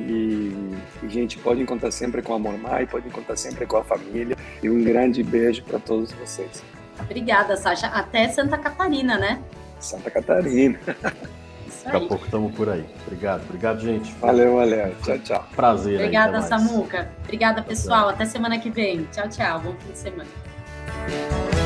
E, 0.00 0.52
e 1.02 1.08
gente, 1.08 1.38
pode 1.38 1.64
contar 1.64 1.90
sempre 1.90 2.22
com 2.22 2.34
a 2.34 2.38
Mormai, 2.38 2.86
pode 2.86 3.08
contar 3.10 3.36
sempre 3.36 3.66
com 3.66 3.76
a 3.76 3.84
família. 3.84 4.36
E 4.62 4.70
um 4.70 4.82
grande 4.82 5.22
beijo 5.22 5.62
para 5.62 5.78
todos 5.78 6.12
vocês. 6.12 6.62
Obrigada, 6.98 7.56
Sasha. 7.56 7.86
Até 7.88 8.28
Santa 8.28 8.58
Catarina, 8.58 9.18
né? 9.18 9.42
Santa 9.78 10.10
Catarina. 10.10 10.78
Daqui 11.84 11.96
a 11.96 12.00
pouco 12.00 12.24
estamos 12.24 12.54
por 12.54 12.68
aí. 12.68 12.84
Obrigado, 13.06 13.42
obrigado, 13.44 13.80
gente. 13.80 14.12
Valeu, 14.14 14.56
valeu. 14.56 14.94
Tchau, 15.02 15.18
tchau. 15.20 15.46
Prazer. 15.56 15.94
Obrigada, 15.94 16.38
aí, 16.38 16.42
Samuca. 16.42 17.10
Obrigada, 17.24 17.62
pessoal. 17.62 18.10
Até 18.10 18.26
semana 18.26 18.58
que 18.58 18.70
vem. 18.70 19.04
Tchau, 19.12 19.28
tchau. 19.28 19.60
Bom 19.60 19.74
fim 19.78 19.92
de 19.92 19.98
semana. 19.98 21.59